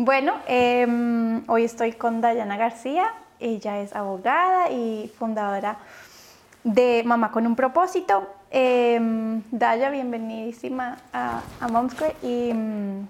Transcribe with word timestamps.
Bueno, 0.00 0.34
em, 0.46 1.42
hoy 1.48 1.64
estoy 1.64 1.90
con 1.90 2.20
Dayana 2.20 2.56
García. 2.56 3.12
Ella 3.40 3.80
es 3.80 3.96
abogada 3.96 4.70
y 4.70 5.12
fundadora 5.18 5.78
de 6.62 7.02
Mamá 7.04 7.32
con 7.32 7.48
un 7.48 7.56
propósito. 7.56 8.28
Eh, 8.52 9.00
Daya, 9.50 9.90
bienvenidísima 9.90 10.98
a, 11.12 11.42
a 11.58 11.66
Momsquare 11.66 12.14
y 12.22 12.52
mm, 12.54 13.08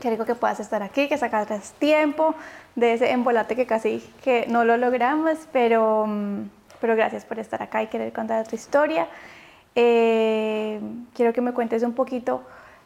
qué 0.00 0.10
rico 0.10 0.24
que 0.24 0.36
puedas 0.36 0.60
estar 0.60 0.80
aquí, 0.84 1.08
que 1.08 1.18
sacaras 1.18 1.72
tiempo 1.72 2.36
de 2.76 2.92
ese 2.92 3.10
embolate 3.10 3.56
que 3.56 3.66
casi 3.66 3.98
que 4.22 4.46
no 4.48 4.64
lo 4.64 4.76
logramos, 4.76 5.48
pero, 5.52 6.06
mm, 6.06 6.48
pero 6.80 6.94
gracias 6.94 7.24
por 7.24 7.40
estar 7.40 7.60
acá 7.64 7.82
y 7.82 7.88
querer 7.88 8.12
contar 8.12 8.46
tu 8.46 8.54
historia. 8.54 9.08
Eh, 9.74 10.80
quiero 11.14 11.32
que 11.32 11.40
me 11.40 11.52
cuentes 11.52 11.82
un 11.82 11.94
poquito 11.94 12.44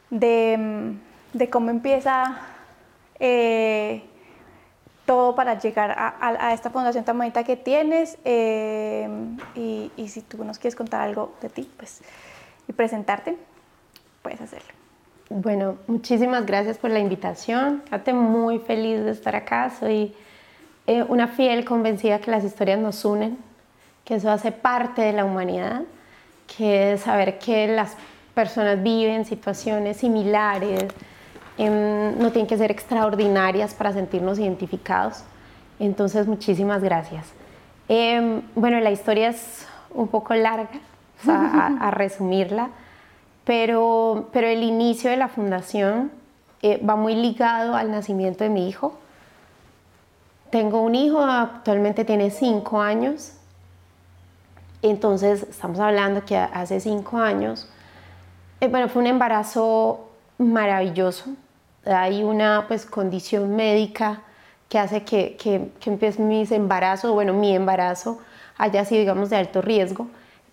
de, 0.09 0.57
mm, 0.59 1.37
de 1.37 1.51
cómo 1.51 1.69
empieza 1.69 2.41
eh, 3.21 4.03
todo 5.05 5.35
para 5.35 5.59
llegar 5.59 5.95
a, 5.97 6.53
esta 6.53 6.71
fundación 6.71 7.05
tan 7.05 7.17
bonita 7.17 7.45
que 7.45 7.57
tienes 7.57 8.19
eh, 8.25 9.09
y, 9.55 9.93
y, 9.97 10.09
si 10.09 10.23
tú 10.23 10.43
nos 10.45 10.59
quieres 10.59 10.75
contar 10.75 11.03
algo 11.03 11.35
de 11.41 11.49
ti 11.49 11.71
pues, 11.77 12.03
y 12.67 12.73
presentarte, 12.73 13.37
puedes 14.23 14.41
hacerlo. 14.41 14.69
Bueno, 15.29 15.77
muchísimas 15.87 16.47
gracias 16.47 16.79
por 16.79 16.91
la 16.91 16.99
invitación. 17.01 17.83
Estoy 17.91 18.15
muy 18.15 18.59
feliz 18.61 19.05
de 19.05 19.11
estar 19.11 19.35
acá. 19.35 19.71
Soy 19.71 20.15
eh, 20.87 21.05
una 21.09 21.27
fiel 21.27 21.65
convencida 21.65 22.21
que 22.21 22.31
las 22.31 22.45
historias 22.45 22.79
nos 22.79 23.05
unen, 23.05 23.39
que 24.05 24.15
eso 24.17 24.31
hace 24.31 24.53
parte 24.53 25.03
de 25.03 25.13
la 25.13 25.25
humanidad, 25.25 25.83
que 26.57 26.97
saber 26.99 27.39
que 27.39 27.67
las 27.67 27.97
personas 28.35 28.81
viven 28.81 29.25
situaciones 29.25 29.97
similares, 29.97 30.85
Em, 31.59 32.19
no 32.19 32.33
tienen 32.33 32.47
que 32.47 32.59
ser 32.59 32.71
extraordinarias 32.71 33.75
para 33.75 33.93
sentirnos 33.93 34.39
identificados. 34.39 35.23
Entonces, 35.79 36.27
muchísimas 36.27 36.83
gracias. 36.83 37.33
Em, 37.89 38.43
bueno, 38.55 38.79
la 38.81 38.91
historia 38.91 39.29
es 39.29 39.67
un 39.91 40.09
poco 40.09 40.35
larga, 40.35 40.69
a, 41.27 41.91
resumirla, 41.93 42.69
pero, 43.45 44.29
pero 44.33 44.47
el 44.47 44.63
inicio 44.63 45.11
de 45.11 45.17
la 45.17 45.29
fundación 45.29 46.11
eh, 46.61 46.79
va 46.85 46.95
muy 46.95 47.15
ligado 47.15 47.75
al 47.75 47.91
nacimiento 47.91 48.45
de 48.45 48.51
mi 48.51 48.69
hijo. 48.69 48.99
Tengo 50.51 50.83
un 50.83 50.95
hijo, 50.95 51.21
actualmente 51.21 52.05
tiene 52.05 52.31
cinco 52.31 52.83
años. 52.83 53.33
Entonces, 54.83 55.45
estamos 55.49 55.81
hablando 55.81 56.25
que 56.25 56.37
hace 56.37 56.81
cinco 56.81 57.17
años, 57.17 57.69
eh, 58.61 58.69
bueno, 58.69 58.89
fue 58.89 59.01
un 59.01 59.09
embarazo 59.09 60.11
maravilloso 60.39 61.31
hay 61.87 62.25
una 62.25 62.67
pues, 62.69 62.87
condición 62.87 63.57
médica 63.57 64.23
que 64.69 64.79
hace 64.79 65.05
que, 65.05 65.37
que, 65.37 65.69
que 65.81 65.91
empiece 65.91 66.21
mis 66.21 66.51
embarazos, 66.51 67.13
bueno, 67.13 67.33
mi 67.33 67.55
embarazo 67.55 68.21
haya 68.59 68.85
sido, 68.85 69.01
digamos, 69.01 69.31
de 69.31 69.37
alto 69.37 69.63
riesgo, 69.63 70.09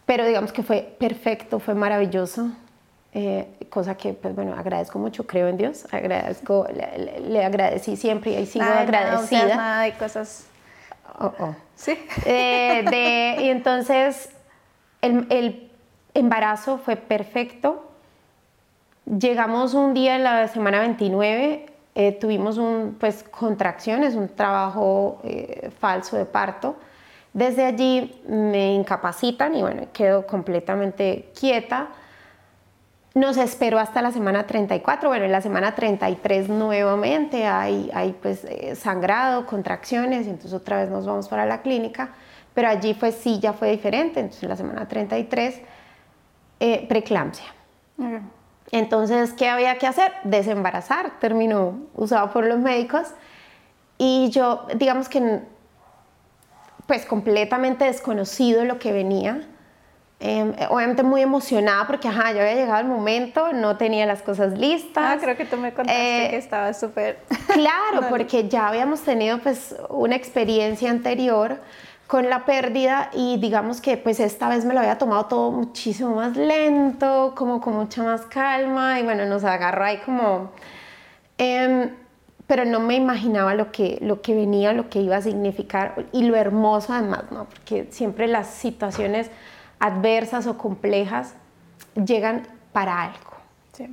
pero 0.05 0.25
digamos 0.25 0.51
que 0.51 0.63
fue 0.63 0.95
perfecto, 0.99 1.59
fue 1.59 1.73
maravilloso, 1.73 2.49
eh, 3.13 3.47
cosa 3.69 3.95
que, 3.95 4.13
pues 4.13 4.35
bueno, 4.35 4.53
agradezco 4.55 4.99
mucho, 4.99 5.25
creo 5.25 5.47
en 5.47 5.57
Dios, 5.57 5.85
agradezco, 5.91 6.67
le, 6.73 7.45
agradecí 7.45 7.95
siempre 7.95 8.31
y 8.31 8.35
ahí 8.35 8.45
sigo 8.45 8.65
agradecida. 8.65 9.43
Nada, 9.43 9.55
nada 9.55 9.83
de 9.83 9.93
cosas... 9.93 10.45
Oh, 11.19 11.31
oh. 11.39 11.55
Sí. 11.75 11.97
Eh, 12.25 12.83
de, 12.89 13.43
y 13.43 13.49
entonces, 13.49 14.29
el, 15.01 15.27
el 15.29 15.71
embarazo 16.13 16.79
fue 16.79 16.95
perfecto, 16.95 17.92
Llegamos 19.05 19.73
un 19.73 19.93
día 19.93 20.15
en 20.15 20.23
la 20.23 20.47
semana 20.47 20.79
29, 20.79 21.65
eh, 21.95 22.11
tuvimos 22.13 22.57
un, 22.57 22.95
pues, 22.99 23.23
contracciones, 23.23 24.15
un 24.15 24.29
trabajo 24.29 25.19
eh, 25.23 25.71
falso 25.79 26.15
de 26.15 26.25
parto. 26.25 26.77
Desde 27.33 27.65
allí 27.65 28.21
me 28.27 28.73
incapacitan 28.73 29.55
y 29.55 29.61
bueno, 29.61 29.87
quedo 29.91 30.25
completamente 30.25 31.31
quieta. 31.38 31.89
Nos 33.16 33.38
esperó 33.38 33.78
hasta 33.78 34.01
la 34.01 34.11
semana 34.11 34.47
34, 34.47 35.09
bueno, 35.09 35.25
en 35.25 35.31
la 35.31 35.41
semana 35.41 35.75
33 35.75 36.49
nuevamente 36.49 37.45
hay, 37.45 37.91
hay 37.94 38.13
pues 38.13 38.44
eh, 38.45 38.75
sangrado, 38.75 39.45
contracciones, 39.45 40.25
y 40.25 40.29
entonces 40.29 40.53
otra 40.53 40.78
vez 40.78 40.89
nos 40.89 41.05
vamos 41.05 41.28
para 41.28 41.45
la 41.45 41.61
clínica, 41.61 42.09
pero 42.53 42.69
allí 42.69 42.94
pues 42.94 43.16
sí 43.16 43.39
ya 43.39 43.53
fue 43.53 43.69
diferente, 43.69 44.19
entonces 44.19 44.44
en 44.44 44.49
la 44.49 44.55
semana 44.55 44.88
33, 44.88 45.61
eh, 46.59 46.85
preeclampsia. 46.88 47.45
Entonces, 48.73 49.34
¿qué 49.34 49.50
había 49.50 49.78
que 49.78 49.85
hacer? 49.85 50.11
Desembarazar, 50.23 51.19
terminó 51.19 51.78
usado 51.94 52.31
por 52.31 52.44
los 52.44 52.57
médicos. 52.57 53.03
Y 54.00 54.31
yo, 54.31 54.66
digamos 54.73 55.09
que, 55.09 55.41
pues 56.88 57.06
completamente 57.06 57.85
desconocido 57.85 58.66
lo 58.66 58.79
que 58.79 58.91
venía. 58.91 59.47
Em, 60.19 60.56
obviamente 60.69 61.03
muy 61.03 61.22
emocionada 61.22 61.85
porque, 61.85 62.07
ajá, 62.07 62.31
ya 62.31 62.41
había 62.41 62.56
llegado 62.56 62.79
el 62.79 62.88
momento, 62.88 63.53
no 63.53 63.78
tenía 63.78 64.07
las 64.07 64.23
cosas 64.23 64.57
listas. 64.57 65.03
Ah, 65.05 65.17
creo 65.22 65.38
que 65.38 65.45
tú 65.45 65.57
me 65.57 65.72
contaste 65.72 66.25
eh, 66.25 66.29
que 66.31 66.38
estaba 66.38 66.73
súper... 66.73 67.19
Claro, 67.53 68.07
porque 68.09 68.50
ya 68.50 68.69
habíamos 68.69 69.01
tenido 69.01 69.38
pues 69.38 69.75
una 69.90 70.16
experiencia 70.16 70.90
anterior 70.90 71.59
con 72.08 72.30
la 72.30 72.46
pérdida 72.46 73.09
y 73.14 73.38
digamos 73.38 73.81
que 73.81 73.97
pues 73.97 74.19
esta 74.19 74.50
vez 74.50 74.66
me 74.66 74.74
lo 74.74 74.81
había 74.81 74.97
tomado 74.97 75.25
todo 75.25 75.52
muchísimo 75.52 76.16
más 76.16 76.36
lento, 76.36 77.34
como 77.36 77.62
con 77.62 77.74
mucha 77.75 78.03
más 78.03 78.22
calma 78.22 79.00
y 79.00 79.03
bueno, 79.03 79.25
nos 79.25 79.44
agarró 79.44 79.84
ahí 79.84 79.97
como... 80.06 80.52
Em, 81.38 81.90
pero 82.46 82.66
no 82.66 82.80
me 82.81 82.96
imaginaba 82.96 83.56
lo 83.56 83.72
que, 83.72 83.97
lo 84.02 84.22
que 84.22 84.36
venía, 84.36 84.74
lo 84.74 84.90
que 84.90 85.02
iba 85.02 85.16
a 85.16 85.22
significar 85.22 86.06
y 86.12 86.24
lo 86.24 86.36
hermoso 86.36 86.94
además, 86.94 87.24
¿no? 87.31 87.46
Porque 87.46 87.88
siempre 87.90 88.28
las 88.28 88.47
situaciones 88.47 89.31
adversas 89.80 90.46
o 90.46 90.58
complejas 90.58 91.35
llegan 91.96 92.47
para 92.74 93.02
algo, 93.02 93.31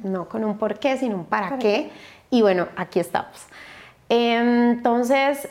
no 0.03 0.29
con 0.29 0.45
un 0.45 0.59
por 0.59 0.79
qué, 0.79 0.97
sino 0.97 1.17
un 1.17 1.25
para, 1.25 1.59
qué. 1.59 1.91
Y 2.29 2.43
bueno, 2.43 2.69
aquí 2.77 2.99
estamos. 3.01 3.47
Entonces, 4.09 5.49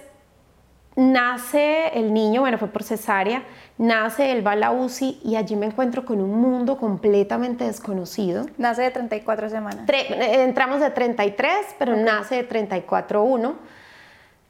nace 0.99 1.97
el 1.97 2.13
niño, 2.13 2.41
bueno, 2.41 2.57
fue 2.57 2.67
por 2.67 2.83
cesárea, 2.83 3.43
nace, 3.77 4.31
él 4.31 4.45
va 4.45 4.51
a 4.51 4.55
la 4.57 4.71
UCI 4.71 5.21
y 5.23 5.37
allí 5.37 5.55
me 5.55 5.65
encuentro 5.65 6.03
con 6.03 6.19
un 6.19 6.41
mundo 6.41 6.77
completamente 6.77 7.63
desconocido. 7.63 8.45
Nace 8.57 8.81
de 8.81 8.91
34 8.91 9.49
semanas. 9.49 9.87
Eh, 9.87 10.43
entramos 10.43 10.81
de 10.81 10.91
33, 10.91 11.51
pero 11.79 11.95
nace 11.95 12.43
de 12.43 12.49
34.1. 12.49 13.53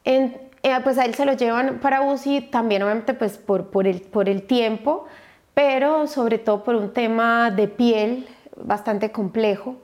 Eh, 0.03 0.79
pues 0.83 0.97
a 0.97 1.05
él 1.05 1.13
se 1.13 1.25
lo 1.25 1.33
llevan 1.33 1.79
para 1.79 2.01
UCI 2.01 2.41
también 2.41 2.83
obviamente 2.83 3.13
pues 3.13 3.37
por, 3.37 3.67
por, 3.67 3.85
el, 3.85 4.01
por 4.01 4.27
el 4.27 4.43
tiempo, 4.43 5.05
pero 5.53 6.07
sobre 6.07 6.39
todo 6.39 6.63
por 6.63 6.75
un 6.75 6.93
tema 6.93 7.51
de 7.51 7.67
piel 7.67 8.27
bastante 8.57 9.11
complejo. 9.11 9.75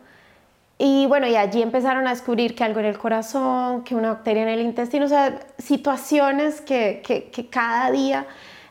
Y 0.78 1.06
bueno, 1.06 1.28
y 1.28 1.36
allí 1.36 1.62
empezaron 1.62 2.06
a 2.08 2.09
descubrir 2.09 2.53
que 2.53 2.63
algo 2.63 2.81
en 2.81 2.88
el 2.88 2.97
corazón, 2.97 3.84
que 3.84 3.96
una 3.96 4.09
bacteria 4.09 4.44
en 4.44 4.50
el 4.50 4.62
intestino, 4.62 5.06
o 5.06 5.09
sea, 5.09 5.40
situaciones 5.58 6.59
que, 6.59 7.02
que, 7.06 7.50
cada 7.50 7.91
día, 7.91 8.28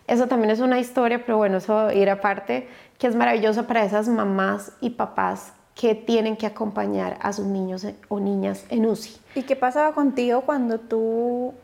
eso 0.06 0.26
también 0.26 0.50
es 0.50 0.60
una 0.60 0.78
historia, 0.78 1.22
pero 1.24 1.38
bueno, 1.38 1.58
eso 1.58 1.90
ir 1.92 2.10
aparte, 2.10 2.68
que 2.98 3.06
es 3.06 3.14
maravilloso 3.14 3.66
para 3.66 3.84
esas 3.84 4.06
mamás 4.08 4.72
y 4.82 4.90
papás 4.90 5.54
que 5.74 5.94
tienen 5.94 6.36
que 6.36 6.46
acompañar 6.46 7.16
a 7.20 7.32
sus 7.32 7.46
niños 7.46 7.86
o 8.08 8.20
niñas 8.20 8.66
en 8.68 8.86
UCI. 8.86 9.16
¿Y 9.34 9.42
qué 9.42 9.56
pasaba 9.56 9.92
contigo 9.94 10.42
cuando 10.42 10.78
tú, 10.78 11.54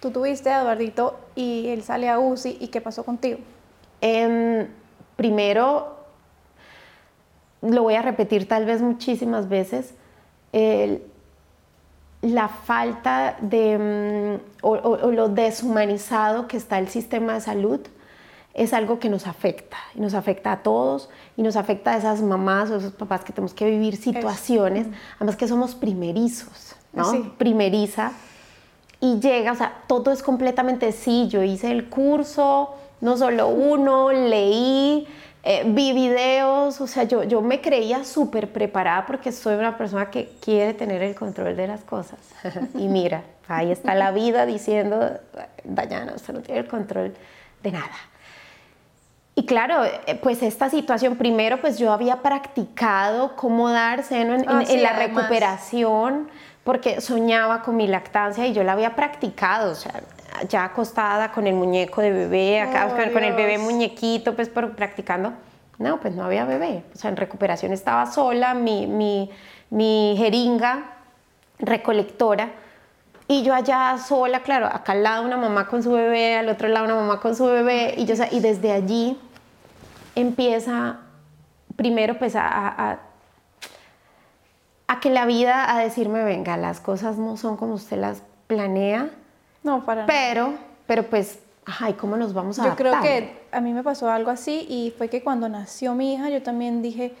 tú 0.00 0.10
tuviste 0.10 0.50
a 0.50 0.62
Eduardito 0.62 1.18
y 1.36 1.68
él 1.68 1.82
sale 1.82 2.08
a 2.08 2.18
UCI 2.18 2.58
y 2.60 2.68
qué 2.68 2.80
pasó 2.80 3.04
contigo? 3.04 3.38
Em, 4.00 4.66
primero, 5.16 5.95
lo 7.62 7.82
voy 7.82 7.94
a 7.94 8.02
repetir 8.02 8.48
tal 8.48 8.64
vez 8.64 8.82
muchísimas 8.82 9.48
veces, 9.48 9.94
la 12.22 12.48
falta 12.48 13.36
de, 13.40 14.40
mm, 14.40 14.56
o, 14.62 15.10
lo 15.12 15.28
deshumanizado 15.28 16.48
que 16.48 16.56
está 16.56 16.78
el 16.78 16.88
sistema 16.88 17.34
de 17.34 17.40
salud 17.40 17.80
es 18.54 18.72
algo 18.72 18.98
que 18.98 19.10
nos 19.10 19.26
afecta, 19.26 19.76
y 19.94 20.00
nos 20.00 20.14
afecta 20.14 20.50
a 20.50 20.62
todos, 20.62 21.10
y 21.36 21.42
nos 21.42 21.56
afecta 21.56 21.92
a 21.92 21.98
esas 21.98 22.22
mamás 22.22 22.70
o 22.70 22.76
esos 22.76 22.94
papás 22.94 23.22
que 23.22 23.34
tenemos 23.34 23.52
que 23.52 23.68
vivir 23.68 23.96
situaciones, 23.96 24.86
además 25.16 25.36
que 25.36 25.46
somos 25.46 25.74
primerizos, 25.74 26.74
¿no? 26.94 27.34
Primeriza, 27.36 28.12
y 28.98 29.20
llega, 29.20 29.52
o 29.52 29.56
sea, 29.56 29.82
todo 29.86 30.10
es 30.10 30.22
completamente 30.22 30.92
sí, 30.92 31.28
yo 31.28 31.42
hice 31.42 31.70
el 31.70 31.90
curso, 31.90 32.74
no 33.02 33.18
solo 33.18 33.48
uno, 33.48 34.10
leí, 34.10 35.06
eh, 35.48 35.62
vi 35.64 35.92
videos, 35.92 36.80
o 36.80 36.88
sea, 36.88 37.04
yo, 37.04 37.22
yo 37.22 37.40
me 37.40 37.60
creía 37.60 38.02
súper 38.02 38.52
preparada 38.52 39.06
porque 39.06 39.30
soy 39.30 39.54
una 39.54 39.78
persona 39.78 40.10
que 40.10 40.32
quiere 40.40 40.74
tener 40.74 41.00
el 41.04 41.14
control 41.14 41.54
de 41.54 41.68
las 41.68 41.82
cosas. 41.82 42.18
y 42.74 42.88
mira, 42.88 43.22
ahí 43.46 43.70
está 43.70 43.94
la 43.94 44.10
vida 44.10 44.44
diciendo, 44.44 45.20
Dayana, 45.62 46.14
usted 46.16 46.34
no 46.34 46.40
tiene 46.40 46.62
el 46.62 46.66
control 46.66 47.14
de 47.62 47.70
nada. 47.70 47.94
Y 49.36 49.46
claro, 49.46 49.84
eh, 49.84 50.18
pues 50.20 50.42
esta 50.42 50.68
situación, 50.68 51.14
primero 51.14 51.60
pues 51.60 51.78
yo 51.78 51.92
había 51.92 52.22
practicado 52.22 53.36
cómo 53.36 53.68
dar 53.68 54.02
seno 54.02 54.34
en, 54.34 54.48
ah, 54.48 54.64
la 54.66 54.94
recuperación, 54.94 56.28
porque 56.64 57.00
soñaba 57.00 57.62
con 57.62 57.76
mi 57.76 57.86
lactancia 57.86 58.48
y 58.48 58.52
yo 58.52 58.64
la 58.64 58.72
había 58.72 58.96
practicado, 58.96 59.70
o 59.70 59.76
sea, 59.76 60.02
ya 60.48 60.64
acostada 60.64 61.32
con 61.32 61.46
el 61.46 61.54
muñeco 61.54 62.00
de 62.00 62.10
bebé, 62.10 62.60
acá, 62.60 62.88
Oh, 62.90 63.12
con 63.12 63.24
el 63.24 63.34
bebé 63.34 63.58
muñequito, 63.58 64.34
pues 64.34 64.48
por, 64.48 64.74
practicando. 64.74 65.32
No, 65.78 66.00
pues 66.00 66.14
no 66.14 66.24
había 66.24 66.44
bebé. 66.44 66.84
O 66.94 66.98
sea, 66.98 67.10
en 67.10 67.16
recuperación 67.16 67.72
estaba 67.72 68.06
sola, 68.06 68.54
mi, 68.54 68.86
mi, 68.86 69.30
mi 69.70 70.14
jeringa 70.16 70.92
recolectora. 71.58 72.50
Y 73.28 73.42
yo 73.42 73.54
allá 73.54 73.98
sola, 73.98 74.40
claro, 74.40 74.66
acá 74.66 74.92
al 74.92 75.02
lado 75.02 75.24
una 75.24 75.36
mamá 75.36 75.66
con 75.66 75.82
su 75.82 75.92
bebé, 75.92 76.36
al 76.36 76.48
otro 76.48 76.68
lado 76.68 76.84
una 76.84 76.94
mamá 76.94 77.20
con 77.20 77.34
su 77.34 77.44
bebé. 77.44 77.94
Y, 77.96 78.04
yo, 78.06 78.14
o 78.14 78.16
sea, 78.16 78.28
y 78.32 78.40
desde 78.40 78.72
allí 78.72 79.18
empieza, 80.14 81.00
primero 81.74 82.18
pues 82.18 82.36
a, 82.36 82.46
a, 82.46 82.98
a 84.86 85.00
que 85.00 85.10
la 85.10 85.26
vida, 85.26 85.74
a 85.74 85.80
decirme, 85.80 86.24
venga, 86.24 86.56
las 86.56 86.80
cosas 86.80 87.18
no 87.18 87.36
son 87.36 87.56
como 87.56 87.74
usted 87.74 87.98
las 87.98 88.22
planea, 88.46 89.10
No, 89.66 89.84
para 89.84 90.06
nada. 90.06 90.06
pero, 90.06 90.54
pero 90.86 91.02
pues, 91.10 91.40
ay, 91.80 91.94
¿cómo 91.94 92.16
nos 92.16 92.32
vamos 92.32 92.58
a 92.60 92.64
Yo 92.66 92.76
creo 92.76 93.00
que 93.02 93.36
a 93.50 93.60
mí 93.60 93.72
me 93.72 93.82
pasó 93.82 94.08
algo 94.08 94.30
así 94.30 94.64
y 94.68 94.94
fue 94.96 95.08
que 95.08 95.22
cuando 95.24 95.48
nació 95.48 95.94
mi 95.94 96.14
hija 96.14 96.30
yo 96.30 96.40
también 96.42 96.82
dije, 96.82 97.14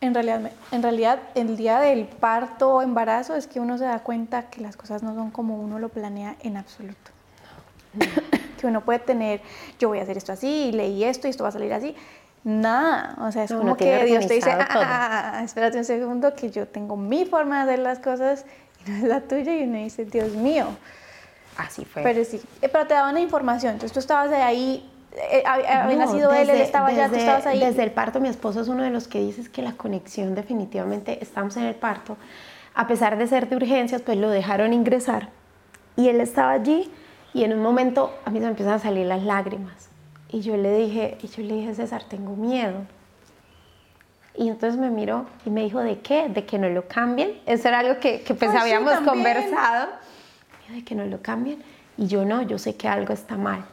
en 0.00 0.12
realidad, 0.12 0.50
en 0.72 0.82
realidad 0.82 1.20
el 1.36 1.56
día 1.56 1.78
del 1.78 2.06
parto 2.06 2.74
o 2.74 2.82
embarazo 2.82 3.36
es 3.36 3.46
que 3.46 3.60
uno 3.60 3.78
se 3.78 3.84
da 3.84 4.00
cuenta 4.00 4.50
que 4.50 4.60
las 4.60 4.76
cosas 4.76 5.04
no 5.04 5.14
son 5.14 5.30
como 5.30 5.56
uno 5.56 5.78
lo 5.78 5.88
planea 5.88 6.34
en 6.42 6.56
absoluto. 6.56 7.12
que 8.60 8.66
uno 8.66 8.80
puede 8.80 8.98
tener, 8.98 9.40
yo 9.78 9.88
voy 9.88 10.00
a 10.00 10.02
hacer 10.02 10.16
esto 10.16 10.32
así, 10.32 10.48
y 10.68 10.72
leí 10.72 11.04
esto 11.04 11.28
y 11.28 11.30
esto 11.30 11.44
va 11.44 11.50
a 11.50 11.52
salir 11.52 11.72
así. 11.72 11.94
Nada, 12.42 13.16
o 13.20 13.30
sea, 13.30 13.44
es 13.44 13.50
No, 13.52 13.58
como 13.58 13.76
que 13.76 14.04
Dios 14.04 14.26
te 14.26 14.34
dice, 14.34 14.50
"Ah, 14.50 14.68
todo". 14.72 14.82
ah, 14.84 15.32
ah, 15.34 15.44
espérate 15.44 15.78
un 15.78 15.84
segundo, 15.84 16.34
que 16.34 16.50
yo 16.50 16.66
tengo 16.66 16.96
mi 16.96 17.24
forma 17.24 17.64
de 17.64 17.72
hacer 17.72 17.84
las 17.84 17.98
cosas 18.00 18.44
y 18.84 18.90
no 18.90 18.96
es 18.96 19.02
la 19.04 19.20
tuya 19.20 19.54
y 19.56 19.62
uno 19.62 19.78
dice, 19.78 20.04
Dios 20.04 20.32
mío. 20.32 20.66
Así 21.58 21.84
fue. 21.84 22.02
Pero 22.02 22.24
sí, 22.24 22.40
eh, 22.62 22.68
pero 22.70 22.86
te 22.86 22.94
daban 22.94 23.14
la 23.14 23.20
información, 23.20 23.72
entonces 23.74 23.92
tú 23.92 23.98
estabas 23.98 24.30
de 24.30 24.36
ahí, 24.36 24.88
eh, 25.12 25.42
hab- 25.44 25.66
había 25.66 25.96
No, 25.96 26.06
nacido 26.06 26.30
él, 26.32 26.40
él 26.42 26.46
desde- 26.46 26.62
estaba 26.62 26.86
allá, 26.88 27.06
tú 27.08 27.12
desde- 27.12 27.26
estabas 27.26 27.46
ahí. 27.46 27.58
Desde 27.60 27.82
el 27.82 27.90
parto, 27.90 28.20
mi 28.20 28.28
esposo 28.28 28.60
es 28.62 28.68
uno 28.68 28.82
de 28.84 28.90
los 28.90 29.08
que 29.08 29.18
dices 29.20 29.48
que 29.50 29.60
la 29.60 29.72
conexión 29.72 30.34
definitivamente, 30.34 31.18
estamos 31.22 31.56
en 31.58 31.64
el 31.64 31.74
parto, 31.74 32.16
a 32.74 32.86
pesar 32.86 33.18
de 33.18 33.26
ser 33.26 33.48
de 33.48 33.56
urgencias, 33.56 34.00
pues 34.02 34.16
lo 34.16 34.30
dejaron 34.30 34.72
ingresar 34.72 35.28
y 35.96 36.08
él 36.08 36.20
estaba 36.20 36.52
allí 36.52 36.90
y 37.34 37.42
en 37.44 37.52
un 37.52 37.60
momento 37.60 38.14
a 38.24 38.30
mí 38.30 38.38
se 38.38 38.44
me 38.44 38.50
empiezan 38.50 38.74
a 38.74 38.78
salir 38.78 39.04
las 39.06 39.22
lágrimas 39.24 39.88
y 40.30 40.40
yo 40.42 40.56
le 40.56 40.72
dije, 40.78 41.18
y 41.20 41.26
yo 41.26 41.42
le 41.42 41.54
dije, 41.54 41.74
César, 41.74 42.04
tengo 42.08 42.36
miedo. 42.36 42.82
Y 44.36 44.48
entonces 44.48 44.78
me 44.78 44.90
miró 44.90 45.26
y 45.44 45.50
me 45.50 45.62
dijo, 45.62 45.80
¿de 45.80 45.98
qué? 45.98 46.28
¿De 46.28 46.44
que 46.44 46.58
no 46.58 46.68
lo 46.68 46.86
cambien? 46.86 47.40
Eso 47.46 47.66
era 47.66 47.80
algo 47.80 47.98
que, 47.98 48.20
que 48.20 48.34
pues 48.34 48.50
Ay, 48.52 48.56
sí, 48.56 48.62
habíamos 48.62 48.92
también. 48.92 49.14
conversado. 49.16 49.88
Me 50.68 50.74
dijo, 50.74 50.80
¿De 50.80 50.84
que 50.84 50.94
no 50.94 51.04
lo 51.04 51.22
cambien? 51.22 51.62
Y 51.96 52.06
yo 52.06 52.24
no, 52.24 52.42
yo 52.42 52.58
sé 52.58 52.76
que 52.76 52.88
algo 52.88 53.12
está 53.12 53.36
mal. 53.36 53.64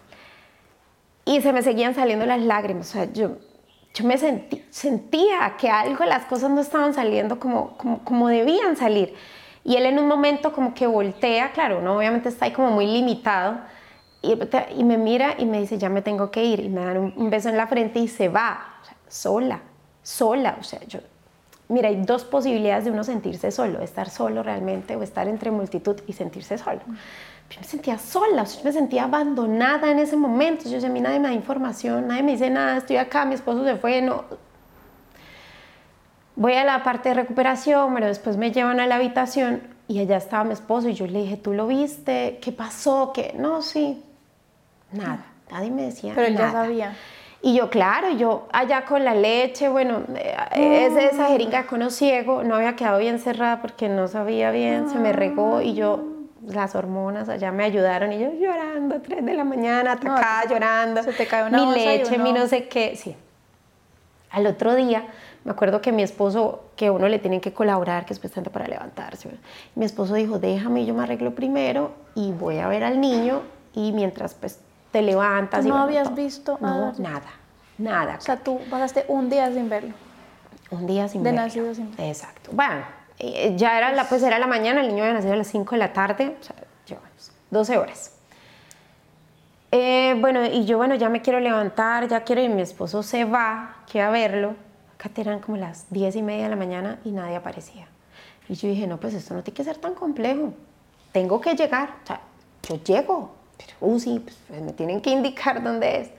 Y 1.25 1.41
se 1.41 1.53
me 1.53 1.61
seguían 1.61 1.95
saliendo 1.95 2.25
las 2.25 2.41
lágrimas. 2.41 2.89
O 2.89 2.93
sea, 2.93 3.11
yo, 3.11 3.37
yo 3.93 4.05
me 4.05 4.17
sentí, 4.17 4.63
sentía 4.69 5.55
que 5.57 5.69
algo, 5.69 6.05
las 6.05 6.25
cosas 6.25 6.51
no 6.51 6.61
estaban 6.61 6.93
saliendo 6.93 7.39
como, 7.39 7.77
como, 7.77 8.03
como 8.03 8.27
debían 8.27 8.75
salir. 8.75 9.13
Y 9.63 9.75
él 9.77 9.85
en 9.87 9.99
un 9.99 10.07
momento 10.07 10.53
como 10.53 10.73
que 10.73 10.85
voltea, 10.85 11.51
claro, 11.51 11.79
uno 11.79 11.97
obviamente 11.97 12.29
está 12.29 12.45
ahí 12.45 12.51
como 12.51 12.69
muy 12.71 12.85
limitado, 12.85 13.57
y, 14.21 14.37
y 14.77 14.83
me 14.83 14.97
mira 14.97 15.35
y 15.37 15.45
me 15.45 15.59
dice, 15.59 15.77
ya 15.77 15.89
me 15.89 16.01
tengo 16.01 16.31
que 16.31 16.43
ir. 16.43 16.59
Y 16.59 16.69
me 16.69 16.83
dan 16.83 16.97
un, 16.97 17.13
un 17.15 17.29
beso 17.29 17.49
en 17.49 17.57
la 17.57 17.67
frente 17.67 17.99
y 17.99 18.07
se 18.07 18.29
va, 18.29 18.79
o 18.81 18.85
sea, 18.85 18.97
sola, 19.07 19.61
sola. 20.03 20.57
O 20.59 20.63
sea, 20.63 20.79
yo, 20.87 20.99
mira, 21.67 21.89
hay 21.89 22.01
dos 22.01 22.23
posibilidades 22.23 22.85
de 22.85 22.91
uno 22.91 23.03
sentirse 23.03 23.51
solo, 23.51 23.81
estar 23.81 24.09
solo 24.09 24.43
realmente 24.43 24.95
o 24.95 25.03
estar 25.03 25.27
entre 25.27 25.51
multitud 25.51 25.99
y 26.07 26.13
sentirse 26.13 26.57
solo. 26.57 26.81
Yo 27.49 27.61
me 27.61 27.67
sentía 27.67 27.97
sola, 27.97 28.43
yo 28.43 28.63
me 28.63 28.71
sentía 28.71 29.03
abandonada 29.03 29.91
en 29.91 29.99
ese 29.99 30.15
momento. 30.15 30.67
Yo 30.67 30.85
a 30.85 30.89
mí 30.89 30.99
nadie 30.99 31.19
me 31.19 31.27
da 31.27 31.33
información, 31.33 32.07
nadie 32.07 32.23
me 32.23 32.31
dice 32.33 32.49
nada, 32.49 32.77
estoy 32.77 32.97
acá, 32.97 33.25
mi 33.25 33.35
esposo 33.35 33.63
se 33.63 33.75
fue, 33.75 34.01
no. 34.01 34.25
Voy 36.35 36.53
a 36.53 36.65
la 36.65 36.83
parte 36.83 37.09
de 37.09 37.15
recuperación, 37.15 37.93
pero 37.93 38.07
después 38.07 38.35
me 38.35 38.51
llevan 38.51 38.79
a 38.79 38.87
la 38.87 38.95
habitación 38.95 39.61
y 39.87 39.99
allá 39.99 40.17
estaba 40.17 40.43
mi 40.43 40.53
esposo 40.53 40.89
y 40.89 40.93
yo 40.93 41.07
le 41.07 41.21
dije, 41.21 41.37
¿tú 41.37 41.53
lo 41.53 41.67
viste? 41.67 42.39
¿Qué 42.41 42.51
pasó? 42.51 43.11
¿Qué? 43.13 43.33
No, 43.37 43.61
sí, 43.61 44.03
nada, 44.91 45.25
nadie 45.51 45.71
me 45.71 45.83
decía 45.83 46.13
Pero 46.15 46.27
él 46.27 46.37
ya 46.37 46.51
sabía. 46.51 46.95
Y 47.45 47.53
yo, 47.53 47.69
claro, 47.69 48.09
yo 48.09 48.47
allá 48.51 48.85
con 48.85 49.05
la 49.05 49.13
leche, 49.13 49.69
bueno, 49.69 50.01
eh, 50.15 50.87
ese- 50.87 51.05
esa 51.11 51.27
jeringa 51.27 51.67
con 51.67 51.91
ciego 51.91 52.43
no 52.43 52.55
había 52.55 52.75
quedado 52.75 52.97
bien 52.97 53.19
cerrada 53.19 53.61
porque 53.61 53.87
no 53.87 54.07
sabía 54.07 54.49
bien, 54.49 54.89
se 54.89 54.97
me 54.97 55.13
regó 55.13 55.61
y 55.61 55.75
yo, 55.75 56.03
las 56.47 56.73
hormonas 56.73 57.29
allá 57.29 57.51
me 57.51 57.63
ayudaron 57.63 58.11
y 58.13 58.19
yo 58.19 58.31
llorando, 58.33 58.99
3 58.99 59.23
de 59.23 59.35
la 59.35 59.43
mañana, 59.43 59.91
atacada, 59.91 60.45
llorando. 60.49 61.03
se 61.03 61.13
te 61.13 61.27
cae 61.27 61.47
una 61.47 61.59
Mi 61.59 61.71
leche, 61.83 62.17
mi 62.17 62.33
no 62.33 62.47
sé 62.47 62.67
qué, 62.67 62.95
sí. 62.95 63.15
Al 64.31 64.47
otro 64.47 64.73
día, 64.73 65.05
me 65.43 65.51
acuerdo 65.51 65.81
que 65.81 65.91
mi 65.91 66.01
esposo, 66.01 66.63
que 66.75 66.89
uno 66.89 67.07
le 67.07 67.19
tienen 67.19 67.41
que 67.41 67.53
colaborar, 67.53 68.07
que 68.07 68.13
es 68.13 68.21
bastante 68.23 68.49
para 68.49 68.67
levantarse. 68.67 69.29
Mi 69.75 69.85
esposo 69.85 70.15
dijo, 70.15 70.39
déjame, 70.39 70.83
yo 70.87 70.95
me 70.95 71.03
arreglo 71.03 71.35
primero 71.35 71.91
y 72.15 72.31
voy 72.31 72.57
a 72.57 72.67
ver 72.67 72.83
al 72.83 72.99
niño 72.99 73.43
y 73.75 73.91
mientras 73.91 74.33
pues 74.33 74.59
te 74.95 75.01
levantas. 75.01 75.59
¿Tú 75.59 75.65
y 75.67 75.69
no 75.69 75.75
bueno, 75.75 75.87
habías 75.87 76.05
todo. 76.05 76.15
visto 76.15 76.57
a 76.61 76.65
No, 76.65 76.79
Dario? 76.85 77.03
nada, 77.03 77.31
nada. 77.77 78.15
O 78.17 78.21
sea, 78.21 78.37
tú 78.37 78.61
pasaste 78.69 79.03
un 79.09 79.29
día 79.29 79.51
sin 79.51 79.67
verlo. 79.67 79.93
un 80.71 80.87
día 80.87 81.09
sin 81.09 81.21
de 81.21 81.31
verlo. 81.31 81.45
nacido 81.45 81.75
sin 81.75 81.89
verlo. 81.91 82.05
Exacto. 82.05 82.51
Bueno, 82.53 82.85
eh, 83.19 83.53
ya 83.57 83.77
era 83.77 83.91
la, 83.91 84.07
pues 84.07 84.23
era 84.23 84.39
la 84.39 84.47
mañana, 84.47 84.79
el 84.79 84.87
niño 84.87 85.03
había 85.03 85.15
nacido 85.15 85.33
a 85.33 85.35
las 85.35 85.47
5 85.47 85.71
de 85.71 85.77
la 85.79 85.91
tarde, 85.91 86.37
o 86.39 86.43
sea, 86.43 86.55
llevamos 86.87 87.31
12 87.51 87.77
horas. 87.77 88.11
Eh, 89.73 90.15
bueno, 90.21 90.45
y 90.45 90.63
yo, 90.63 90.77
bueno, 90.77 90.95
ya 90.95 91.09
me 91.09 91.21
quiero 91.21 91.41
levantar, 91.41 92.07
ya 92.07 92.23
quiero, 92.23 92.41
y 92.41 92.47
mi 92.47 92.61
esposo 92.61 93.03
se 93.03 93.25
va, 93.25 93.77
que 93.91 94.01
a 94.01 94.09
verlo. 94.11 94.55
Acá 94.97 95.09
eran 95.19 95.39
como 95.41 95.57
las 95.57 95.87
10 95.91 96.15
y 96.15 96.21
media 96.21 96.43
de 96.45 96.49
la 96.51 96.55
mañana 96.55 96.99
y 97.03 97.11
nadie 97.11 97.35
aparecía. 97.35 97.87
Y 98.47 98.53
yo 98.55 98.69
dije, 98.69 98.87
no, 98.87 98.97
pues 98.97 99.13
esto 99.13 99.33
no 99.33 99.43
tiene 99.43 99.55
que 99.57 99.63
ser 99.65 99.77
tan 99.77 99.93
complejo. 99.93 100.53
Tengo 101.11 101.41
que 101.41 101.53
llegar. 101.53 101.89
O 102.03 102.07
sea, 102.07 102.21
yo 102.63 102.75
llego. 102.81 103.35
Pero, 103.57 103.73
uh, 103.81 103.99
sí, 103.99 104.19
pues, 104.23 104.37
pues, 104.47 104.61
me 104.61 104.73
tienen 104.73 105.01
que 105.01 105.09
indicar 105.11 105.63
dónde 105.63 106.01
es. 106.01 106.09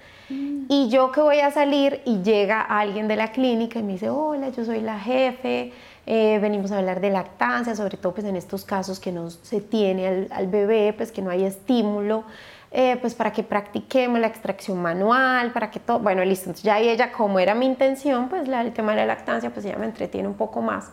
Y 0.68 0.88
yo 0.88 1.12
que 1.12 1.20
voy 1.20 1.38
a 1.38 1.52
salir 1.52 2.00
y 2.04 2.22
llega 2.22 2.60
alguien 2.60 3.06
de 3.06 3.14
la 3.14 3.30
clínica 3.30 3.78
y 3.78 3.82
me 3.84 3.92
dice, 3.92 4.10
hola, 4.10 4.48
yo 4.48 4.64
soy 4.64 4.80
la 4.80 4.98
jefe, 4.98 5.72
eh, 6.06 6.38
venimos 6.40 6.72
a 6.72 6.78
hablar 6.78 7.00
de 7.00 7.10
lactancia, 7.10 7.76
sobre 7.76 7.96
todo 7.96 8.12
pues 8.14 8.26
en 8.26 8.34
estos 8.34 8.64
casos 8.64 8.98
que 8.98 9.12
no 9.12 9.30
se 9.30 9.60
tiene 9.60 10.08
al, 10.08 10.28
al 10.32 10.46
bebé, 10.48 10.92
pues 10.96 11.12
que 11.12 11.22
no 11.22 11.30
hay 11.30 11.44
estímulo, 11.44 12.24
eh, 12.72 12.96
pues 13.00 13.14
para 13.14 13.32
que 13.32 13.44
practiquemos 13.44 14.18
la 14.18 14.26
extracción 14.26 14.82
manual, 14.82 15.52
para 15.52 15.70
que 15.70 15.78
todo, 15.78 16.00
bueno, 16.00 16.24
listo, 16.24 16.46
entonces 16.46 16.64
ya 16.64 16.80
y 16.80 16.88
ella, 16.88 17.12
como 17.12 17.38
era 17.38 17.54
mi 17.54 17.66
intención, 17.66 18.28
pues 18.28 18.48
la- 18.48 18.62
el 18.62 18.72
tema 18.72 18.90
de 18.92 18.96
la 18.98 19.06
lactancia, 19.06 19.50
pues 19.50 19.64
ella 19.66 19.78
me 19.78 19.86
entretiene 19.86 20.26
un 20.26 20.34
poco 20.34 20.62
más. 20.62 20.90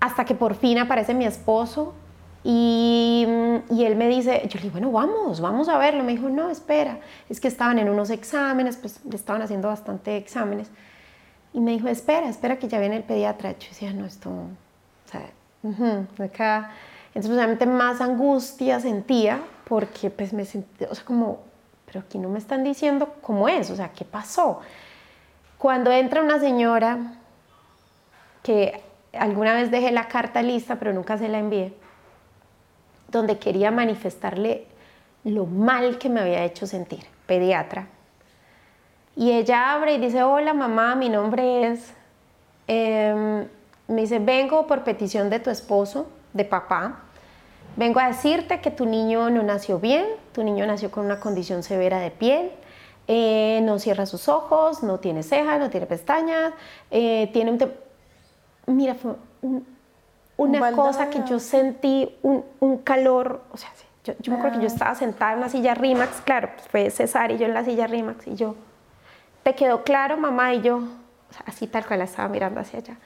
Hasta 0.00 0.24
que 0.24 0.34
por 0.34 0.54
fin 0.54 0.78
aparece 0.78 1.14
mi 1.14 1.24
esposo 1.24 1.94
y, 2.44 3.26
y 3.70 3.84
él 3.84 3.96
me 3.96 4.06
dice, 4.06 4.42
yo 4.48 4.58
le 4.58 4.64
digo, 4.64 4.72
bueno, 4.72 4.92
vamos, 4.92 5.40
vamos 5.40 5.68
a 5.68 5.78
verlo. 5.78 6.04
Me 6.04 6.12
dijo, 6.12 6.28
no, 6.28 6.50
espera, 6.50 6.98
es 7.30 7.40
que 7.40 7.48
estaban 7.48 7.78
en 7.78 7.88
unos 7.88 8.10
exámenes, 8.10 8.76
pues 8.76 9.00
le 9.08 9.16
estaban 9.16 9.40
haciendo 9.40 9.68
bastante 9.68 10.18
exámenes. 10.18 10.70
Y 11.54 11.60
me 11.60 11.70
dijo, 11.70 11.88
espera, 11.88 12.28
espera 12.28 12.58
que 12.58 12.68
ya 12.68 12.78
viene 12.78 12.96
el 12.96 13.02
pediatra. 13.02 13.52
Yo 13.52 13.68
decía, 13.68 13.92
no, 13.94 14.04
esto, 14.04 14.28
o 14.28 15.10
sea, 15.10 15.30
ujú, 15.62 16.06
acá. 16.22 16.70
Entonces, 17.14 17.30
pues, 17.30 17.38
obviamente 17.38 17.64
más 17.64 18.02
angustia 18.02 18.78
sentía 18.78 19.40
porque 19.66 20.10
pues 20.10 20.32
me 20.34 20.44
sentí, 20.44 20.84
o 20.84 20.94
sea, 20.94 21.04
como, 21.04 21.38
pero 21.86 22.00
aquí 22.00 22.18
no 22.18 22.28
me 22.28 22.38
están 22.38 22.62
diciendo 22.62 23.14
cómo 23.22 23.48
es, 23.48 23.70
o 23.70 23.76
sea, 23.76 23.90
¿qué 23.92 24.04
pasó? 24.04 24.60
Cuando 25.56 25.90
entra 25.90 26.20
una 26.20 26.38
señora 26.40 27.14
que 28.42 28.82
alguna 29.12 29.54
vez 29.54 29.70
dejé 29.70 29.92
la 29.92 30.08
carta 30.08 30.42
lista, 30.42 30.76
pero 30.76 30.92
nunca 30.92 31.16
se 31.16 31.28
la 31.28 31.38
envié, 31.38 31.72
donde 33.18 33.38
quería 33.38 33.70
manifestarle 33.70 34.66
lo 35.24 35.46
mal 35.46 35.98
que 35.98 36.08
me 36.08 36.20
había 36.20 36.44
hecho 36.44 36.66
sentir, 36.66 37.04
pediatra. 37.26 37.88
Y 39.16 39.32
ella 39.32 39.72
abre 39.72 39.94
y 39.94 39.98
dice, 39.98 40.22
hola 40.22 40.54
mamá, 40.54 40.94
mi 40.94 41.08
nombre 41.08 41.68
es... 41.68 41.92
Em, 42.66 43.46
me 43.86 44.00
dice, 44.00 44.18
vengo 44.18 44.66
por 44.66 44.82
petición 44.82 45.28
de 45.28 45.40
tu 45.40 45.50
esposo, 45.50 46.08
de 46.32 46.44
papá. 46.44 47.00
Vengo 47.76 48.00
a 48.00 48.08
decirte 48.08 48.60
que 48.60 48.70
tu 48.70 48.86
niño 48.86 49.30
no 49.30 49.42
nació 49.42 49.78
bien, 49.78 50.06
tu 50.32 50.42
niño 50.42 50.66
nació 50.66 50.90
con 50.90 51.04
una 51.04 51.20
condición 51.20 51.62
severa 51.62 52.00
de 52.00 52.10
piel, 52.10 52.50
eh, 53.08 53.60
no 53.62 53.78
cierra 53.78 54.06
sus 54.06 54.28
ojos, 54.28 54.82
no 54.82 55.00
tiene 55.00 55.22
cejas, 55.22 55.60
no 55.60 55.68
tiene 55.70 55.86
pestañas, 55.86 56.54
eh, 56.90 57.28
tiene 57.32 57.50
un... 57.50 57.72
Mira, 58.66 58.94
fue 58.94 59.12
una 60.36 60.60
baldazo 60.60 60.82
cosa 60.82 61.10
que 61.10 61.22
yo 61.28 61.38
sentí, 61.38 62.14
un, 62.22 62.44
un 62.60 62.78
calor, 62.78 63.42
o 63.52 63.56
sea, 63.56 63.70
yo, 64.04 64.14
yo 64.20 64.32
me 64.32 64.38
acuerdo 64.38 64.58
que 64.58 64.64
yo 64.64 64.70
Ah. 64.70 64.74
estaba 64.74 64.94
sentada 64.94 65.32
en 65.32 65.38
una 65.38 65.48
silla 65.48 65.74
Rimax, 65.74 66.20
claro, 66.22 66.50
pues 66.54 66.68
fue 66.68 66.90
César 66.90 67.30
y 67.30 67.38
yo 67.38 67.46
en 67.46 67.54
la 67.54 67.64
silla 67.64 67.86
Rimax 67.86 68.26
y 68.26 68.34
yo, 68.34 68.54
¿te 69.42 69.54
quedó 69.54 69.82
claro, 69.84 70.16
mamá? 70.16 70.52
Y 70.54 70.60
yo, 70.62 70.76
o 70.76 71.32
sea, 71.32 71.42
así 71.46 71.66
tal 71.66 71.86
cual 71.86 72.00
la 72.00 72.04
estaba 72.06 72.28
mirando 72.28 72.60
hacia 72.60 72.80
allá. 72.80 72.96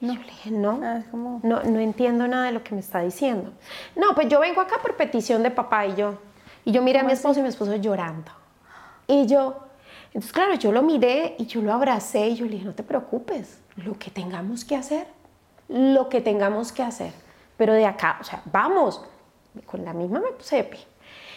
No. 0.00 0.14
Yo 0.14 0.20
le 0.20 0.26
dije, 0.26 0.50
no, 0.50 0.80
ah, 0.82 1.02
no, 1.12 1.62
no 1.62 1.78
entiendo 1.80 2.26
nada 2.26 2.46
de 2.46 2.52
lo 2.52 2.64
que 2.64 2.74
me 2.74 2.80
está 2.80 3.00
diciendo. 3.00 3.52
No, 3.94 4.14
pues 4.14 4.28
yo 4.28 4.40
vengo 4.40 4.60
acá 4.60 4.78
por 4.82 4.96
petición 4.96 5.42
de 5.42 5.50
papá 5.50 5.86
y 5.86 5.94
yo. 5.94 6.14
Y 6.64 6.72
yo 6.72 6.82
miré 6.82 7.00
a 7.00 7.04
mi 7.04 7.12
esposo 7.12 7.38
y 7.38 7.42
mi 7.42 7.48
esposo 7.48 7.76
llorando. 7.76 8.30
Y 9.06 9.26
yo, 9.26 9.58
entonces 10.06 10.32
claro, 10.32 10.54
yo 10.54 10.72
lo 10.72 10.82
miré 10.82 11.36
y 11.38 11.46
yo 11.46 11.60
lo 11.60 11.72
abracé 11.72 12.28
y 12.28 12.34
yo 12.36 12.46
le 12.46 12.52
dije, 12.52 12.64
no 12.64 12.74
te 12.74 12.82
preocupes, 12.82 13.60
lo 13.76 13.96
que 13.98 14.10
tengamos 14.10 14.64
que 14.64 14.76
hacer, 14.76 15.06
lo 15.72 16.08
que 16.08 16.20
tengamos 16.20 16.72
que 16.72 16.82
hacer. 16.82 17.12
Pero 17.56 17.72
de 17.72 17.86
acá, 17.86 18.18
o 18.20 18.24
sea, 18.24 18.42
vamos. 18.46 19.02
Con 19.66 19.84
la 19.84 19.92
misma 19.92 20.20
me 20.20 20.32
puse 20.32 20.56
de 20.56 20.64
pie. 20.64 20.80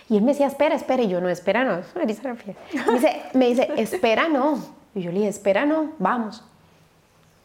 Y 0.09 0.17
él 0.17 0.23
me 0.23 0.31
decía, 0.31 0.47
espera, 0.47 0.75
espera. 0.75 1.03
Y 1.03 1.09
yo, 1.09 1.19
no, 1.19 1.29
espera, 1.29 1.63
no. 1.63 1.81
Me 1.95 2.05
dice, 2.05 3.21
me 3.33 3.47
dice, 3.47 3.69
espera, 3.77 4.27
no. 4.29 4.59
Y 4.93 5.01
yo 5.01 5.11
le 5.11 5.17
dije, 5.17 5.29
espera, 5.29 5.65
no, 5.65 5.91
vamos. 5.97 6.43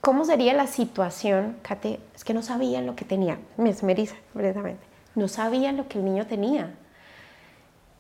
¿Cómo 0.01 0.25
sería 0.25 0.55
la 0.55 0.67
situación, 0.67 1.57
Kate? 1.63 2.01
Es 2.15 2.25
que 2.25 2.33
no 2.33 2.43
sabían 2.43 2.87
lo 2.87 2.97
que 2.97 3.05
tenía. 3.05 3.39
Me 3.57 3.73
dice, 3.95 4.15
completamente. 4.33 4.83
No 5.15 5.29
sabían 5.29 5.77
lo 5.77 5.89
que 5.89 5.99
el 5.99 6.05
niño 6.05 6.27
tenía. 6.27 6.75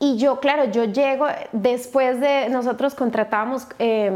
Y 0.02 0.16
yo, 0.16 0.40
claro, 0.40 0.64
yo 0.64 0.84
llego, 0.84 1.26
después 1.52 2.20
de, 2.20 2.48
nosotros 2.48 2.94
contratábamos 2.94 3.66
eh, 3.78 4.10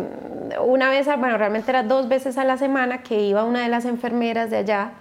una 0.64 0.88
vez, 0.88 1.06
bueno, 1.06 1.36
realmente 1.36 1.70
era 1.70 1.82
dos 1.82 2.08
veces 2.08 2.38
a 2.38 2.44
la 2.44 2.56
semana 2.56 3.02
que 3.02 3.20
iba 3.20 3.44
una 3.44 3.60
de 3.62 3.68
las 3.68 3.84
enfermeras 3.84 4.48
de 4.48 4.56
allá 4.56 4.92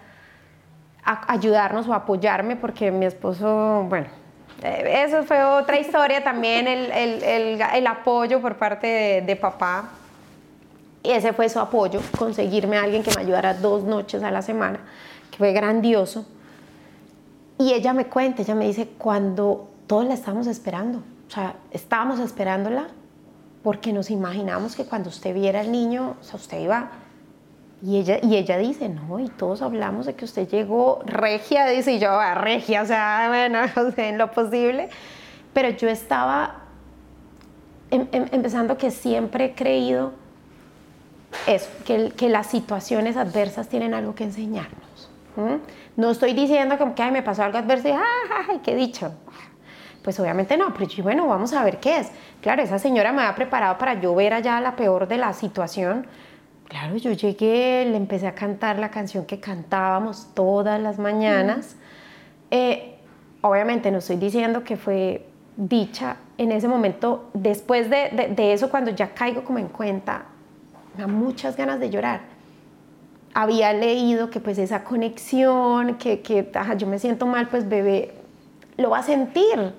a 1.06 1.32
ayudarnos 1.32 1.88
o 1.88 1.94
apoyarme 1.94 2.58
porque 2.58 2.92
mi 2.92 3.06
esposo, 3.06 3.86
bueno, 3.88 4.08
eh, 4.62 5.06
eso 5.06 5.24
fue 5.24 5.42
otra 5.42 5.80
historia 5.80 6.22
también, 6.22 6.68
el, 6.68 6.92
el, 6.92 7.62
el, 7.62 7.88
apoyo 7.88 8.42
por 8.42 8.58
parte 8.58 8.88
de, 8.88 9.22
de, 9.22 9.36
papá. 9.38 9.90
Y 11.02 11.12
ese 11.12 11.32
fue 11.32 11.48
su 11.48 11.62
apoyo, 11.62 12.02
conseguirme 12.18 12.78
a 12.78 12.84
alguien 12.84 13.04
que 13.04 13.12
me 13.16 13.22
ayudara 13.22 13.54
dos 13.54 13.84
noches 13.84 14.22
a 14.22 14.32
la 14.32 14.42
semana, 14.42 14.82
que 15.32 15.38
fue 15.38 15.54
grandioso. 15.54 16.26
Y 17.58 17.72
ella 17.72 17.94
me 17.94 18.08
cuenta, 18.08 18.42
ella 18.42 18.56
me 18.56 18.66
dice, 18.66 18.90
cuando 18.98 19.73
todos 19.88 20.06
la 20.06 20.14
estábamos 20.14 20.48
esperando. 20.48 21.00
O 21.28 21.32
sea, 21.32 21.56
estábamos 21.72 22.20
esperándola 22.20 22.88
porque 23.64 23.94
nos 23.94 24.12
imaginamos 24.12 24.76
que 24.76 24.86
cuando 24.86 25.10
usted 25.10 25.34
viera 25.34 25.62
al 25.62 25.72
niño, 25.72 26.18
o 26.20 26.24
sea, 26.24 26.36
usted 26.36 26.60
iba... 26.60 26.92
Y 27.82 27.98
ella, 27.98 28.20
y 28.22 28.38
ella 28.38 28.58
dice, 28.58 28.88
no, 28.88 29.20
y 29.20 29.28
todos 29.28 29.62
hablamos 29.62 30.06
de 30.06 30.14
que 30.16 30.24
usted 30.24 30.48
llegó 30.48 31.02
regia, 31.06 31.66
dice, 31.66 31.94
y 31.94 32.00
yo, 32.00 32.12
a 32.12 32.32
ah, 32.32 32.36
regia, 32.36 32.82
o 32.82 32.86
sea, 32.86 33.26
bueno, 33.28 33.60
en 33.98 34.18
lo 34.18 34.32
posible. 34.32 34.90
Pero 35.54 35.70
yo 35.70 35.90
estaba 35.90 36.62
em, 37.92 38.08
em, 38.14 38.26
empezando 38.32 38.78
que 38.78 38.90
siempre 38.90 39.46
he 39.46 39.54
creído 39.54 40.14
eso, 41.46 41.70
que, 41.86 42.12
que, 42.12 42.30
las 42.30 42.48
situaciones 42.48 43.18
adversas 43.18 43.68
tienen 43.68 43.94
algo 43.94 44.16
que 44.16 44.24
enseñarnos. 44.24 45.10
No 45.98 46.12
estoy 46.12 46.34
diciendo 46.34 46.78
que, 46.78 46.94
que 46.94 47.12
me 47.12 47.22
pasó 47.22 47.44
algo 47.44 47.58
adverso 47.58 47.90
y, 47.90 47.92
¡ay, 47.92 48.60
qué 48.64 48.76
dicho! 48.76 49.14
Pues 50.04 50.20
obviamente 50.20 50.58
no, 50.58 50.74
pero 50.74 50.86
yo, 50.86 51.04
bueno, 51.04 51.28
vamos 51.28 51.54
a 51.54 51.64
ver 51.64 51.80
qué 51.80 52.00
es. 52.00 52.12
Claro, 52.42 52.62
esa 52.62 52.78
señora 52.78 53.14
me 53.14 53.22
había 53.22 53.36
preparado 53.36 53.78
para 53.78 54.00
yo 54.00 54.14
ver 54.14 54.34
allá 54.34 54.60
la 54.60 54.76
peor 54.76 55.08
de 55.08 55.18
la 55.18 55.34
situación. 55.34 56.06
Claro, 56.68 56.98
yo 56.98 57.12
llegué, 57.12 57.86
le 57.86 57.96
empecé 57.96 58.28
a 58.28 58.36
cantar 58.36 58.80
la 58.80 58.92
canción 58.92 59.26
que 59.26 59.40
cantábamos 59.40 60.28
todas 60.34 60.82
las 60.82 61.00
mañanas. 61.00 61.78
Eh, 62.52 62.96
obviamente 63.42 63.92
no 63.92 64.00
estoy 64.00 64.18
diciendo 64.18 64.64
que 64.64 64.76
fue 64.76 65.26
dicha 65.56 66.18
en 66.38 66.52
ese 66.52 66.68
momento, 66.68 67.30
después 67.34 67.90
de, 67.90 68.34
de, 68.36 68.54
eso, 68.54 68.70
cuando 68.70 68.92
ya 68.92 69.14
caigo 69.14 69.44
como 69.44 69.60
en 69.60 69.68
cuenta, 69.68 70.26
me 70.96 71.02
da 71.02 71.08
muchas 71.08 71.56
ganas 71.56 71.80
de 71.80 71.90
llorar. 71.90 72.22
Había 73.34 73.72
leído 73.74 74.30
que 74.30 74.40
pues 74.40 74.58
esa 74.58 74.84
conexión, 74.84 75.96
que, 75.98 76.22
que 76.22 76.52
yo 76.78 76.88
me 76.88 77.00
siento 77.00 77.26
mal, 77.26 77.50
pues 77.50 77.70
bebé 77.70 78.16
lo 78.78 78.90
va 78.90 79.00
a 79.00 79.04
sentir. 79.04 79.74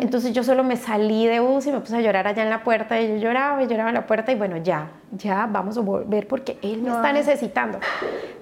Entonces 0.00 0.32
yo 0.32 0.42
solo 0.42 0.64
me 0.64 0.76
salí 0.76 1.26
de 1.26 1.40
bus 1.40 1.66
y 1.66 1.72
me 1.72 1.80
puse 1.80 1.96
a 1.96 2.00
llorar 2.00 2.26
allá 2.26 2.42
en 2.42 2.50
la 2.50 2.64
puerta 2.64 3.00
y 3.00 3.08
yo 3.08 3.16
lloraba 3.16 3.62
y 3.62 3.68
lloraba 3.68 3.90
en 3.90 3.94
la 3.94 4.06
puerta 4.06 4.32
y 4.32 4.34
bueno, 4.34 4.56
ya, 4.56 4.90
ya 5.12 5.46
vamos 5.46 5.76
a 5.76 5.80
volver 5.80 6.26
porque 6.26 6.58
él 6.62 6.82
me 6.82 6.90
está 6.90 7.12
necesitando. 7.12 7.78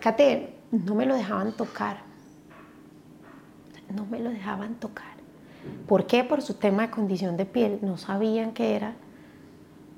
Kate, 0.01 0.55
no 0.71 0.95
me 0.95 1.07
lo 1.07 1.15
dejaban 1.15 1.53
tocar. 1.53 1.99
No 3.95 4.07
me 4.07 4.21
lo 4.21 4.31
dejaban 4.31 4.75
tocar. 4.77 5.19
¿Por 5.87 6.07
qué? 6.07 6.25
Por 6.25 6.43
su 6.43 6.55
tema 6.55 6.83
de 6.83 6.91
condición 6.91 7.37
de 7.37 7.45
piel. 7.45 7.79
No 7.83 7.97
sabían 7.97 8.53
qué 8.53 8.77
era. 8.77 8.95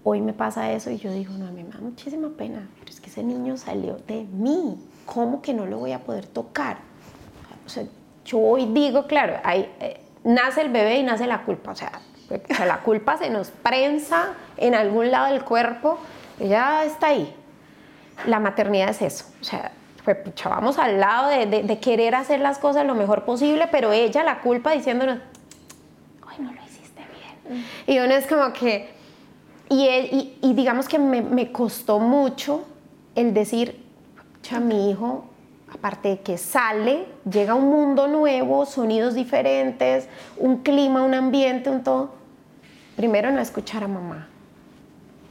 Hoy 0.02 0.20
me 0.20 0.32
pasa 0.32 0.72
eso 0.72 0.90
y 0.90 0.96
yo 0.96 1.12
digo, 1.12 1.34
no, 1.34 1.46
a 1.46 1.50
mí 1.50 1.62
me 1.62 1.70
da 1.70 1.80
muchísima 1.80 2.30
pena, 2.30 2.66
pero 2.78 2.90
es 2.90 3.00
que 3.00 3.10
ese 3.10 3.22
niño 3.22 3.56
salió 3.56 3.96
de 4.06 4.24
mí. 4.24 4.78
¿Cómo 5.04 5.42
que 5.42 5.52
no 5.52 5.66
lo 5.66 5.78
voy 5.78 5.92
a 5.92 6.00
poder 6.00 6.26
tocar? 6.26 6.78
O 7.66 7.68
sea, 7.68 7.84
yo 8.24 8.38
hoy 8.38 8.66
digo, 8.66 9.06
claro, 9.06 9.34
hay... 9.44 9.70
Eh, 9.80 10.00
nace 10.24 10.62
el 10.62 10.70
bebé 10.70 10.98
y 10.98 11.02
nace 11.02 11.26
la 11.26 11.42
culpa. 11.42 11.72
O 11.72 11.74
sea, 11.74 11.92
la 12.66 12.78
culpa 12.78 13.16
se 13.16 13.30
nos 13.30 13.50
prensa 13.50 14.34
en 14.56 14.74
algún 14.74 15.10
lado 15.10 15.32
del 15.32 15.44
cuerpo, 15.44 15.98
ya 16.38 16.84
está 16.84 17.08
ahí. 17.08 17.34
La 18.26 18.38
maternidad 18.38 18.90
es 18.90 19.02
eso. 19.02 19.24
O 19.40 19.44
sea, 19.44 19.72
pues, 20.04 20.18
vamos 20.44 20.78
al 20.78 21.00
lado 21.00 21.28
de, 21.28 21.78
querer 21.80 22.14
hacer 22.14 22.40
las 22.40 22.58
cosas 22.58 22.86
lo 22.86 22.94
mejor 22.94 23.24
posible, 23.24 23.68
pero 23.70 23.92
ella 23.92 24.22
la 24.22 24.40
culpa 24.40 24.72
diciéndonos, 24.72 25.18
ay, 26.26 26.36
no 26.40 26.52
lo 26.52 26.62
hiciste 26.62 27.02
bien. 27.46 27.64
Y 27.86 27.98
uno 27.98 28.14
es 28.14 28.26
como 28.26 28.52
que, 28.52 28.90
y, 29.68 30.36
y, 30.42 30.52
digamos 30.54 30.88
que 30.88 30.98
me, 30.98 31.22
me, 31.22 31.52
costó 31.52 32.00
mucho 32.00 32.64
el 33.14 33.32
decir, 33.32 33.84
a 34.52 34.58
mi 34.58 34.90
hijo 34.90 35.29
aparte 35.72 36.08
de 36.08 36.20
que 36.20 36.38
sale, 36.38 37.06
llega 37.30 37.52
a 37.52 37.54
un 37.54 37.70
mundo 37.70 38.08
nuevo, 38.08 38.66
sonidos 38.66 39.14
diferentes, 39.14 40.08
un 40.36 40.58
clima, 40.58 41.02
un 41.02 41.14
ambiente, 41.14 41.70
un 41.70 41.82
todo. 41.82 42.10
Primero, 42.96 43.30
no 43.30 43.40
escuchar 43.40 43.84
a 43.84 43.88
mamá. 43.88 44.28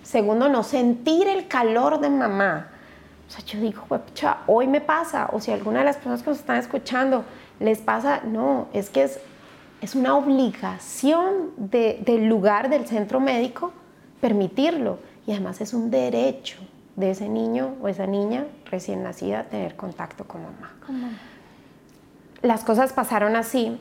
Segundo, 0.03 0.49
no 0.49 0.63
sentir 0.63 1.27
el 1.27 1.47
calor 1.47 1.99
de 1.99 2.09
mamá. 2.09 2.69
O 3.27 3.31
sea, 3.31 3.45
yo 3.45 3.59
digo, 3.59 3.83
hoy 4.47 4.67
me 4.67 4.81
pasa, 4.81 5.29
o 5.31 5.39
si 5.39 5.51
alguna 5.51 5.79
de 5.79 5.85
las 5.85 5.97
personas 5.97 6.23
que 6.23 6.29
nos 6.31 6.39
están 6.39 6.57
escuchando 6.57 7.23
les 7.59 7.79
pasa, 7.79 8.21
no, 8.25 8.67
es 8.73 8.89
que 8.89 9.03
es 9.81 9.95
una 9.95 10.15
obligación 10.15 11.51
del 11.57 12.25
lugar 12.25 12.69
del 12.69 12.87
centro 12.87 13.19
médico 13.19 13.71
permitirlo 14.19 14.97
y 15.27 15.31
además 15.31 15.61
es 15.61 15.73
un 15.73 15.91
derecho 15.91 16.57
de 16.99 17.11
ese 17.11 17.29
niño 17.29 17.75
o 17.81 17.87
esa 17.87 18.05
niña 18.05 18.45
recién 18.69 19.03
nacida 19.03 19.43
tener 19.45 19.75
contacto 19.77 20.25
con 20.25 20.43
mamá. 20.43 20.73
Las 22.41 22.63
cosas 22.65 22.91
pasaron 22.91 23.37
así. 23.37 23.79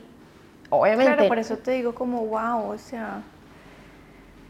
Obviamente. 0.69 1.13
Claro, 1.13 1.27
por 1.27 1.37
eso 1.37 1.57
te 1.57 1.71
digo 1.71 1.93
como 1.93 2.25
wow, 2.25 2.71
o 2.71 2.77
sea. 2.77 3.21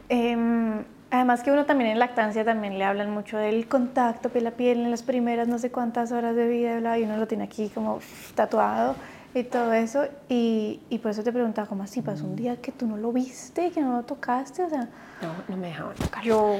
Em, 0.08 0.84
además 1.10 1.42
que 1.42 1.50
uno 1.50 1.66
también 1.66 1.90
en 1.90 1.98
lactancia 1.98 2.44
también 2.44 2.78
le 2.78 2.84
hablan 2.84 3.10
mucho 3.10 3.38
del 3.38 3.66
contacto 3.66 4.28
piel 4.28 4.46
a 4.46 4.52
piel 4.52 4.80
en 4.80 4.90
las 4.90 5.02
primeras 5.02 5.46
no 5.46 5.58
sé 5.58 5.70
cuántas 5.70 6.10
horas 6.10 6.34
de 6.34 6.48
vida 6.48 6.98
y 6.98 7.04
uno 7.04 7.16
lo 7.16 7.26
tiene 7.26 7.44
aquí 7.44 7.70
como 7.70 8.00
tatuado 8.36 8.94
y 9.34 9.42
todo 9.44 9.72
eso. 9.72 10.06
Y, 10.28 10.80
y, 10.90 10.98
por 10.98 11.10
eso 11.10 11.24
te 11.24 11.32
preguntaba, 11.32 11.66
¿cómo 11.66 11.82
así? 11.82 12.02
¿Pasó 12.02 12.24
un 12.24 12.36
día 12.36 12.60
que 12.60 12.70
tú 12.70 12.86
no 12.86 12.96
lo 12.96 13.10
viste, 13.10 13.72
que 13.72 13.80
no 13.80 13.96
lo 13.96 14.02
tocaste? 14.04 14.62
O 14.62 14.68
sea, 14.68 14.88
no, 15.22 15.32
no 15.48 15.56
me 15.56 15.68
dejaban 15.68 15.96
tocar. 15.96 16.22
Yo, 16.22 16.58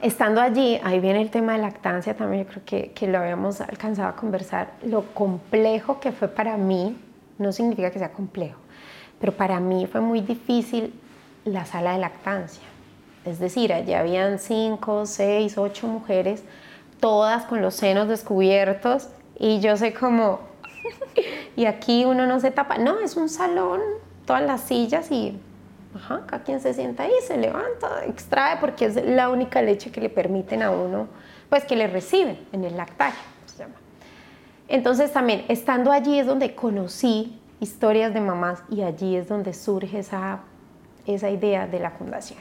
Estando 0.00 0.40
allí, 0.40 0.80
ahí 0.84 1.00
viene 1.00 1.20
el 1.20 1.30
tema 1.30 1.54
de 1.54 1.58
lactancia 1.58 2.16
también, 2.16 2.44
yo 2.44 2.50
creo 2.50 2.64
que, 2.64 2.92
que, 2.92 3.08
lo 3.08 3.18
habíamos 3.18 3.60
alcanzado 3.60 4.08
a 4.08 4.14
conversar, 4.14 4.74
lo 4.84 5.02
complejo 5.12 5.98
que 5.98 6.12
fue 6.12 6.28
para 6.28 6.56
mí, 6.56 6.96
no 7.38 7.50
significa 7.50 7.90
que 7.90 7.98
sea 7.98 8.12
complejo, 8.12 8.60
pero 9.18 9.32
para 9.32 9.58
mí 9.58 9.88
fue 9.90 10.00
muy 10.00 10.20
difícil 10.20 10.94
la 11.44 11.64
sala 11.64 11.94
de 11.94 11.98
lactancia. 11.98 12.62
Es 13.24 13.40
decir, 13.40 13.72
allí 13.72 13.92
habían 13.92 14.38
cinco, 14.38 15.04
seis, 15.04 15.58
ocho 15.58 15.88
mujeres, 15.88 16.44
todas 17.00 17.44
con 17.46 17.60
los 17.60 17.74
senos 17.74 18.06
descubiertos, 18.06 19.08
y 19.36 19.58
yo 19.58 19.76
sé 19.76 19.94
cómo, 19.94 20.38
y 21.56 21.64
aquí 21.64 22.04
uno 22.04 22.24
no 22.24 22.38
se 22.38 22.52
tapa, 22.52 22.78
no, 22.78 23.00
es 23.00 23.16
un 23.16 23.28
salón, 23.28 23.80
todas 24.26 24.42
las 24.42 24.60
sillas 24.60 25.10
y 25.10 25.36
Ajá, 25.98 26.22
cada 26.26 26.44
quien 26.44 26.60
se 26.60 26.74
sienta 26.74 27.02
ahí, 27.02 27.12
se 27.26 27.36
levanta, 27.36 28.04
extrae, 28.06 28.58
porque 28.60 28.86
es 28.86 28.94
la 29.04 29.30
única 29.30 29.60
leche 29.62 29.90
que 29.90 30.00
le 30.00 30.08
permiten 30.08 30.62
a 30.62 30.70
uno, 30.70 31.08
pues 31.48 31.64
que 31.64 31.74
le 31.74 31.88
reciben 31.88 32.38
en 32.52 32.64
el 32.64 32.76
lactario, 32.76 33.18
se 33.46 33.58
llama. 33.58 33.74
Entonces 34.68 35.12
también, 35.12 35.44
estando 35.48 35.90
allí 35.90 36.18
es 36.18 36.26
donde 36.26 36.54
conocí 36.54 37.40
historias 37.58 38.14
de 38.14 38.20
mamás 38.20 38.62
y 38.70 38.82
allí 38.82 39.16
es 39.16 39.28
donde 39.28 39.52
surge 39.54 39.98
esa, 39.98 40.40
esa 41.06 41.30
idea 41.30 41.66
de 41.66 41.80
la 41.80 41.90
fundación. 41.90 42.38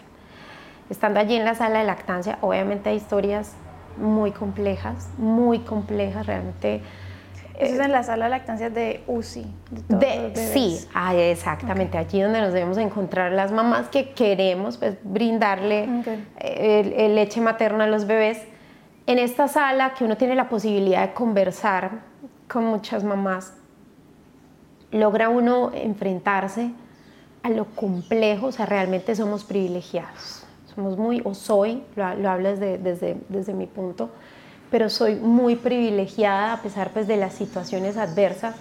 Estando 0.90 1.20
allí 1.20 1.36
en 1.36 1.44
la 1.44 1.56
sala 1.56 1.80
de 1.80 1.86
lactancia, 1.86 2.38
obviamente 2.42 2.90
hay 2.90 2.98
historias 2.98 3.54
muy 3.98 4.32
complejas, 4.32 5.10
muy 5.18 5.60
complejas, 5.60 6.28
realmente 6.28 6.82
eso 7.58 7.74
es 7.74 7.80
en 7.80 7.92
la 7.92 8.04
sala 8.04 8.26
de 8.26 8.32
lactancia 8.32 8.70
de 8.70 9.04
UCI. 9.08 9.46
De, 9.90 10.32
sí, 10.54 10.80
ah, 10.94 11.16
exactamente. 11.16 11.98
Allí 11.98 12.22
donde 12.22 12.40
nos 12.40 12.54
debemos 12.54 12.78
encontrar 12.78 13.32
las 13.32 13.52
mamás 13.52 13.90
que 13.90 14.12
queremos 14.12 14.78
pues, 14.78 14.96
brindarle 15.04 15.88
el, 16.40 17.16
leche 17.16 17.42
materna 17.42 17.86
a 17.86 17.88
los 17.88 18.06
bebés. 18.06 18.40
en 19.08 19.20
esta 19.20 19.48
sala 19.48 19.94
que 19.94 20.04
uno 20.04 20.18
tiene 20.18 20.36
la 20.36 20.50
posibilidad 20.50 21.08
de 21.08 21.14
conversar 21.14 22.02
con 22.48 22.66
muchas 22.66 23.04
mamás, 23.04 23.54
logra 24.92 25.30
uno 25.30 25.72
enfrentarse 25.74 26.72
a 27.44 27.50
lo 27.50 27.66
complejo, 27.66 28.48
o 28.48 28.52
sea, 28.52 28.66
realmente 28.66 29.16
somos 29.16 29.44
privilegiados. 29.44 30.46
Somos 30.76 30.98
muy, 30.98 31.22
o 31.24 31.34
soy, 31.34 31.84
lo, 31.96 32.14
lo 32.16 32.30
hablo 32.30 32.50
desde, 32.50 32.78
desde, 32.78 33.18
desde 33.30 33.54
mi 33.54 33.66
punto, 33.66 34.12
pero 34.70 34.90
soy 34.90 35.16
muy 35.16 35.56
privilegiada 35.56 36.54
a 36.54 36.62
pesar 36.62 36.92
pues, 36.92 37.08
de 37.08 37.18
las 37.18 37.34
situaciones 37.34 37.98
adversas. 37.98 38.56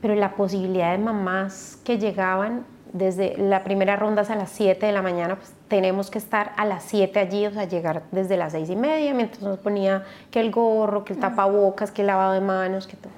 Pero 0.00 0.14
la 0.14 0.34
posibilidad 0.34 0.92
de 0.92 0.98
mamás 0.98 1.78
que 1.84 1.98
llegaban 1.98 2.64
desde 2.92 3.36
la 3.36 3.64
primera 3.64 3.96
ronda 3.96 4.22
a 4.22 4.34
las 4.36 4.50
7 4.50 4.86
de 4.86 4.92
la 4.92 5.02
mañana, 5.02 5.36
pues 5.36 5.52
tenemos 5.68 6.10
que 6.10 6.18
estar 6.18 6.52
a 6.56 6.64
las 6.64 6.84
7 6.84 7.18
allí, 7.18 7.46
o 7.46 7.50
sea, 7.50 7.64
llegar 7.64 8.04
desde 8.10 8.36
las 8.36 8.52
6 8.52 8.70
y 8.70 8.76
media, 8.76 9.12
mientras 9.12 9.42
nos 9.42 9.58
ponía 9.58 10.04
que 10.30 10.40
el 10.40 10.50
gorro, 10.50 11.04
que 11.04 11.14
el 11.14 11.18
tapabocas, 11.18 11.90
que 11.90 12.02
el 12.02 12.06
lavado 12.06 12.32
de 12.32 12.40
manos, 12.40 12.86
que 12.86 12.96
todo. 12.96 13.12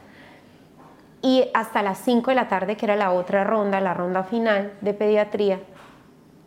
Y 1.20 1.48
hasta 1.52 1.82
las 1.82 1.98
5 1.98 2.30
de 2.30 2.34
la 2.34 2.48
tarde, 2.48 2.76
que 2.76 2.86
era 2.86 2.96
la 2.96 3.12
otra 3.12 3.44
ronda, 3.44 3.80
la 3.80 3.94
ronda 3.94 4.24
final 4.24 4.72
de 4.80 4.94
pediatría, 4.94 5.60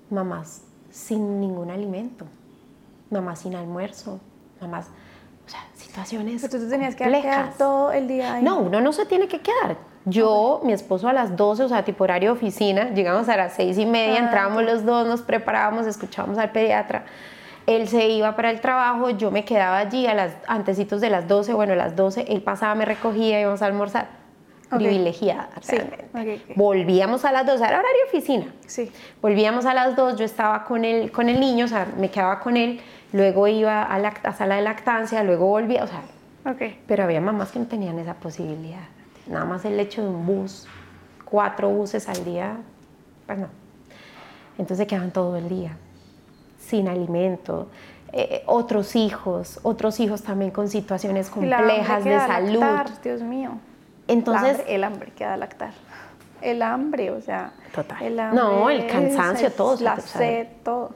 mamás 0.09 0.63
sin 0.89 1.39
ningún 1.39 1.71
alimento, 1.71 2.25
mamás 3.09 3.39
sin 3.39 3.55
almuerzo, 3.55 4.19
mamás, 4.59 4.87
situaciones 5.91 6.41
Pero 6.41 6.51
tú 6.51 6.63
te 6.63 6.69
tenías 6.69 6.95
que 6.95 7.03
quedar 7.03 7.53
todo 7.57 7.91
el 7.91 8.07
día 8.07 8.35
ahí. 8.35 8.43
No, 8.43 8.59
uno 8.59 8.81
no 8.81 8.93
se 8.93 9.05
tiene 9.05 9.27
que 9.27 9.39
quedar. 9.39 9.77
Yo, 10.05 10.61
mi 10.63 10.73
esposo 10.73 11.07
a 11.07 11.13
las 11.13 11.35
12, 11.35 11.63
o 11.63 11.69
sea, 11.69 11.83
tipo 11.83 12.03
horario 12.03 12.33
de 12.33 12.37
oficina, 12.39 12.89
llegamos 12.89 13.29
a 13.29 13.37
las 13.37 13.53
6 13.53 13.77
y 13.77 13.85
media, 13.85 14.15
Ah, 14.15 14.23
entrábamos 14.23 14.63
los 14.63 14.83
dos, 14.83 15.05
nos 15.05 15.21
preparábamos, 15.21 15.85
escuchábamos 15.85 16.39
al 16.39 16.51
pediatra. 16.51 17.05
Él 17.67 17.87
se 17.87 18.07
iba 18.07 18.35
para 18.35 18.49
el 18.49 18.61
trabajo, 18.61 19.11
yo 19.11 19.29
me 19.29 19.45
quedaba 19.45 19.77
allí 19.77 20.07
a 20.07 20.15
las 20.15 20.33
antecitos 20.47 21.01
de 21.01 21.11
las 21.11 21.27
12, 21.27 21.53
bueno, 21.53 21.73
a 21.73 21.75
las 21.75 21.95
12, 21.95 22.25
él 22.29 22.41
pasaba, 22.41 22.73
me 22.73 22.85
recogía, 22.85 23.39
íbamos 23.39 23.61
a 23.61 23.67
almorzar. 23.67 24.20
Privilegiada, 24.77 25.49
Sí. 25.61 25.77
Volvíamos 26.55 27.25
a 27.25 27.31
las 27.31 27.45
2, 27.45 27.59
era 27.59 27.79
horario 27.79 28.05
oficina. 28.07 28.45
Sí. 28.65 28.91
Volvíamos 29.21 29.65
a 29.65 29.73
las 29.73 29.95
2, 29.95 30.17
yo 30.17 30.25
estaba 30.25 30.63
con 30.63 30.85
el, 30.85 31.11
con 31.11 31.29
el 31.29 31.39
niño, 31.39 31.65
o 31.65 31.67
sea, 31.67 31.87
me 31.97 32.09
quedaba 32.09 32.39
con 32.39 32.55
él, 32.55 32.79
luego 33.11 33.47
iba 33.47 33.83
a 33.83 33.99
la 33.99 34.09
a 34.23 34.33
sala 34.33 34.55
de 34.55 34.61
lactancia, 34.61 35.23
luego 35.23 35.47
volvía, 35.47 35.83
o 35.83 35.87
sea, 35.87 36.01
pero 36.87 37.03
había 37.03 37.21
mamás 37.21 37.51
que 37.51 37.59
no 37.59 37.65
tenían 37.65 37.99
esa 37.99 38.15
posibilidad. 38.15 38.83
Nada 39.27 39.45
más 39.45 39.65
el 39.65 39.79
hecho 39.79 40.01
de 40.01 40.09
un 40.09 40.25
bus, 40.25 40.67
cuatro 41.25 41.69
buses 41.69 42.07
al 42.09 42.23
día, 42.25 42.57
pues 43.25 43.39
no. 43.39 43.47
Entonces 44.57 44.79
se 44.79 44.87
quedaban 44.87 45.11
todo 45.11 45.35
el 45.35 45.49
día, 45.49 45.77
sin 46.59 46.87
alimento. 46.87 47.67
Eh, 48.13 48.43
otros 48.45 48.95
hijos, 48.95 49.59
otros 49.63 49.99
hijos 49.99 50.21
también 50.21 50.51
con 50.51 50.67
situaciones 50.67 51.29
complejas 51.29 52.03
de 52.03 52.17
salud. 52.17 52.63
Dios 53.03 53.21
mío. 53.21 53.51
Entonces, 54.11 54.51
el 54.51 54.57
hambre, 54.57 54.75
el 54.75 54.83
hambre 54.83 55.11
que 55.15 55.23
da 55.25 55.37
lactar. 55.37 55.71
El 56.41 56.61
hambre, 56.61 57.11
o 57.11 57.21
sea. 57.21 57.51
Total. 57.73 58.01
El 58.03 58.15
No, 58.15 58.67
hambre, 58.67 58.75
el 58.77 58.87
cansancio, 58.87 59.47
es- 59.47 59.55
todo, 59.55 59.77
La 59.81 59.99
sed, 59.99 60.47
todo. 60.63 60.91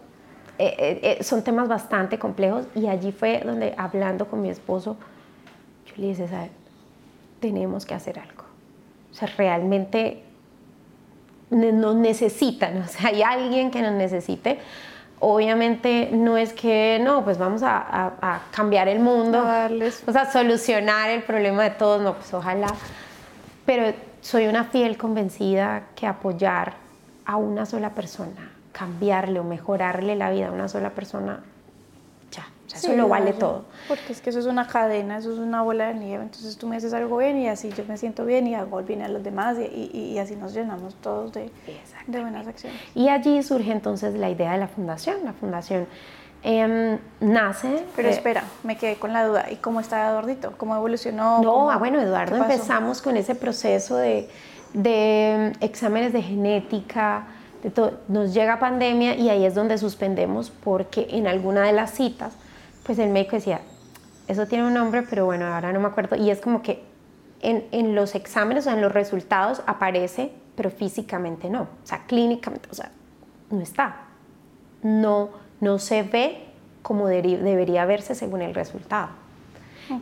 eh, 0.58 0.76
eh, 0.78 1.18
eh, 1.20 1.24
son 1.24 1.44
temas 1.44 1.68
bastante 1.68 2.18
complejos 2.18 2.66
y 2.76 2.88
allí 2.88 3.12
fue 3.12 3.42
donde 3.46 3.74
hablando 3.78 4.28
con 4.28 4.42
mi 4.42 4.50
esposo, 4.50 4.98
yo 5.86 5.94
le 5.98 6.08
dije, 6.08 6.24
César, 6.28 6.50
tenemos 7.40 7.86
que 7.86 7.94
hacer 7.94 8.18
algo. 8.20 8.44
O 9.12 9.14
sea, 9.14 9.30
realmente 9.38 10.24
nos 11.52 11.96
necesitan, 11.96 12.82
o 12.82 12.88
sea, 12.88 13.10
hay 13.10 13.22
alguien 13.22 13.70
que 13.72 13.82
nos 13.82 13.92
necesite. 13.94 14.60
Obviamente 15.20 16.10
no 16.12 16.38
es 16.38 16.54
que, 16.54 17.00
no, 17.02 17.24
pues 17.24 17.38
vamos 17.38 17.64
a, 17.64 17.78
a- 17.78 18.14
a 18.22 18.42
cambiar 18.52 18.88
el 18.90 19.00
mundo, 19.00 19.40
A 19.40 19.70
darles- 19.70 20.04
o 20.08 20.12
sea, 20.12 20.30
solucionar 20.32 21.10
el 21.10 21.24
problema 21.24 21.64
de 21.64 21.70
todos, 21.72 22.02
no, 22.02 22.16
pues 22.16 22.34
ojalá. 22.34 22.68
Pero 23.66 23.94
soy 24.22 24.48
una 24.48 24.66
fiel 24.66 24.98
convencida 24.98 25.88
que 25.96 26.08
apoyar 26.08 26.74
a 27.26 27.38
una 27.38 27.66
sola 27.66 27.92
persona, 27.92 28.52
cambiarle 28.72 29.40
o 29.40 29.44
mejorarle 29.44 30.16
la 30.16 30.30
vida 30.32 30.48
a 30.48 30.51
una 30.51 30.68
sola 30.68 30.92
persona, 30.92 31.44
ya, 32.32 32.44
o 32.66 32.70
sea, 32.70 32.80
eso 32.80 32.92
Sí, 32.92 32.96
lo 32.98 33.08
vale 33.08 33.34
todo. 33.34 33.66
Porque 33.88 34.12
es 34.14 34.22
que 34.22 34.30
eso 34.30 34.40
es 34.40 34.46
una 34.46 34.68
cadena, 34.68 35.18
eso 35.18 35.32
es 35.34 35.40
una 35.40 35.62
bola 35.64 35.88
de 35.88 35.96
nieve. 35.96 36.24
Entonces 36.24 36.58
tú 36.58 36.68
me 36.68 36.75
haces 36.75 36.94
algo 36.94 37.18
bien 37.18 37.38
y 37.38 37.48
así 37.48 37.72
yo 37.72 37.84
me 37.88 37.98
siento 37.98 38.25
bien 38.25 38.46
y 38.48 38.56
hago 38.56 38.82
bien 38.84 39.01
a 39.01 39.08
los 39.08 39.24
demás 39.24 39.58
y, 39.60 39.64
y- 39.94 40.12
y 40.14 40.18
así 40.20 40.36
nos 40.36 40.54
llenamos 40.54 40.96
todos 40.96 41.32
de, 41.34 41.50
de 42.08 42.20
buenas 42.22 42.46
acciones. 42.48 42.80
Y 42.94 43.10
allí 43.10 43.42
surge 43.44 43.72
entonces 43.72 44.14
la 44.16 44.30
idea 44.30 44.51
de 44.51 44.58
la 44.60 44.68
fundación. 44.68 45.18
La 45.24 45.34
fundación 45.34 45.88
em, 46.46 47.00
nace... 47.20 47.84
Pero 47.96 48.08
eh, 48.08 48.12
espera, 48.12 48.44
me 48.64 48.77
quedé 48.77 48.98
con 48.98 49.12
la 49.14 49.25
duda. 49.25 49.51
¿Y 49.51 49.55
cómo 49.55 49.79
está 49.79 50.10
Eduardito? 50.10 50.53
¿Cómo 50.58 50.75
evolucionó? 50.75 51.42
No, 51.42 51.51
¿Cómo- 51.51 51.72
ah, 51.72 51.77
bueno, 51.77 52.00
Eduardo, 52.00 52.38
empezamos 52.38 53.01
con 53.01 53.18
ese 53.18 53.34
proceso 53.34 53.98
de, 53.98 54.29
de 54.74 55.53
mm, 55.60 55.64
exámenes 55.64 56.14
de 56.14 56.22
genética, 56.22 57.25
de 57.64 57.94
nos 58.08 58.31
llega 58.36 58.60
pandemia 58.60 59.16
y 59.16 59.29
ahí 59.29 59.44
es 59.44 59.55
donde 59.55 59.79
suspendemos 59.79 60.51
porque 60.51 61.08
en 61.10 61.25
alguna 61.25 61.64
de 61.64 61.74
las 61.74 61.90
citas, 61.92 62.34
pues 62.86 63.00
el 63.00 63.10
médico 63.10 63.38
decía, 63.38 63.62
eso 64.27 64.46
tiene 64.46 64.68
un 64.68 64.75
nombre, 64.75 65.01
pero 65.01 65.25
bueno, 65.25 65.48
ahora 65.48 65.74
no 65.74 65.79
me 65.79 65.88
acuerdo, 65.88 66.16
y 66.16 66.29
es 66.29 66.42
como 66.42 66.62
que 66.62 66.84
en, 67.42 67.66
en 67.72 67.96
los 67.96 68.14
exámenes 68.14 68.68
o 68.68 68.70
en 68.72 68.81
los 68.81 68.92
resultados 68.92 69.64
aparece, 69.66 70.31
pero 70.55 70.70
físicamente 70.70 71.50
no, 71.50 71.64
o 71.64 71.68
sea, 71.86 72.03
clínicamente, 72.05 72.70
o 72.72 72.75
sea, 72.75 72.92
no 73.50 73.62
está, 73.62 73.96
no, 74.84 75.29
no 75.61 75.79
se 75.79 76.03
ve 76.03 76.44
como 76.81 77.07
debería 77.07 77.85
verse 77.85 78.15
según 78.15 78.41
el 78.41 78.53
resultado. 78.53 79.09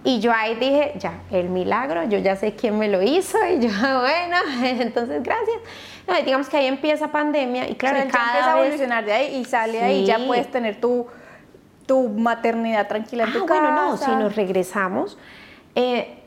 Y 0.05 0.21
yo 0.21 0.31
ahí 0.33 0.55
dije, 0.55 0.93
ya, 0.97 1.21
el 1.29 1.49
milagro, 1.49 2.03
yo 2.05 2.17
ya 2.17 2.37
sé 2.37 2.55
quién 2.55 2.79
me 2.79 2.87
lo 2.87 3.01
hizo 3.01 3.37
y 3.45 3.59
yo, 3.59 3.69
bueno, 3.79 4.37
entonces 4.63 5.21
gracias. 5.21 5.57
No, 6.07 6.15
digamos 6.23 6.47
que 6.49 6.57
ahí 6.57 6.67
empieza 6.67 7.09
pandemia 7.11 7.69
y 7.69 7.75
claro, 7.75 7.97
o 7.97 7.99
sea, 7.99 8.05
empieza 8.05 8.53
a 8.53 8.59
evolucionar 8.61 9.05
de 9.05 9.13
ahí 9.13 9.35
y 9.35 9.45
sale 9.45 9.81
ahí 9.81 10.01
y 10.01 10.05
ya 10.05 10.19
puedes 10.25 10.49
tener 10.51 10.79
tu, 10.79 11.05
tu 11.85 12.09
maternidad 12.09 12.87
tranquila 12.87 13.23
en 13.23 13.29
Ah, 13.29 13.33
tu 13.33 13.45
bueno, 13.45 13.69
casa. 13.69 13.81
no, 13.81 13.97
si 13.97 14.11
nos 14.11 14.35
regresamos, 14.35 15.17
eh, 15.75 16.19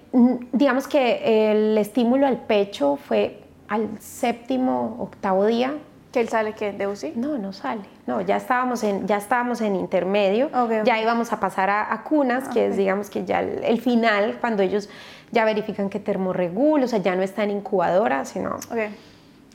digamos 0.52 0.86
que 0.86 1.50
el 1.50 1.76
estímulo 1.78 2.26
al 2.26 2.38
pecho 2.38 2.96
fue 2.96 3.42
al 3.68 3.88
séptimo, 4.00 4.96
octavo 5.00 5.44
día. 5.46 5.74
¿Que 6.12 6.20
él 6.20 6.28
sale 6.28 6.52
qué? 6.54 6.72
¿De 6.72 6.86
UCI? 6.86 7.12
No, 7.16 7.36
no 7.36 7.52
sale. 7.52 7.82
No, 8.07 8.21
ya 8.21 8.37
estábamos 8.37 8.85
en, 8.85 9.07
ya 9.07 9.16
estábamos 9.16 9.61
en 9.61 9.75
intermedio. 9.75 10.49
Ya 10.85 11.01
íbamos 11.01 11.33
a 11.33 11.40
pasar 11.40 11.71
a, 11.71 11.92
a 11.92 12.05
cunas, 12.05 12.49
que 12.49 12.66
es 12.66 12.77
digamos 12.77 13.11
que 13.11 13.25
ya 13.25 13.40
el, 13.40 13.64
el 13.64 13.81
final, 13.81 14.38
cuando 14.40 14.62
ellos 14.62 14.88
ya 15.33 15.45
verifican 15.45 15.88
que 15.88 15.99
termorregula, 15.99 16.85
o 16.85 16.88
sea, 16.88 17.01
ya 17.01 17.16
no 17.16 17.23
está 17.23 17.42
en 17.42 17.51
incubadora, 17.51 18.25
sino 18.25 18.57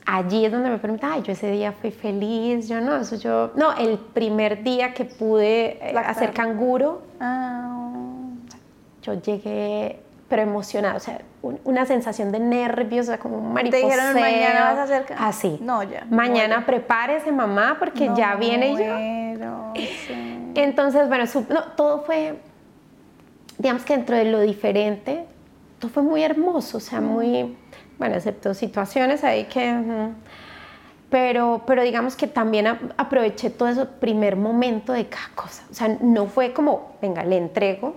allí 0.04 0.44
es 0.44 0.52
donde 0.52 0.68
me 0.68 0.78
preguntan, 0.78 1.12
ay, 1.12 1.22
yo 1.22 1.32
ese 1.32 1.50
día 1.50 1.72
fui 1.72 1.90
feliz, 1.90 2.68
yo 2.68 2.80
no, 2.80 2.96
eso 2.96 3.16
yo, 3.16 3.52
no, 3.56 3.72
el 3.76 3.98
primer 3.98 4.62
día 4.62 4.92
que 4.94 5.04
pude 5.04 5.78
eh, 5.80 5.94
hacer 5.96 6.32
canguro, 6.32 7.02
Ah, 7.20 7.78
yo 9.02 9.14
llegué, 9.14 10.00
pero 10.32 10.40
emocionada, 10.44 10.96
o 10.96 10.98
sea, 11.00 11.20
un- 11.42 11.60
una 11.64 11.84
sensación 11.84 12.32
de 12.32 12.40
nervios, 12.40 13.04
o 13.06 13.10
sea, 13.10 13.18
como 13.18 13.36
un 13.36 13.52
mariposeo. 13.52 13.86
dijeron, 13.86 14.14
"Mañana 14.14 14.64
vas 14.64 14.78
a 14.78 14.82
hacer 14.84 15.04
ca-". 15.04 15.16
Así. 15.28 15.58
No, 15.60 15.82
ya, 15.82 16.06
Mañana 16.08 16.54
muero. 16.56 16.64
prepárese, 16.64 17.30
mamá, 17.30 17.76
porque 17.78 18.08
ya 18.16 18.34
viene 18.36 18.70
yo. 18.72 19.72
sí. 19.74 20.52
Entonces, 20.54 21.06
bueno, 21.08 21.26
su- 21.26 21.44
no, 21.50 21.64
todo 21.76 22.00
fue, 22.04 22.36
digamos 23.58 23.84
que 23.84 23.94
dentro 23.94 24.16
de 24.16 24.24
lo 24.24 24.40
diferente, 24.40 25.26
todo 25.78 25.90
fue 25.90 26.02
muy 26.02 26.22
hermoso, 26.22 26.78
o 26.78 26.80
sea, 26.80 27.02
muy, 27.02 27.54
bueno, 27.98 28.14
excepto 28.14 28.54
situaciones 28.54 29.24
ahí 29.24 29.44
que... 29.44 30.08
Pero, 31.10 31.60
pero 31.66 31.82
digamos 31.82 32.16
que 32.16 32.26
también 32.26 32.66
aproveché 32.96 33.50
todo 33.50 33.68
ese 33.68 33.84
primer 33.84 34.36
momento 34.36 34.94
de 34.94 35.08
cada 35.08 35.28
cosa. 35.34 35.62
O 35.70 35.74
sea, 35.74 35.88
no 36.00 36.24
fue 36.24 36.54
como, 36.54 36.96
venga, 37.02 37.22
le 37.22 37.36
entrego 37.36 37.96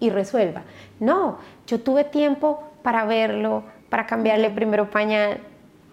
y 0.00 0.10
resuelva. 0.10 0.62
No, 1.00 1.38
yo 1.66 1.80
tuve 1.80 2.04
tiempo 2.04 2.62
para 2.82 3.04
verlo, 3.04 3.64
para 3.90 4.06
cambiarle 4.06 4.50
primero 4.50 4.90
pañal, 4.90 5.38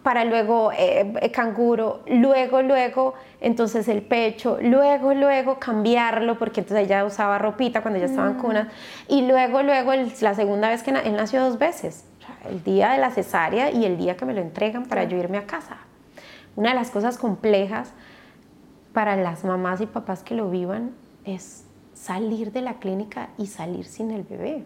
para 0.03 0.23
luego 0.23 0.71
eh, 0.71 1.13
eh, 1.19 1.31
canguro, 1.31 2.01
luego, 2.07 2.61
luego, 2.61 3.15
entonces 3.41 3.87
el 3.87 4.03
pecho, 4.03 4.59
luego, 4.61 5.15
luego 5.15 5.57
cambiarlo, 5.59 6.37
porque 6.37 6.59
entonces 6.61 6.85
ella 6.85 7.03
usaba 7.05 7.39
ropita 7.39 7.81
cuando 7.81 7.99
ya 7.99 8.05
estaba 8.05 8.27
en 8.29 8.35
cuna, 8.35 8.69
y 9.07 9.25
luego, 9.27 9.63
luego, 9.63 9.93
el- 9.93 10.11
la 10.21 10.35
segunda 10.35 10.69
vez 10.69 10.83
que 10.83 10.91
na- 10.91 10.99
él 11.01 11.15
nació 11.15 11.41
dos 11.43 11.57
veces, 11.57 12.05
el 12.47 12.63
día 12.63 12.91
de 12.91 12.99
la 12.99 13.09
cesárea 13.09 13.71
y 13.71 13.83
el 13.85 13.97
día 13.97 14.15
que 14.15 14.25
me 14.25 14.33
lo 14.35 14.41
entregan 14.41 14.85
para 14.85 15.05
yo 15.05 15.17
irme 15.17 15.39
a 15.39 15.47
casa. 15.47 15.77
Una 16.55 16.69
de 16.69 16.75
las 16.75 16.91
cosas 16.91 17.17
complejas 17.17 17.91
para 18.93 19.15
las 19.15 19.43
mamás 19.43 19.81
y 19.81 19.87
papás 19.87 20.21
que 20.23 20.35
lo 20.35 20.49
vivan 20.51 20.91
es 21.25 21.64
salir 21.95 22.51
de 22.51 22.61
la 22.61 22.75
clínica 22.75 23.29
y 23.37 23.47
salir 23.47 23.85
sin 23.85 24.11
el 24.11 24.23
bebé, 24.23 24.63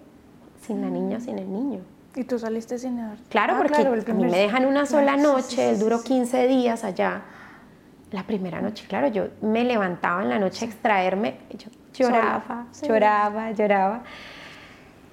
sin 0.62 0.82
la 0.82 0.90
niña, 0.90 1.22
sin 1.22 1.40
el 1.40 1.50
niño. 1.52 1.80
¿Y 2.16 2.24
tú 2.24 2.38
saliste 2.40 2.78
sin 2.78 3.00
edad? 3.00 3.18
Claro, 3.30 3.54
Ah, 3.54 3.58
porque 3.60 3.76
claro, 3.76 3.94
a 3.94 4.14
mí 4.14 4.26
me 4.26 4.38
dejan 4.38 4.66
una 4.66 4.86
sola 4.86 5.14
Claro, 5.14 5.34
noche, 5.34 5.44
sí, 5.44 5.56
sí, 5.56 5.62
él 5.62 5.80
duró 5.80 6.00
sí. 6.00 6.06
15 6.06 6.48
días 6.48 6.84
allá. 6.84 7.22
La 8.12 8.24
primera 8.24 8.60
noche, 8.60 8.86
claro, 8.88 9.08
yo 9.08 9.28
me 9.42 9.64
levantaba 9.64 10.24
en 10.24 10.30
la 10.30 10.40
noche 10.40 10.66
a 10.66 10.68
extraerme 10.68 11.38
yo 11.56 11.70
lloraba, 11.94 12.66
lloraba, 12.82 13.52
lloraba. 13.52 14.02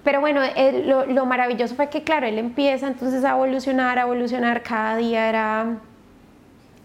Pero 0.02 0.20
bueno, 0.20 0.40
lo, 0.86 1.04
lo, 1.04 1.26
maravilloso 1.26 1.74
fue 1.74 1.90
que, 1.90 2.02
claro, 2.04 2.26
él 2.26 2.38
empieza 2.38 2.86
entonces 2.86 3.24
a 3.24 3.32
evolucionar, 3.32 3.98
a 3.98 4.02
evolucionar, 4.02 4.62
cada 4.62 4.96
día 4.96 5.28
era, 5.28 5.78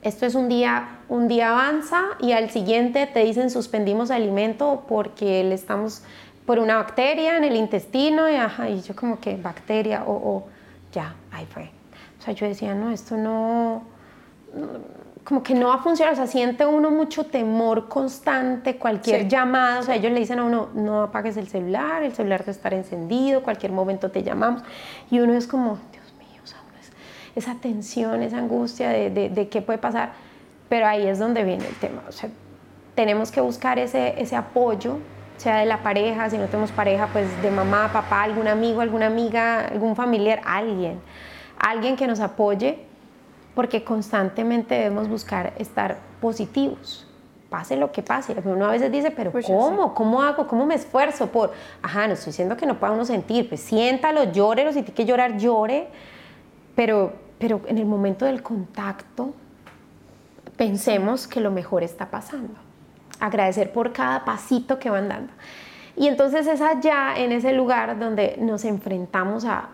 esto 0.01 0.25
es 0.25 0.35
un 0.35 0.49
día, 0.49 0.99
un 1.09 1.27
día 1.27 1.51
avanza 1.51 2.01
y 2.19 2.31
al 2.31 2.49
siguiente 2.49 3.07
te 3.07 3.23
dicen 3.23 3.49
suspendimos 3.49 4.11
alimento 4.11 4.85
porque 4.87 5.43
le 5.43 5.55
estamos 5.55 6.03
por 6.45 6.59
una 6.59 6.77
bacteria 6.77 7.37
en 7.37 7.43
el 7.43 7.55
intestino 7.55 8.29
y, 8.29 8.35
ajá, 8.35 8.69
y 8.69 8.81
yo 8.81 8.95
como 8.95 9.19
que 9.19 9.37
bacteria 9.37 10.03
o, 10.05 10.13
o 10.13 10.47
ya, 10.91 11.15
ahí 11.31 11.45
fue. 11.45 11.71
O 12.19 12.23
sea, 12.23 12.33
yo 12.33 12.47
decía, 12.47 12.75
no, 12.75 12.91
esto 12.91 13.15
no, 13.15 13.83
como 15.23 15.43
que 15.43 15.53
no 15.53 15.67
va 15.67 15.75
a 15.75 15.77
funcionar, 15.77 16.13
o 16.13 16.15
sea, 16.15 16.27
siente 16.27 16.65
uno 16.65 16.91
mucho 16.91 17.25
temor 17.25 17.87
constante, 17.87 18.77
cualquier 18.77 19.27
llamada, 19.27 19.79
o 19.79 19.83
sea, 19.83 19.95
ellos 19.95 20.11
le 20.11 20.19
dicen 20.19 20.39
a 20.39 20.43
uno, 20.43 20.69
no 20.73 21.03
apagues 21.03 21.37
el 21.37 21.47
celular, 21.47 22.03
el 22.03 22.13
celular 22.13 22.41
debe 22.41 22.51
estar 22.51 22.73
encendido, 22.73 23.43
cualquier 23.43 23.71
momento 23.71 24.09
te 24.09 24.23
llamamos, 24.23 24.63
y 25.09 25.19
uno 25.19 25.33
es 25.33 25.47
como, 25.47 25.77
Dios 25.91 26.00
esa 27.35 27.55
tensión, 27.55 28.23
esa 28.23 28.37
angustia 28.37 28.89
de, 28.89 29.09
de, 29.09 29.29
de, 29.29 29.47
qué 29.49 29.61
puede 29.61 29.79
pasar, 29.79 30.13
pero 30.69 30.87
ahí 30.87 31.07
es 31.07 31.19
donde 31.19 31.43
viene 31.43 31.67
el 31.67 31.75
tema, 31.75 32.01
o 32.07 32.11
sea, 32.11 32.29
tenemos 32.95 33.31
que 33.31 33.41
buscar 33.41 33.79
ese, 33.79 34.21
ese 34.21 34.35
apoyo, 34.35 34.97
sea 35.37 35.57
de 35.57 35.65
la 35.65 35.81
pareja, 35.81 36.29
si 36.29 36.37
no 36.37 36.45
tenemos 36.45 36.71
pareja, 36.71 37.07
pues 37.11 37.25
de 37.41 37.49
mamá, 37.49 37.89
papá, 37.91 38.23
algún 38.23 38.47
amigo, 38.47 38.81
alguna 38.81 39.07
amiga, 39.07 39.65
algún 39.67 39.95
familiar, 39.95 40.41
alguien, 40.45 40.99
alguien 41.57 41.95
que 41.95 42.05
nos 42.05 42.19
apoye 42.19 42.85
porque 43.55 43.83
constantemente 43.83 44.75
debemos 44.75 45.09
buscar 45.09 45.53
estar 45.57 45.97
positivos. 46.21 47.07
Pase 47.49 47.75
lo 47.75 47.91
que 47.91 48.01
pase. 48.01 48.33
Uno 48.45 48.65
a 48.65 48.71
veces 48.71 48.91
dice, 48.91 49.11
pero 49.11 49.31
pues 49.31 49.45
¿cómo? 49.45 49.93
¿Cómo 49.93 50.21
hago? 50.21 50.47
¿Cómo 50.47 50.65
me 50.65 50.75
esfuerzo 50.75 51.27
por...? 51.27 51.51
Ajá, 51.81 52.07
no 52.07 52.13
estoy 52.13 52.31
diciendo 52.31 52.55
que 52.55 52.65
no 52.65 52.79
pueda 52.79 52.93
uno 52.93 53.03
sentir. 53.03 53.49
Pues 53.49 53.59
siéntalo, 53.59 54.31
llórelo, 54.31 54.71
si 54.71 54.83
tiene 54.83 54.93
que 54.93 55.05
llorar, 55.05 55.37
llore. 55.37 55.89
Pero, 56.81 57.13
pero 57.37 57.61
en 57.67 57.77
el 57.77 57.85
momento 57.85 58.25
del 58.25 58.41
contacto, 58.41 59.35
pensemos 60.57 61.27
que 61.27 61.39
lo 61.39 61.51
mejor 61.51 61.83
está 61.83 62.09
pasando. 62.09 62.55
Agradecer 63.19 63.71
por 63.71 63.93
cada 63.93 64.25
pasito 64.25 64.79
que 64.79 64.89
van 64.89 65.07
dando. 65.07 65.31
Y 65.95 66.07
entonces 66.07 66.47
es 66.47 66.59
allá, 66.59 67.13
en 67.15 67.33
ese 67.33 67.53
lugar 67.53 67.99
donde 67.99 68.35
nos 68.39 68.65
enfrentamos 68.65 69.45
a 69.45 69.69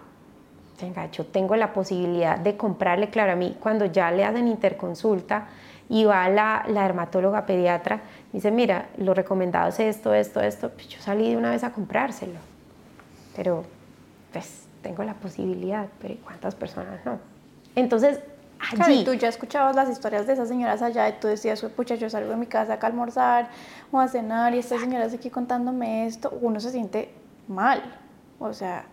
venga, 0.82 1.10
yo 1.10 1.26
tengo 1.26 1.56
la 1.56 1.72
posibilidad 1.72 2.38
de 2.38 2.58
comprarle, 2.58 3.10
claro, 3.10 3.32
a 3.32 3.36
mí 3.38 3.56
cuando 3.58 3.86
ya 3.86 4.12
le 4.12 4.26
hacen 4.26 4.50
interconsulta 4.50 5.48
y 5.88 6.04
va 6.04 6.28
la, 6.28 6.65
la 6.67 6.84
dermatóloga 6.84 7.46
pediatra, 7.46 8.02
dice, 8.34 8.52
mira, 8.52 8.89
lo 8.98 9.13
recomendado 9.13 9.70
es 9.70 9.80
esto, 9.80 10.13
esto, 10.13 10.41
esto, 10.41 10.72
pues 10.72 10.89
yo 10.89 11.00
salí 11.00 11.30
de 11.30 11.38
una 11.38 11.52
vez 11.52 11.63
a 11.63 11.72
comprárselo, 11.72 12.39
pero 13.34 13.63
pues 14.34 14.66
tengo 14.88 15.04
la 15.04 15.15
posibilidad, 15.15 15.88
pero 16.00 16.15
¿cuántas 16.23 16.56
personas 16.56 17.06
no? 17.06 17.19
Entonces, 17.76 18.21
allí... 18.58 18.76
Claro, 18.78 18.93
y 18.93 19.04
tú 19.04 19.13
ya 19.15 19.28
escuchabas 19.28 19.76
las 19.76 19.89
historias 19.89 20.26
de 20.26 20.34
esas 20.34 20.47
señoras 20.47 20.82
allá 20.82 21.10
y 21.10 21.19
tú 21.19 21.28
decías, 21.28 21.62
pucha, 21.76 21.95
yo 21.95 22.10
salgo 22.10 22.30
de 22.30 22.38
mi 22.38 22.45
casa 22.45 22.73
acá 22.73 22.88
a 22.88 22.89
almorzar 22.91 23.50
o 23.91 24.00
a 24.00 24.08
cenar 24.08 24.56
y 24.56 24.60
estas 24.60 24.80
señoras 24.80 25.13
aquí 25.13 25.30
contándome 25.30 26.08
esto, 26.08 26.38
uno 26.41 26.62
se 26.62 26.71
siente 26.71 27.12
mal, 27.50 27.84
o 28.39 28.54
sea 28.54 28.86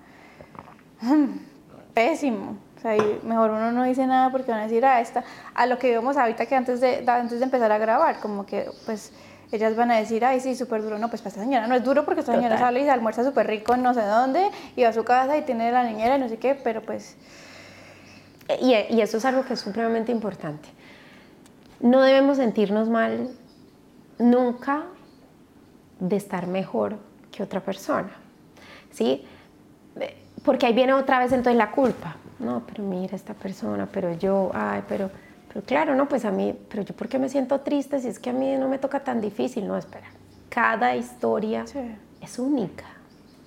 pésimo. 1.95 2.57
O 2.77 2.81
sea, 2.81 2.97
mejor 3.23 3.53
uno 3.53 3.71
no 3.71 3.85
dice 3.85 4.05
nada 4.07 4.31
porque 4.31 4.51
van 4.51 4.61
a 4.61 4.65
decir, 4.65 4.85
ah, 4.85 5.01
esta, 5.01 5.23
a 5.55 5.65
lo 5.67 5.79
que 5.79 5.93
vemos 5.93 6.17
ahorita 6.17 6.45
que 6.47 6.57
antes 6.57 6.81
de, 6.81 7.05
antes 7.09 7.39
de 7.39 7.45
empezar 7.45 7.71
a 7.71 7.79
grabar, 7.79 8.19
como 8.21 8.45
que 8.45 8.69
pues 8.85 9.13
ellas 9.53 9.77
van 9.77 9.91
a 9.91 9.97
decir, 9.97 10.25
ay, 10.25 10.41
sí, 10.41 10.55
súper 10.55 10.83
duro. 10.83 10.99
No, 10.99 11.09
pues 11.09 11.23
para 11.23 11.31
esta 11.31 11.43
señora 11.43 11.67
no 11.67 11.75
es 11.75 11.85
duro 11.85 12.05
porque 12.05 12.21
esta 12.21 12.35
señora 12.35 12.59
sale 12.59 12.81
y 12.81 12.85
se 12.85 12.91
almuerza 12.91 13.25
súper 13.25 13.47
rico 13.47 13.75
en 13.75 13.83
no 13.83 13.95
sé 13.95 14.03
dónde 14.03 14.51
y 14.77 14.83
va 14.83 14.89
a 14.89 14.93
su 14.93 15.05
casa 15.05 15.37
y 15.37 15.43
tiene 15.43 15.71
la 15.71 15.85
niñera 15.85 16.17
y 16.17 16.21
no 16.21 16.29
sé 16.29 16.39
qué, 16.39 16.55
pero 16.55 16.83
pues... 16.83 17.17
Y, 18.61 18.75
y 18.75 19.01
eso 19.01 19.17
es 19.17 19.25
algo 19.25 19.45
que 19.45 19.55
es 19.55 19.61
supremamente 19.61 20.13
importante. 20.13 20.69
No 21.81 22.03
debemos 22.03 22.37
sentirnos 22.37 22.89
mal 22.89 23.31
nunca 24.19 24.85
de 26.01 26.17
estar 26.17 26.47
mejor 26.47 26.99
que 27.31 27.43
otra 27.43 27.61
persona. 27.61 28.11
¿Sí? 28.91 29.27
porque 30.45 30.67
ahí 30.67 30.75
viene 30.75 30.93
otra 30.93 31.19
vez 31.19 31.33
entonces 31.33 31.57
la 31.57 31.71
culpa. 31.71 32.17
No, 32.39 32.63
pero 32.67 32.85
mira 32.85 33.17
esta 33.17 33.35
persona, 33.35 33.89
pero 33.91 34.13
yo, 34.15 34.51
ay, 34.53 34.83
pero, 34.89 35.11
pero 35.55 35.65
claro, 35.65 35.95
no, 35.95 36.09
pues 36.09 36.25
a 36.25 36.33
mí, 36.33 36.53
pero 36.69 36.83
yo 36.83 36.97
por 36.97 37.09
qué 37.09 37.21
me 37.21 37.29
siento 37.29 37.61
triste 37.61 38.01
si 38.01 38.09
es 38.09 38.19
que 38.19 38.31
a 38.31 38.33
mí 38.33 38.57
no 38.57 38.69
me 38.69 38.79
toca 38.79 39.05
tan 39.05 39.21
difícil, 39.21 39.69
no, 39.69 39.79
espera. 39.79 40.09
Cada 40.49 40.97
historia 40.97 41.65
es 42.21 42.39
única. 42.41 42.85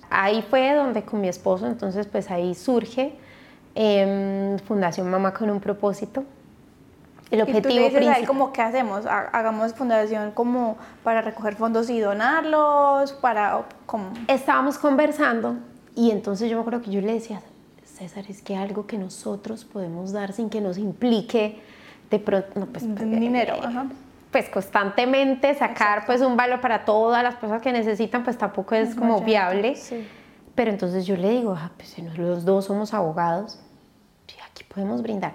Ahí 0.08 0.40
fue 0.40 0.72
donde 0.74 1.02
con 1.02 1.20
mi 1.20 1.28
esposo, 1.28 1.66
entonces 1.66 2.06
pues 2.06 2.30
ahí 2.30 2.54
surge 2.54 3.14
eh, 3.74 4.56
Fundación 4.66 5.10
Mamá 5.10 5.34
con 5.34 5.50
un 5.50 5.60
propósito. 5.60 6.24
El 7.30 7.42
objetivo 7.42 7.68
¿Y 7.68 7.90
tú 7.90 7.98
le 7.98 8.08
dices 8.08 8.26
como, 8.26 8.54
¿qué 8.54 8.62
hacemos? 8.62 9.04
Hagamos 9.04 9.74
fundación 9.74 10.30
como 10.30 10.78
para 11.04 11.20
recoger 11.20 11.56
fondos 11.56 11.90
y 11.90 12.00
donarlos, 12.00 13.12
para... 13.12 13.66
Como... 13.84 14.14
Estábamos 14.28 14.78
conversando 14.78 15.56
y 15.94 16.10
entonces 16.10 16.48
yo 16.48 16.56
me 16.56 16.62
acuerdo 16.62 16.80
que 16.80 16.90
yo 16.90 17.02
le 17.02 17.12
decía, 17.12 17.42
César, 17.84 18.24
es 18.30 18.40
que 18.40 18.56
algo 18.56 18.86
que 18.86 18.96
nosotros 18.96 19.66
podemos 19.66 20.12
dar 20.12 20.32
sin 20.32 20.48
que 20.48 20.62
nos 20.62 20.78
implique 20.78 21.60
de 22.10 22.18
pronto, 22.18 22.48
no, 22.60 22.66
pues, 22.66 22.84
dinero, 22.84 23.54
eh, 23.56 23.88
pues 24.30 24.48
constantemente 24.48 25.54
sacar 25.54 26.04
pues 26.06 26.20
un 26.20 26.36
valor 26.36 26.60
para 26.60 26.84
todas 26.84 27.22
las 27.22 27.36
cosas 27.36 27.62
que 27.62 27.72
necesitan, 27.72 28.24
pues 28.24 28.36
tampoco 28.36 28.74
es, 28.74 28.94
como 28.94 29.20
viable. 29.20 29.76
Pero 30.54 30.70
entonces 30.70 31.06
yo 31.06 31.16
le 31.16 31.30
digo, 31.30 31.54
ah, 31.56 31.70
pues 31.76 31.90
si 31.90 32.02
los 32.02 32.44
dos 32.44 32.66
somos 32.66 32.92
abogados, 32.92 33.60
sí, 34.26 34.36
aquí 34.50 34.64
podemos 34.64 35.02
brindar. 35.02 35.34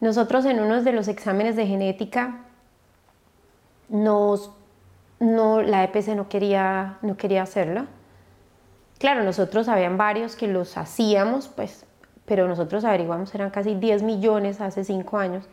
Nosotros 0.00 0.44
en 0.44 0.60
uno 0.60 0.82
de 0.82 0.92
los 0.92 1.08
exámenes 1.08 1.56
de 1.56 1.66
genética 1.66 2.40
nos 3.88 4.50
no 5.18 5.62
la 5.62 5.84
EPC 5.84 6.08
no 6.08 6.28
quería 6.28 6.98
no 7.00 7.16
quería 7.16 7.42
hacerlo 7.42 7.86
Claro, 8.98 9.24
nosotros 9.24 9.68
habían 9.68 9.98
varios 9.98 10.36
que 10.36 10.48
los 10.48 10.78
hacíamos, 10.78 11.48
pues, 11.48 11.84
pero 12.24 12.48
nosotros 12.48 12.84
averiguamos, 12.84 13.34
eran 13.34 13.50
casi 13.50 13.74
10 13.74 14.02
millones 14.02 14.60
hace 14.60 14.84
5 14.84 15.18
años. 15.18 15.44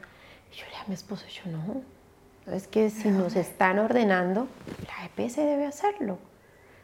Y 0.53 0.57
yo 0.57 0.65
le 0.71 0.77
a 0.77 0.83
mi 0.87 0.93
esposo, 0.93 1.25
yo 1.27 1.51
no, 1.51 1.81
es 2.53 2.67
que 2.67 2.89
si 2.89 3.09
nos 3.09 3.35
están 3.35 3.79
ordenando, 3.79 4.47
la 4.87 5.05
EPS 5.05 5.37
debe 5.37 5.65
hacerlo. 5.65 6.17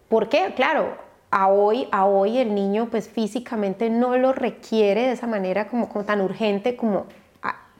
¿Por 0.08 0.29
qué? 0.29 0.53
Claro, 0.55 0.97
a 1.32 1.47
hoy, 1.49 1.88
a 1.91 2.05
hoy 2.05 2.39
el 2.39 2.55
niño 2.55 2.88
pues 2.89 3.08
físicamente 3.08 3.89
no 3.89 4.17
lo 4.17 4.34
requiere 4.34 5.03
de 5.08 5.12
esa 5.12 5.27
manera 5.27 5.67
como, 5.67 5.89
como 5.89 6.05
tan 6.05 6.21
urgente 6.21 6.75
como 6.75 7.05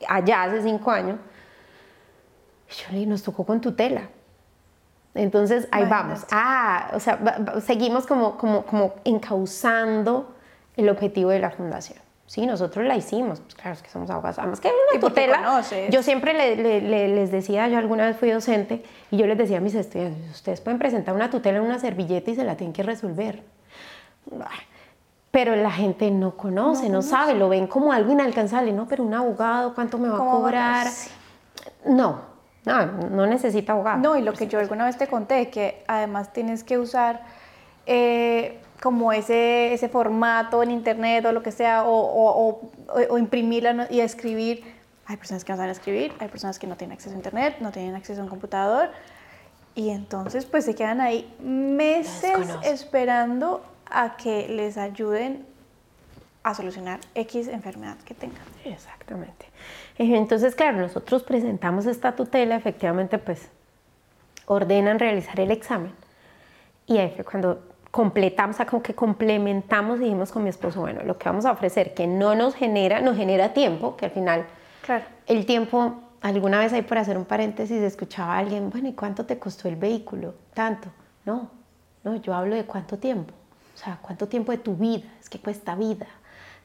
allá 0.08 0.44
hace 0.44 0.62
5 0.62 0.92
años. 0.92 1.20
Y 2.92 3.00
yo 3.02 3.08
nos 3.08 3.24
tocó 3.24 3.46
con 3.46 3.62
tutela. 3.62 4.10
Entonces 5.16 5.68
ahí 5.72 5.86
vamos. 5.86 6.26
Ah, 6.32 6.92
o 6.94 7.00
sea, 7.00 7.20
seguimos 7.66 8.06
como, 8.06 8.38
como, 8.38 8.66
como 8.66 8.94
encauzando 9.04 10.36
el 10.78 10.88
objetivo 10.90 11.32
de 11.32 11.40
la 11.40 11.50
fundación. 11.50 11.98
Sí, 12.30 12.46
nosotros 12.46 12.86
la 12.86 12.96
hicimos, 12.96 13.40
pues 13.40 13.56
claro, 13.56 13.72
es 13.74 13.82
que 13.82 13.90
somos 13.90 14.08
abogados. 14.12 14.38
Además 14.38 14.60
que 14.60 14.68
una 14.68 15.02
tutela, 15.02 15.64
yo 15.90 16.04
siempre 16.04 16.56
les 16.56 17.32
decía, 17.32 17.68
yo 17.70 17.80
alguna 17.80 18.06
vez 18.06 18.18
fui 18.18 18.30
docente 18.30 18.84
y 19.10 19.18
yo 19.18 19.26
les 19.26 19.36
decía 19.36 19.58
a 19.58 19.62
mis 19.62 19.74
estudiantes, 19.74 20.30
ustedes 20.30 20.62
pueden 20.62 20.78
presentar 20.78 21.16
una 21.16 21.32
tutela 21.32 21.58
en 21.58 21.64
una 21.64 21.80
servilleta 21.80 22.30
y 22.30 22.36
se 22.36 22.44
la 22.44 22.56
tienen 22.56 22.72
que 22.72 22.84
resolver. 22.84 23.42
Pero 25.32 25.56
la 25.56 25.72
gente 25.72 26.12
no 26.12 26.38
conoce, 26.38 26.88
no, 26.88 27.02
sabe, 27.02 27.34
lo 27.34 27.50
ven 27.50 27.66
como 27.66 27.92
algo 27.92 28.12
inalcanzable, 28.12 28.74
¿no? 28.74 28.88
Pero 28.88 29.04
un 29.04 29.16
abogado, 29.16 29.74
¿cuánto 29.74 29.98
me 29.98 30.08
va 30.08 30.18
a 30.18 30.20
cobrar? 30.20 30.88
No, 31.84 32.22
no, 32.64 32.86
no 33.10 33.26
necesita 33.26 33.74
abogado. 33.74 33.98
No, 34.02 34.16
y 34.16 34.22
lo 34.22 34.34
que 34.34 34.46
yo 34.46 34.60
alguna 34.60 34.86
vez 34.86 35.00
te 35.00 35.08
conté, 35.08 35.50
que 35.50 35.84
además 35.88 36.32
tienes 36.32 36.64
que 36.64 36.78
usar 36.78 37.24
eh, 37.88 38.60
como 38.82 39.12
ese, 39.12 39.74
ese 39.74 39.90
formato 39.90 40.64
en 40.64 40.72
internet 40.72 41.26
o 41.26 41.32
lo 41.32 41.44
que 41.44 41.52
sea, 41.52 41.84
o, 41.84 41.92
o, 41.92 42.72
o, 43.10 43.18
imprimirla 43.18 43.88
y 43.90 44.00
escribir. 44.00 44.64
Hay 45.06 45.18
personas 45.18 45.44
que 45.44 45.52
no 45.52 45.58
saben 45.58 45.72
escribir, 45.72 46.14
hay 46.20 46.28
personas 46.28 46.60
que 46.60 46.68
no 46.68 46.76
tienen 46.78 46.94
acceso 46.94 47.14
a 47.14 47.18
internet, 47.18 47.58
no 47.62 47.72
tienen 47.72 47.96
acceso 47.96 48.22
a 48.22 48.24
un 48.24 48.30
computador, 48.30 48.92
y 49.76 49.90
entonces 49.90 50.46
pues 50.46 50.66
se 50.66 50.76
quedan 50.76 51.02
ahí 51.02 51.34
meses 51.40 52.48
esperando 52.64 53.64
a 53.90 54.18
que 54.18 54.48
les 54.48 54.78
ayuden 54.78 55.46
a 56.44 56.54
solucionar 56.54 57.00
X 57.16 57.48
enfermedad 57.48 57.98
que 58.06 58.14
tengan. 58.14 58.42
Exactamente. 58.66 59.48
Entonces, 59.98 60.56
claro, 60.56 60.78
nosotros 60.78 61.24
presentamos 61.24 61.86
esta 61.86 62.16
tutela, 62.16 62.56
efectivamente, 62.56 63.18
pues 63.18 63.50
ordenan 64.46 65.00
realizar 65.00 65.40
el 65.40 65.52
examen. 65.52 65.92
Y 66.88 66.98
ahí 66.98 67.12
fue 67.16 67.26
cuando 67.26 67.62
completamos, 67.92 68.56
o 68.56 68.58
sea, 68.58 68.66
como 68.66 68.84
que 68.84 68.94
complementamos 68.94 70.00
y 70.00 70.04
dijimos 70.04 70.32
con 70.32 70.44
mi 70.44 70.50
esposo, 70.50 70.82
bueno, 70.82 71.02
lo 71.04 71.18
que 71.18 71.28
vamos 71.28 71.46
a 71.46 71.52
ofrecer 71.52 71.94
que 71.94 72.08
no 72.08 72.36
nos 72.36 72.56
genera, 72.56 73.02
nos 73.02 73.18
genera 73.18 73.54
tiempo, 73.54 73.96
que 73.96 74.06
al 74.06 74.12
final 74.12 74.46
claro. 74.86 75.06
el 75.26 75.46
tiempo, 75.46 75.96
alguna 76.22 76.60
vez 76.60 76.74
ahí 76.74 76.84
por 76.84 76.98
hacer 76.98 77.18
un 77.18 77.26
paréntesis, 77.26 77.82
escuchaba 77.82 78.36
a 78.36 78.38
alguien, 78.40 78.70
bueno, 78.70 78.90
¿y 78.90 78.94
cuánto 78.94 79.26
te 79.26 79.40
costó 79.40 79.68
el 79.68 79.76
vehículo? 79.76 80.36
Tanto. 80.54 80.90
No, 81.26 81.50
No, 82.04 82.16
yo 82.16 82.34
hablo 82.34 82.56
de 82.56 82.66
cuánto 82.66 82.98
tiempo. 82.98 83.34
O 83.76 83.78
sea, 83.78 83.98
cuánto 84.02 84.28
tiempo 84.28 84.52
de 84.52 84.58
tu 84.58 84.76
vida. 84.76 85.06
Es 85.20 85.30
que 85.30 85.40
cuesta 85.40 85.76
vida. 85.76 86.08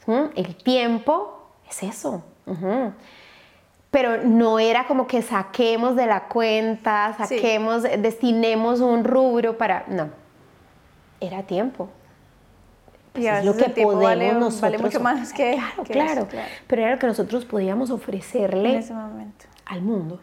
¿Mm? 0.06 0.24
El 0.34 0.56
tiempo 0.56 1.48
es 1.68 1.82
eso. 1.82 2.22
Pero 3.90 4.24
no 4.24 4.58
era 4.58 4.86
como 4.86 5.06
que 5.06 5.22
saquemos 5.22 5.96
de 5.96 6.06
la 6.06 6.24
cuenta, 6.24 7.14
saquemos, 7.16 7.82
destinemos 7.82 8.80
un 8.80 9.04
rubro 9.04 9.56
para... 9.56 9.84
No, 9.88 10.10
era 11.26 11.42
tiempo. 11.44 11.88
Pues 13.12 13.26
es 13.26 13.44
lo 13.44 13.56
que 13.56 13.70
podemos 13.70 14.02
vale, 14.02 14.32
nosotros. 14.32 14.60
Vale 14.60 14.78
mucho 14.78 15.00
más 15.00 15.32
que. 15.32 15.56
Claro, 15.86 16.26
claro, 16.26 16.28
Pero 16.66 16.82
era 16.82 16.92
lo 16.92 16.98
que 16.98 17.06
nosotros 17.06 17.44
podíamos 17.44 17.90
ofrecerle 17.90 18.70
en 18.70 18.78
ese 18.78 18.92
momento. 18.92 19.46
al 19.66 19.82
mundo. 19.82 20.20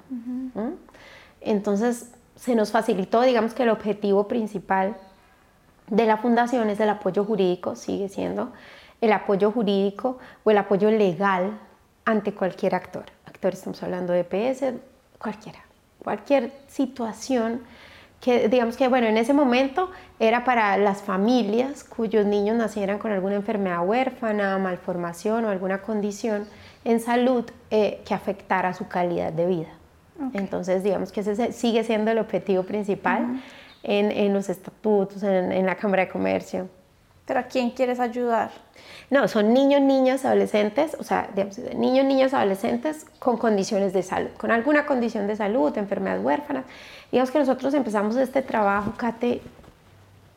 Entonces, 1.39 2.11
se 2.35 2.55
nos 2.55 2.71
facilitó, 2.71 3.21
digamos 3.21 3.53
que 3.53 3.63
el 3.63 3.69
objetivo 3.69 4.27
principal 4.27 4.97
de 5.87 6.05
la 6.05 6.17
fundación 6.17 6.69
es 6.69 6.79
el 6.79 6.89
apoyo 6.89 7.23
jurídico, 7.23 7.75
sigue 7.75 8.09
siendo 8.09 8.51
el 8.99 9.11
apoyo 9.13 9.51
jurídico 9.51 10.19
o 10.43 10.51
el 10.51 10.57
apoyo 10.57 10.91
legal 10.91 11.57
ante 12.05 12.33
cualquier 12.33 12.75
actor. 12.75 13.05
Actor, 13.25 13.53
estamos 13.53 13.81
hablando 13.83 14.13
de 14.13 14.23
PS, 14.23 14.73
cualquiera. 15.17 15.59
Cualquier 16.03 16.51
situación 16.67 17.61
que 18.21 18.47
digamos 18.47 18.77
que 18.77 18.87
bueno, 18.87 19.07
en 19.07 19.17
ese 19.17 19.33
momento 19.33 19.89
era 20.19 20.45
para 20.45 20.77
las 20.77 21.01
familias 21.01 21.83
cuyos 21.83 22.25
niños 22.25 22.55
nacieran 22.55 22.99
con 22.99 23.11
alguna 23.11 23.35
enfermedad 23.35 23.85
huérfana, 23.85 24.57
malformación 24.59 25.45
o 25.45 25.49
alguna 25.49 25.81
condición 25.81 26.45
en 26.85 26.99
salud 26.99 27.45
eh, 27.71 28.01
que 28.05 28.13
afectara 28.13 28.73
su 28.73 28.87
calidad 28.87 29.33
de 29.33 29.47
vida. 29.47 29.69
Entonces, 30.33 30.83
digamos 30.83 31.11
que 31.11 31.21
ese 31.21 31.51
sigue 31.51 31.83
siendo 31.83 32.11
el 32.11 32.19
objetivo 32.19 32.61
principal 32.61 33.41
en, 33.81 34.11
en, 34.11 34.33
los 34.33 34.49
estatutos, 34.49 35.23
en, 35.23 35.51
en 35.51 35.65
la 35.65 35.75
Cámara 35.75 36.05
de 36.05 36.09
Comercio. 36.11 36.69
¿Pero 37.25 37.39
a 37.39 37.43
quién 37.43 37.71
quieres 37.71 37.99
ayudar? 37.99 38.51
No, 39.09 39.27
son 39.27 39.53
niños, 39.53 39.81
niñas, 39.81 40.25
adolescentes, 40.25 40.95
o 40.99 41.03
sea, 41.03 41.29
digamos, 41.33 41.57
niños, 41.75 42.05
niñas, 42.05 42.33
adolescentes 42.33 43.05
con 43.19 43.37
condiciones 43.37 43.93
de 43.93 44.03
salud, 44.03 44.29
con 44.37 44.51
alguna 44.51 44.85
condición 44.85 45.27
de 45.27 45.35
salud, 45.35 45.75
enfermedad 45.77 46.19
huérfana. 46.23 46.65
Digamos 47.11 47.31
que 47.31 47.39
nosotros 47.39 47.73
empezamos 47.73 48.15
este 48.15 48.41
trabajo, 48.41 48.93
Kate, 48.95 49.41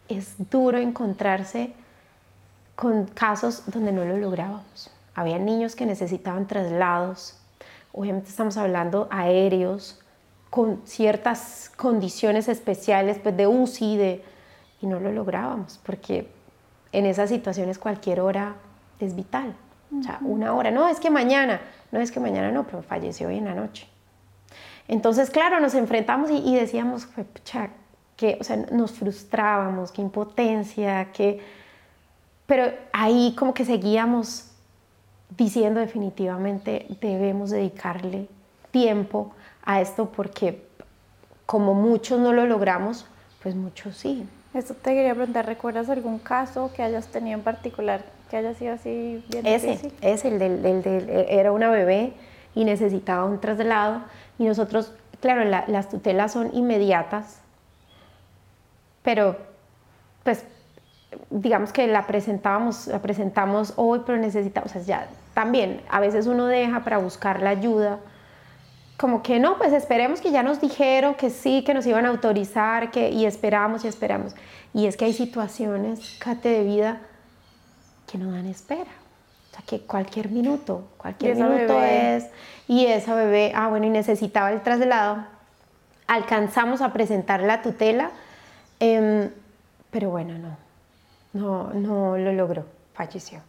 es 0.08 0.34
duro 0.50 0.78
encontrarse 0.78 1.72
con 2.74 3.06
casos 3.06 3.62
donde 3.66 3.92
no 3.92 4.04
lo 4.04 4.16
lográbamos. 4.16 4.90
Había 5.14 5.38
niños 5.38 5.76
que 5.76 5.86
necesitaban 5.86 6.46
traslados, 6.46 7.38
obviamente 7.92 8.30
estamos 8.30 8.56
hablando 8.56 9.06
aéreos, 9.10 10.00
con 10.50 10.82
ciertas 10.84 11.70
condiciones 11.76 12.48
especiales 12.48 13.18
pues 13.22 13.36
de 13.36 13.46
UCI, 13.46 13.96
de, 13.96 14.24
y 14.80 14.86
no 14.86 15.00
lo 15.00 15.12
lográbamos, 15.12 15.80
porque 15.84 16.28
en 16.92 17.06
esas 17.06 17.28
situaciones 17.28 17.78
cualquier 17.78 18.20
hora 18.20 18.54
es 18.98 19.14
vital. 19.14 19.54
O 19.96 20.02
sea, 20.02 20.18
una 20.22 20.54
hora, 20.54 20.72
no 20.72 20.88
es 20.88 20.98
que 20.98 21.10
mañana, 21.10 21.60
no 21.92 22.00
es 22.00 22.10
que 22.10 22.18
mañana 22.18 22.50
no, 22.50 22.64
pero 22.64 22.82
falleció 22.82 23.28
hoy 23.28 23.38
en 23.38 23.44
la 23.44 23.54
noche. 23.54 23.86
Entonces, 24.88 25.30
claro, 25.30 25.60
nos 25.60 25.74
enfrentamos 25.74 26.30
y, 26.30 26.54
decíamos, 26.54 27.06
pucha, 27.06 27.70
que, 28.16 28.36
o 28.40 28.44
sea, 28.44 28.56
nos 28.56 28.92
frustrábamos, 28.92 29.92
qué 29.92 30.02
impotencia, 30.02 31.12
que... 31.12 31.40
Pero 32.46 32.70
ahí 32.92 33.34
como 33.38 33.54
que 33.54 33.64
seguíamos 33.64 34.50
diciendo 35.36 35.80
definitivamente 35.80 36.86
debemos 37.00 37.50
dedicarle 37.50 38.28
tiempo 38.70 39.32
a 39.64 39.80
esto 39.80 40.10
porque 40.14 40.62
como 41.46 41.74
muchos 41.74 42.20
no 42.20 42.32
lo 42.32 42.46
logramos, 42.46 43.06
pues 43.42 43.54
muchos 43.54 43.96
sí. 43.96 44.26
Esto 44.52 44.74
te 44.74 44.94
quería 44.94 45.14
preguntar, 45.14 45.46
¿recuerdas 45.46 45.88
algún 45.88 46.18
caso 46.18 46.70
que 46.74 46.82
hayas 46.82 47.08
tenido 47.08 47.38
en 47.38 47.44
particular 47.44 48.04
que 48.30 48.36
haya 48.36 48.54
sido 48.54 48.74
así 48.74 49.24
bien 49.28 49.46
ese, 49.46 49.68
difícil? 49.68 49.92
Ese, 50.00 50.28
el 50.28 50.38
del, 50.38 50.62
del, 50.82 51.08
era 51.28 51.50
una 51.52 51.70
bebé 51.70 52.12
y 52.54 52.64
necesitaba 52.64 53.24
un 53.24 53.40
traslado 53.40 54.02
y 54.38 54.44
nosotros, 54.44 54.92
claro, 55.20 55.44
las 55.44 55.88
tutelas 55.88 56.32
son 56.32 56.50
inmediatas, 56.54 57.40
pero 59.02 59.36
pues 60.22 60.44
digamos 61.30 61.72
que 61.72 61.86
la 61.86 62.06
presentábamos, 62.06 62.86
la 62.86 63.00
presentamos 63.00 63.74
hoy, 63.76 64.02
pero 64.04 64.18
necesitamos, 64.18 64.70
o 64.70 64.72
sea, 64.72 64.82
ya 64.82 65.08
también 65.34 65.82
a 65.88 66.00
veces 66.00 66.26
uno 66.26 66.46
deja 66.46 66.82
para 66.82 66.98
buscar 66.98 67.42
la 67.42 67.50
ayuda, 67.50 67.98
como 68.96 69.22
que 69.22 69.40
no, 69.40 69.58
pues 69.58 69.72
esperemos 69.72 70.20
que 70.20 70.30
ya 70.30 70.42
nos 70.42 70.60
dijeron 70.60 71.14
que 71.14 71.30
sí, 71.30 71.64
que 71.64 71.74
nos 71.74 71.86
iban 71.86 72.06
a 72.06 72.10
autorizar, 72.10 72.90
que, 72.90 73.10
y 73.10 73.26
esperamos 73.26 73.84
y 73.84 73.88
esperamos. 73.88 74.34
Y 74.72 74.86
es 74.86 74.96
que 74.96 75.04
hay 75.04 75.12
situaciones, 75.12 76.16
Cate, 76.20 76.48
de 76.48 76.64
vida 76.64 77.00
que 78.06 78.18
no 78.18 78.30
dan 78.30 78.46
espera. 78.46 78.90
O 79.54 79.56
sea, 79.56 79.64
que 79.66 79.86
cualquier 79.86 80.30
minuto, 80.30 80.88
cualquier 80.96 81.36
minuto 81.36 81.80
es, 81.80 82.26
y 82.66 82.86
esa 82.86 83.14
bebé, 83.14 83.52
ah, 83.54 83.68
bueno, 83.68 83.86
y 83.86 83.90
necesitaba 83.90 84.50
el 84.50 84.62
traslado. 84.62 85.24
Alcanzamos 86.08 86.80
a 86.80 86.92
presentar 86.92 87.40
la 87.40 87.62
tutela, 87.62 88.10
em, 88.80 89.30
pero 89.92 90.10
bueno, 90.10 90.34
no, 90.38 90.56
no, 91.34 91.72
no 91.72 92.18
lo 92.18 92.32
logró, 92.32 92.66
falleció. 92.94 93.40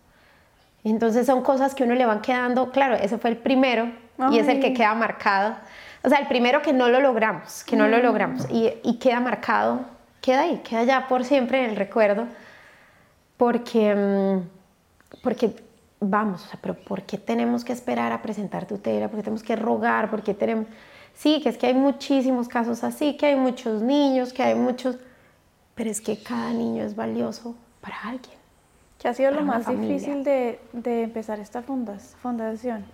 Entonces 0.84 1.26
son 1.26 1.42
cosas 1.42 1.74
que 1.74 1.84
uno 1.84 1.96
le 1.96 2.06
van 2.06 2.22
quedando, 2.22 2.70
claro, 2.70 2.94
ese 2.96 3.18
fue 3.18 3.32
el 3.32 3.38
primero 3.38 3.92
y 4.32 4.38
es 4.38 4.48
el 4.48 4.60
que 4.60 4.74
queda 4.74 4.94
marcado. 4.94 5.56
O 6.04 6.10
sea, 6.10 6.20
el 6.20 6.28
primero 6.28 6.62
que 6.62 6.72
no 6.72 6.88
lo 6.88 7.00
logramos, 7.00 7.64
que 7.64 7.76
no 7.76 7.88
lo 7.88 7.98
mm. 7.98 8.02
logramos 8.02 8.48
y, 8.52 8.72
y, 8.84 9.00
queda 9.00 9.20
marcado, 9.20 9.80
queda 10.22 10.42
ahí, 10.42 10.62
queda 10.64 10.84
ya 10.84 11.08
por 11.08 11.26
siempre 11.26 11.64
en 11.64 11.72
el 11.72 11.76
recuerdo, 11.76 12.28
porque, 13.38 13.96
mm, 13.96 15.20
porque 15.24 15.56
vamos, 16.10 16.46
o 16.46 16.48
sea, 16.48 16.60
pero 16.62 16.76
¿por 16.76 17.04
qué 17.04 17.18
tenemos 17.18 17.64
que 17.64 17.74
esperar 17.74 18.12
a 18.12 18.22
presentar 18.22 18.66
tutela? 18.66 19.08
¿Por 19.08 19.18
qué 19.18 19.24
tenemos 19.24 19.44
que 19.44 19.56
rogar? 19.56 20.10
¿Por 20.10 20.24
qué 20.24 20.34
tenemos...? 20.34 20.68
Sí, 21.14 21.42
que 21.42 21.50
es 21.50 21.58
que 21.58 21.68
hay 21.68 21.74
muchísimos 21.74 22.48
casos 22.48 22.84
así, 22.84 23.16
que 23.16 23.28
hay 23.28 23.36
muchos 23.36 23.82
niños, 23.82 24.34
que 24.34 24.44
hay 24.44 24.56
muchos... 24.56 24.98
Pero 25.76 25.90
es 25.90 26.02
que 26.02 26.18
cada 26.22 26.52
niño 26.52 26.84
es 26.84 26.96
valioso 26.96 27.56
para 27.82 28.00
alguien. 28.02 28.38
¿Qué 29.00 29.08
ha 29.08 29.14
sido 29.14 29.32
lo 29.32 29.42
más 29.42 29.68
difícil 29.68 30.24
de, 30.24 30.60
de, 30.74 31.04
empezar 31.04 31.40
esta 31.40 31.62
fundación? 31.62 32.86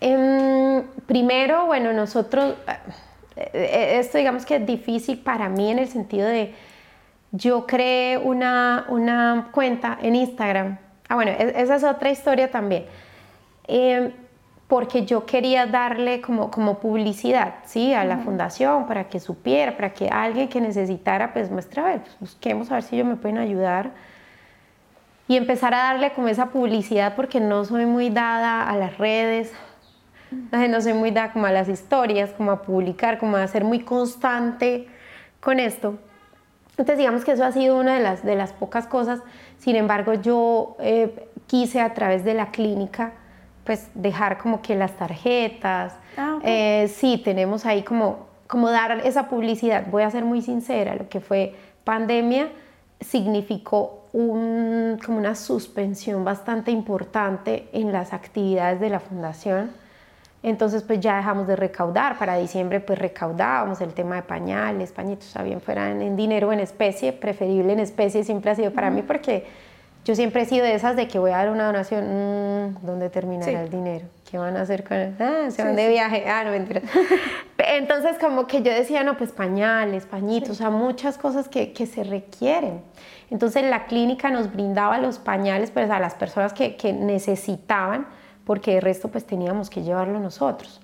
Em, 0.00 0.82
primero, 1.06 1.66
bueno, 1.66 1.92
nosotros, 1.92 2.54
eh, 3.36 3.50
eh, 3.52 3.98
esto 3.98 4.18
digamos 4.18 4.46
que 4.46 4.56
es 4.56 4.66
difícil 4.66 5.18
para 5.18 5.48
mí 5.48 5.70
en 5.70 5.78
el 5.78 5.88
sentido 5.88 6.28
de, 6.28 6.54
yo 7.32 7.66
creé 7.66 8.18
una, 8.18 8.86
una 8.88 9.48
cuenta 9.52 9.98
en 10.00 10.14
Instagram. 10.14 10.78
Ah, 11.08 11.14
bueno, 11.14 11.32
e, 11.32 11.54
esa 11.56 11.76
es 11.76 11.84
otra 11.84 12.10
historia 12.10 12.50
también. 12.50 12.86
Em, 13.68 14.12
porque 14.68 15.06
yo 15.06 15.26
quería 15.26 15.66
darle 15.66 16.20
como, 16.20 16.50
como 16.50 16.78
publicidad, 16.80 17.54
¿sí? 17.64 17.94
A 17.94 18.04
la 18.04 18.18
fundación, 18.18 18.86
para 18.86 19.08
que 19.08 19.20
supiera, 19.20 19.76
para 19.76 19.92
que 19.92 20.08
alguien 20.08 20.48
que 20.48 20.60
necesitara, 20.60 21.32
pues 21.32 21.50
muestre, 21.50 21.80
a 21.80 21.84
ver, 21.84 22.00
pues, 22.00 22.16
busquemos 22.18 22.70
a 22.70 22.74
ver 22.74 22.82
si 22.82 22.96
ellos 22.96 23.06
me 23.06 23.16
pueden 23.16 23.38
ayudar 23.38 23.92
y 25.28 25.36
empezar 25.36 25.74
a 25.74 25.78
darle 25.78 26.12
como 26.12 26.28
esa 26.28 26.46
publicidad 26.46 27.14
porque 27.16 27.40
no 27.40 27.64
soy 27.64 27.86
muy 27.86 28.10
dada 28.10 28.68
a 28.68 28.76
las 28.76 28.98
redes, 28.98 29.52
no 30.52 30.80
soy 30.80 30.94
muy 30.94 31.10
dada 31.10 31.32
como 31.32 31.46
a 31.46 31.52
las 31.52 31.68
historias, 31.68 32.30
como 32.30 32.50
a 32.50 32.62
publicar, 32.62 33.18
como 33.18 33.36
a 33.36 33.46
ser 33.46 33.64
muy 33.64 33.80
constante 33.80 34.88
con 35.40 35.60
esto. 35.60 35.98
Entonces 36.78 36.98
digamos 36.98 37.24
que 37.24 37.32
eso 37.32 37.44
ha 37.44 37.52
sido 37.52 37.78
una 37.78 37.94
de 37.94 38.02
las, 38.02 38.24
de 38.24 38.36
las 38.36 38.52
pocas 38.52 38.86
cosas, 38.86 39.20
sin 39.58 39.76
embargo 39.76 40.14
yo 40.14 40.76
eh, 40.78 41.28
quise 41.46 41.80
a 41.80 41.94
través 41.94 42.24
de 42.24 42.34
la 42.34 42.50
clínica 42.50 43.12
pues 43.64 43.88
dejar 43.94 44.38
como 44.38 44.62
que 44.62 44.76
las 44.76 44.92
tarjetas, 44.92 45.94
ah, 46.16 46.38
eh, 46.42 46.88
sí, 46.94 47.20
tenemos 47.24 47.66
ahí 47.66 47.82
como, 47.82 48.26
como 48.46 48.70
dar 48.70 49.00
esa 49.04 49.28
publicidad, 49.28 49.86
voy 49.90 50.04
a 50.04 50.10
ser 50.10 50.24
muy 50.24 50.42
sincera, 50.42 50.94
lo 50.94 51.08
que 51.08 51.20
fue 51.20 51.54
pandemia 51.82 52.48
significó 53.00 54.04
como 54.12 55.18
una 55.18 55.34
suspensión 55.34 56.24
bastante 56.24 56.70
importante 56.70 57.68
en 57.72 57.92
las 57.92 58.12
actividades 58.12 58.80
de 58.80 58.88
la 58.88 59.00
fundación. 59.00 59.70
Entonces 60.42 60.82
pues 60.82 61.00
ya 61.00 61.16
dejamos 61.16 61.46
de 61.46 61.56
recaudar, 61.56 62.18
para 62.18 62.36
diciembre 62.36 62.80
pues 62.80 62.98
recaudábamos 62.98 63.80
el 63.80 63.94
tema 63.94 64.16
de 64.16 64.22
pañales, 64.22 64.92
pañitos, 64.92 65.34
o 65.36 65.42
bien 65.42 65.60
fueran 65.60 66.02
en 66.02 66.16
dinero 66.16 66.48
o 66.48 66.52
en 66.52 66.60
especie, 66.60 67.12
preferible 67.12 67.72
en 67.72 67.80
especie 67.80 68.22
siempre 68.22 68.50
ha 68.50 68.54
sido 68.54 68.70
para 68.72 68.90
mí 68.90 69.02
porque 69.02 69.44
yo 70.06 70.14
siempre 70.14 70.42
he 70.42 70.46
sido 70.46 70.64
de 70.64 70.74
esas 70.74 70.94
de 70.94 71.08
que 71.08 71.18
voy 71.18 71.32
a 71.32 71.38
dar 71.38 71.50
una 71.50 71.66
donación, 71.66 72.04
mm, 72.04 72.86
¿dónde 72.86 73.10
terminará 73.10 73.62
el 73.62 73.70
dinero? 73.70 74.06
¿Qué 74.30 74.38
van 74.38 74.56
a 74.56 74.60
hacer 74.60 74.84
con 74.84 74.96
él? 74.96 75.16
Ah, 75.18 75.50
se 75.50 75.64
van 75.64 75.74
de 75.74 75.88
viaje, 75.88 76.24
ah, 76.28 76.44
no 76.44 76.52
mentira. 76.52 76.80
Entonces 77.58 78.16
como 78.20 78.46
que 78.46 78.62
yo 78.62 78.72
decía, 78.72 79.02
no, 79.02 79.16
pues 79.16 79.32
pañales, 79.32 80.06
pañitos, 80.06 80.50
o 80.50 80.54
sea, 80.54 80.70
muchas 80.70 81.18
cosas 81.18 81.48
que, 81.48 81.72
que 81.72 81.86
se 81.86 82.04
requieren. 82.04 82.82
Entonces 83.30 83.64
la 83.64 83.86
clínica 83.86 84.30
nos 84.30 84.52
brindaba 84.52 84.98
los 84.98 85.18
pañales 85.18 85.72
pues, 85.72 85.90
a 85.90 85.98
las 85.98 86.14
personas 86.14 86.52
que, 86.52 86.76
que 86.76 86.92
necesitaban, 86.92 88.06
porque 88.46 88.76
el 88.76 88.82
resto 88.82 89.08
pues 89.08 89.26
teníamos 89.26 89.68
que 89.68 89.82
llevarlo 89.82 90.20
nosotros, 90.20 90.80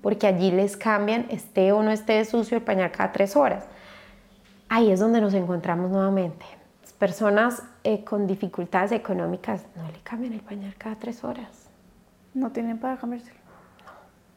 porque 0.00 0.26
allí 0.28 0.52
les 0.52 0.76
cambian, 0.76 1.26
esté 1.28 1.72
o 1.72 1.82
no 1.82 1.90
esté 1.90 2.24
sucio 2.24 2.56
el 2.56 2.62
pañal 2.62 2.92
cada 2.92 3.12
tres 3.12 3.36
horas. 3.36 3.64
ahí 4.68 4.90
es 4.90 5.00
donde 5.00 5.20
nos 5.20 5.34
encontramos 5.34 5.90
nuevamente. 5.90 6.46
Personas 6.98 7.62
eh, 7.82 8.04
con 8.04 8.26
dificultades 8.26 8.92
económicas 8.92 9.66
no 9.76 9.86
le 9.90 10.00
cambian 10.02 10.32
el 10.32 10.40
pañal 10.40 10.74
cada 10.78 10.96
tres 10.96 11.22
horas. 11.24 11.68
No 12.32 12.50
tienen 12.50 12.78
para 12.78 12.96
cambiárselo. 12.96 13.36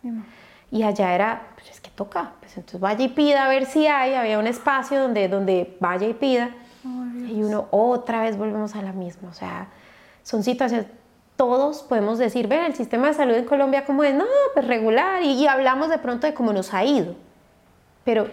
No. 0.04 0.24
Y 0.70 0.84
allá 0.84 1.14
era, 1.14 1.48
pues 1.56 1.70
es 1.70 1.80
que 1.80 1.90
toca, 1.92 2.34
pues 2.40 2.58
entonces 2.58 2.80
vaya 2.82 3.06
y 3.06 3.10
pida 3.10 3.46
a 3.46 3.48
ver 3.48 3.66
si 3.68 3.88
hay, 3.88 4.16
había 4.16 4.38
un 4.38 4.48
espacio 4.48 5.00
donde, 5.00 5.30
donde 5.30 5.78
vaya 5.80 6.08
y 6.08 6.14
pida. 6.14 6.50
y 6.84 7.44
uno 7.44 7.68
otra 7.72 8.24
vez 8.24 8.38
volvemos 8.38 8.76
a 8.76 8.82
la 8.82 8.92
misma, 8.92 9.30
o 9.30 9.34
sea, 9.34 9.68
son 10.24 10.44
situaciones, 10.44 10.88
todos 11.38 11.84
podemos 11.84 12.18
decir, 12.18 12.48
ven, 12.48 12.66
el 12.66 12.76
sistema 12.76 13.08
de 13.08 13.14
salud 13.14 13.36
en 13.36 13.46
Colombia 13.46 13.86
cómo 13.86 14.04
es, 14.04 14.14
no, 14.14 14.26
pues 14.54 14.68
regular, 14.68 15.22
y, 15.24 15.34
y 15.34 15.48
hablamos 15.48 15.90
de 15.90 16.00
pronto 16.00 16.28
de 16.28 16.34
cómo 16.34 16.52
nos 16.52 16.74
ha 16.74 16.84
ido, 16.84 17.16
pero, 18.04 18.28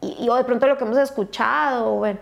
y, 0.00 0.28
o 0.28 0.34
de 0.34 0.44
pronto 0.44 0.66
lo 0.66 0.76
que 0.78 0.84
hemos 0.84 0.96
escuchado, 0.96 1.92
bueno, 1.96 2.18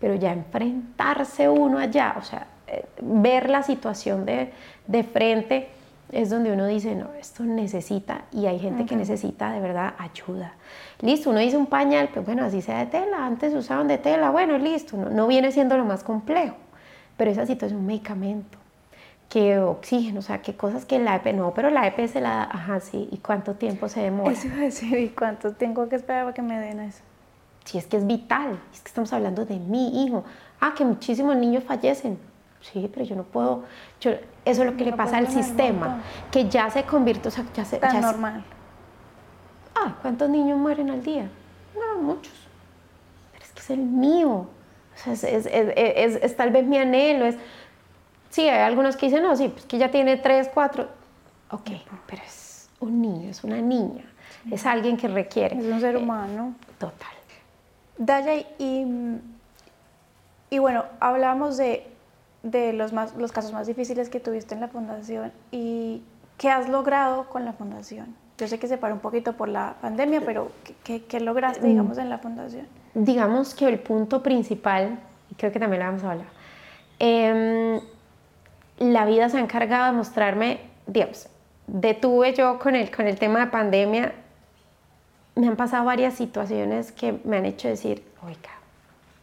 pero 0.00 0.14
ya 0.14 0.32
enfrentarse 0.32 1.48
uno 1.48 1.78
allá, 1.78 2.16
o 2.18 2.22
sea, 2.22 2.46
eh, 2.66 2.86
ver 3.02 3.50
la 3.50 3.62
situación 3.62 4.24
de, 4.24 4.52
de 4.86 5.04
frente, 5.04 5.68
es 6.10 6.30
donde 6.30 6.52
uno 6.52 6.66
dice, 6.66 6.96
no, 6.96 7.12
esto 7.20 7.44
necesita, 7.44 8.22
y 8.32 8.46
hay 8.46 8.58
gente 8.58 8.86
que 8.86 8.96
necesita 8.96 9.52
de 9.52 9.60
verdad 9.60 9.94
ayuda. 9.98 10.54
Listo, 11.02 11.30
uno 11.30 11.38
dice 11.38 11.56
un 11.56 11.66
pañal, 11.66 12.08
pues 12.12 12.24
bueno, 12.26 12.44
así 12.44 12.62
sea 12.62 12.78
de 12.78 12.86
tela, 12.86 13.26
antes 13.26 13.54
usaban 13.54 13.86
de 13.88 13.98
tela, 13.98 14.30
bueno, 14.30 14.58
listo, 14.58 14.96
no, 14.96 15.10
no 15.10 15.26
viene 15.26 15.52
siendo 15.52 15.76
lo 15.76 15.84
más 15.84 16.02
complejo, 16.02 16.56
pero 17.16 17.30
esa 17.30 17.46
situación, 17.46 17.80
un 17.80 17.86
medicamento, 17.86 18.58
que 19.30 19.60
oxígeno, 19.60 20.18
o 20.18 20.22
sea, 20.22 20.42
qué 20.42 20.56
cosas 20.56 20.84
que 20.84 20.98
la 20.98 21.14
EP, 21.14 21.32
no, 21.32 21.54
pero 21.54 21.70
la 21.70 21.86
EP 21.86 22.08
se 22.08 22.20
la 22.20 22.30
da, 22.30 22.42
ajá, 22.50 22.80
sí, 22.80 23.08
¿y 23.12 23.18
cuánto 23.18 23.54
tiempo 23.54 23.88
se 23.88 24.00
demora? 24.00 24.32
Eso 24.32 24.48
iba 24.48 24.56
a 24.56 24.60
decir, 24.62 24.98
¿y 24.98 25.08
cuánto 25.10 25.52
tengo 25.52 25.88
que 25.88 25.94
esperar 25.94 26.24
para 26.24 26.34
que 26.34 26.42
me 26.42 26.58
den 26.58 26.80
eso? 26.80 26.98
Si 27.64 27.78
es 27.78 27.86
que 27.86 27.96
es 27.96 28.06
vital, 28.08 28.58
es 28.74 28.80
que 28.80 28.88
estamos 28.88 29.12
hablando 29.12 29.44
de 29.46 29.60
mi 29.60 30.04
hijo, 30.04 30.24
ah, 30.60 30.74
que 30.76 30.84
muchísimos 30.84 31.36
niños 31.36 31.62
fallecen, 31.62 32.18
sí, 32.60 32.90
pero 32.92 33.06
yo 33.06 33.14
no 33.14 33.22
puedo, 33.22 33.62
yo, 34.00 34.10
eso 34.44 34.62
es 34.62 34.66
lo 34.68 34.76
que 34.76 34.84
le 34.84 34.94
pasa 34.94 35.18
al 35.18 35.28
sistema, 35.28 36.02
que 36.32 36.48
ya 36.48 36.68
se 36.68 36.82
convierte, 36.82 37.28
o 37.28 37.30
sea, 37.30 37.44
ya 37.54 37.64
se... 37.64 37.78
Tan 37.78 38.00
normal. 38.00 38.42
ah, 39.76 39.94
¿cuántos 40.02 40.28
niños 40.28 40.58
mueren 40.58 40.90
al 40.90 41.04
día? 41.04 41.30
No, 41.76 42.02
muchos, 42.02 42.34
pero 43.30 43.44
es 43.44 43.52
que 43.52 43.60
es 43.60 43.70
el 43.70 43.78
mío, 43.78 44.28
o 44.28 44.96
sea, 44.96 45.12
es, 45.12 45.22
es, 45.22 45.46
es, 45.46 46.16
es 46.20 46.36
tal 46.36 46.50
vez 46.50 46.66
mi 46.66 46.78
anhelo, 46.78 47.26
es 47.26 47.36
Sí, 48.30 48.48
hay 48.48 48.60
algunos 48.60 48.96
que 48.96 49.06
dicen, 49.06 49.22
no, 49.22 49.36
sí, 49.36 49.48
pues 49.48 49.66
que 49.66 49.78
ya 49.78 49.90
tiene 49.90 50.16
tres, 50.16 50.48
cuatro. 50.52 50.88
Ok, 51.50 51.70
pero 52.06 52.22
es 52.24 52.68
un 52.78 53.02
niño, 53.02 53.28
es 53.28 53.42
una 53.44 53.60
niña, 53.60 54.04
es 54.50 54.64
alguien 54.64 54.96
que 54.96 55.08
requiere. 55.08 55.58
Es 55.58 55.64
un 55.64 55.80
ser 55.80 55.96
humano. 55.96 56.54
total. 56.78 57.10
Daya, 57.98 58.34
y, 58.58 58.86
y 60.48 60.58
bueno, 60.58 60.84
hablamos 61.00 61.56
de, 61.56 61.86
de 62.42 62.72
los, 62.72 62.92
más, 62.92 63.14
los 63.16 63.32
casos 63.32 63.52
más 63.52 63.66
difíciles 63.66 64.08
que 64.08 64.20
tuviste 64.20 64.54
en 64.54 64.60
la 64.60 64.68
fundación 64.68 65.32
y 65.50 66.02
qué 66.38 66.48
has 66.50 66.68
logrado 66.68 67.24
con 67.28 67.44
la 67.44 67.52
fundación. 67.52 68.14
Yo 68.38 68.48
sé 68.48 68.58
que 68.58 68.68
se 68.68 68.78
paró 68.78 68.94
un 68.94 69.00
poquito 69.00 69.34
por 69.34 69.48
la 69.48 69.74
pandemia, 69.82 70.22
pero 70.24 70.50
¿qué, 70.82 71.02
qué, 71.04 71.20
lograste, 71.20 71.66
mm. 71.66 71.68
digamos, 71.68 71.98
en 71.98 72.08
la 72.08 72.18
fundación? 72.18 72.66
Digamos 72.94 73.54
que 73.54 73.68
el 73.68 73.78
punto 73.78 74.22
principal, 74.22 74.98
y 75.30 75.34
creo 75.34 75.52
que 75.52 75.60
también 75.60 75.82
lo 75.82 75.86
vamos 75.86 76.04
a 76.04 76.12
hablar, 76.12 76.26
eh, 76.98 77.80
la 78.80 79.04
vida 79.04 79.28
se 79.28 79.36
ha 79.36 79.40
encargado 79.40 79.86
de 79.86 79.92
mostrarme, 79.92 80.58
Dios, 80.86 81.28
detuve 81.66 82.34
yo 82.34 82.58
con 82.58 82.74
el, 82.74 82.90
con 82.90 83.06
el 83.06 83.18
tema 83.18 83.40
de 83.40 83.46
pandemia, 83.46 84.14
me 85.36 85.46
han 85.46 85.56
pasado 85.56 85.84
varias 85.84 86.14
situaciones 86.14 86.90
que 86.90 87.20
me 87.24 87.36
han 87.36 87.46
hecho 87.46 87.68
decir, 87.68 88.02
oiga, 88.26 88.50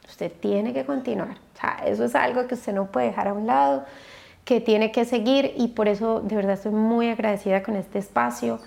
usted 0.08 0.32
tiene 0.39 0.74
que 0.74 0.86
continuar. 0.86 1.38
O 1.56 1.60
sea, 1.60 1.82
eso 1.86 2.06
es 2.06 2.15
algo 2.15 2.48
que 2.48 2.54
usted 2.54 2.74
no 2.74 2.86
puede 2.86 3.08
dejar 3.08 3.28
a 3.28 3.34
un 3.34 3.48
lado, 3.48 3.84
que 4.46 4.62
tiene 4.62 4.91
que 4.91 5.04
seguir 5.04 5.54
y 5.58 5.70
por 5.70 5.88
eso 5.88 6.22
de 6.22 6.36
verdad 6.36 6.54
estoy 6.54 6.72
muy 6.72 7.10
agradecida 7.10 7.63
con 7.63 7.76
este 7.76 8.00
espacio. 8.00 8.60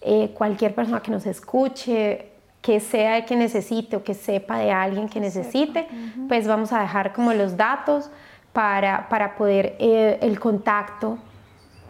Eh, 0.00 0.30
cualquier 0.34 0.74
persona 0.74 1.02
que 1.02 1.10
nos 1.10 1.26
escuche, 1.26 2.30
que 2.62 2.80
sea 2.80 3.18
el 3.18 3.24
que 3.24 3.36
necesite 3.36 3.96
o 3.96 4.04
que 4.04 4.14
sepa 4.14 4.58
de 4.58 4.70
alguien 4.70 5.08
que 5.08 5.20
necesite, 5.20 5.86
pues 6.28 6.46
vamos 6.46 6.72
a 6.72 6.80
dejar 6.80 7.12
como 7.12 7.32
los 7.34 7.56
datos 7.56 8.10
para, 8.58 9.08
para 9.08 9.36
poder 9.36 9.76
eh, 9.78 10.18
el 10.20 10.40
contacto. 10.40 11.16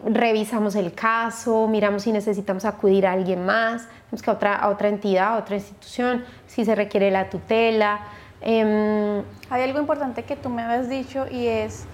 Revisamos 0.04 0.74
el 0.74 0.92
caso, 0.92 1.66
miramos 1.66 2.02
si 2.02 2.12
necesitamos 2.12 2.66
acudir 2.66 3.06
a 3.06 3.12
alguien 3.12 3.46
más, 3.46 3.88
a 4.26 4.30
otra, 4.30 4.54
a 4.54 4.68
otra 4.68 4.88
entidad, 4.90 5.28
a 5.28 5.38
otra 5.38 5.56
institución, 5.56 6.26
si 6.46 6.66
se 6.66 6.74
requiere 6.74 7.10
la 7.10 7.30
tutela. 7.30 8.00
Em, 8.42 9.22
Hay 9.48 9.62
algo 9.62 9.80
importante 9.80 10.24
que 10.24 10.36
tú 10.36 10.50
me 10.50 10.60
habías 10.60 10.90
dicho 10.90 11.24
y 11.30 11.46
es 11.46 11.86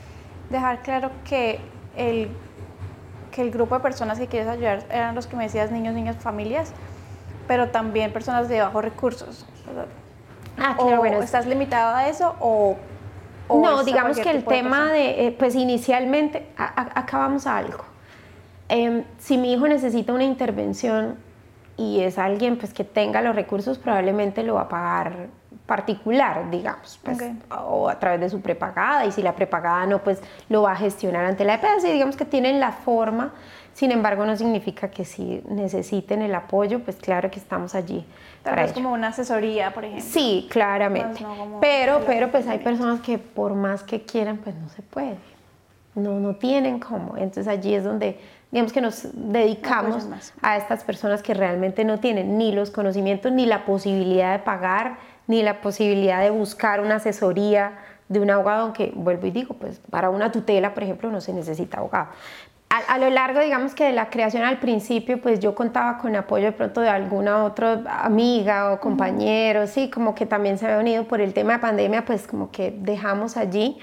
dejar 0.51 0.83
claro 0.83 1.13
que 1.25 1.61
el, 1.97 2.31
que 3.31 3.43
el 3.43 3.53
grupo 3.53 3.77
de 3.77 3.81
personas 3.81 4.19
que 4.19 4.27
quieres 4.27 4.49
ayudar 4.49 4.83
eran 4.91 5.15
los 5.15 5.29
que 5.29 5.37
me 5.37 5.45
decías 5.45 5.71
niños, 5.71 5.95
niñas, 5.95 6.17
familias, 6.17 6.73
pero 7.47 7.69
también 7.69 8.13
personas 8.13 8.49
de 8.49 8.61
bajos 8.61 8.83
recursos. 8.83 9.47
Ah, 10.59 10.75
claro, 10.77 10.97
bueno. 10.97 11.23
¿Estás 11.23 11.47
limitado 11.47 11.95
a 11.95 12.09
eso 12.09 12.35
o 12.41 12.77
no, 13.49 13.85
digamos 13.85 14.19
que 14.19 14.31
el 14.31 14.45
tema 14.45 14.93
de, 14.93 15.27
eh, 15.27 15.37
pues 15.39 15.55
inicialmente, 15.55 16.49
acabamos 16.57 17.47
a 17.47 17.59
algo. 17.59 17.85
Em, 18.69 19.05
si 19.19 19.37
mi 19.37 19.53
hijo 19.53 19.69
necesita 19.69 20.13
una 20.13 20.25
intervención 20.25 21.17
y 21.77 22.01
es 22.01 22.19
alguien 22.19 22.57
pues 22.57 22.73
que 22.73 22.85
tenga 22.85 23.21
los 23.21 23.35
recursos, 23.35 23.79
probablemente 23.79 24.43
lo 24.43 24.55
va 24.55 24.63
a 24.63 24.69
pagar 24.69 25.29
particular, 25.67 26.51
digamos, 26.51 27.01
pues, 27.03 27.19
o 27.51 27.89
a 27.89 27.99
través 27.99 28.21
de 28.21 28.29
su 28.29 28.41
prepagada, 28.43 29.07
y 29.07 29.13
si 29.13 29.23
la 29.23 29.35
prepagada 29.35 29.87
no, 29.87 30.03
pues 30.03 30.21
lo 30.49 30.63
va 30.63 30.73
a 30.73 30.77
gestionar 30.77 31.25
ante 31.25 31.45
la 31.45 31.55
EPS, 31.55 31.85
y 31.85 31.93
digamos 31.93 32.17
que 32.17 32.27
tienen 32.27 32.61
la 32.61 32.73
forma, 32.73 33.33
sin 33.73 33.91
embargo 33.91 34.27
no 34.27 34.37
significa 34.37 34.91
que 34.91 35.05
si 35.05 35.43
necesiten 35.49 36.21
el 36.21 36.35
apoyo, 36.35 36.81
pues 36.81 36.97
claro 36.97 37.31
que 37.31 37.39
estamos 37.39 37.75
allí 37.75 38.05
Tal 38.45 38.57
vez 38.57 38.73
como 38.73 38.93
una 38.93 39.09
asesoría, 39.09 39.73
por 39.73 39.87
ejemplo. 39.87 40.07
Sí, 40.07 40.47
claramente. 40.51 41.25
pero, 41.63 42.03
pero 42.07 42.31
pues 42.31 42.47
hay 42.47 42.59
personas 42.59 43.01
que 43.01 43.17
por 43.19 43.55
más 43.55 43.83
que 43.83 44.03
quieran, 44.03 44.37
pues 44.37 44.55
no 44.55 44.69
se 44.69 44.83
puede. 44.83 45.17
No, 45.95 46.21
no 46.21 46.37
tienen 46.37 46.79
cómo. 46.79 47.17
Entonces 47.17 47.49
allí 47.49 47.75
es 47.75 47.85
donde, 47.85 48.21
digamos 48.53 48.73
que 48.73 48.83
nos 48.83 49.09
dedicamos 49.15 50.07
a 50.43 50.59
estas 50.59 50.85
personas 50.85 51.23
que 51.23 51.33
realmente 51.33 51.85
no 51.85 52.01
tienen 52.01 52.37
ni 52.37 52.53
los 52.53 52.71
conocimientos, 52.71 53.33
ni 53.33 53.47
la 53.47 53.65
posibilidad 53.65 54.33
de 54.33 54.41
pagar, 54.41 54.99
ni 55.27 55.43
la 55.43 55.63
posibilidad 55.63 56.21
de 56.21 56.29
buscar 56.29 56.81
una 56.81 56.97
asesoría 56.97 57.79
de 58.11 58.21
un 58.21 58.31
abogado, 58.31 58.65
aunque 58.65 58.93
vuelvo 58.95 59.27
y 59.27 59.31
digo, 59.31 59.55
pues 59.55 59.81
para 59.89 60.11
una 60.11 60.31
tutela, 60.31 60.75
por 60.75 60.83
ejemplo, 60.83 61.11
no 61.11 61.23
se 61.23 61.33
necesita 61.33 61.79
abogado 61.79 62.09
a, 62.79 62.99
lo 62.99 63.11
largo, 63.11 63.41
digamos 63.41 63.75
que 63.75 63.85
de 63.85 63.93
la 63.93 64.11
creación 64.11 64.43
al 64.43 64.59
principio, 64.59 65.21
pues 65.21 65.41
yo 65.41 65.55
contaba 65.55 65.99
con 65.99 66.15
apoyo 66.17 66.47
de 66.47 66.53
pronto 66.53 66.81
de 66.81 66.89
alguna 66.89 67.45
otra 67.45 67.83
amiga 68.03 68.73
o 68.73 68.81
compañero, 68.81 69.67
sí, 69.67 69.91
como 69.91 70.15
que 70.15 70.27
también 70.27 70.59
se 70.59 70.67
había 70.67 70.79
unido 70.79 71.05
por 71.05 71.21
el 71.21 71.33
tema 71.33 71.55
de 71.55 71.59
pandemia, 71.61 72.05
pues 72.05 72.27
como 72.27 72.51
que 72.51 72.75
dejamos 72.77 73.37
allí. 73.37 73.79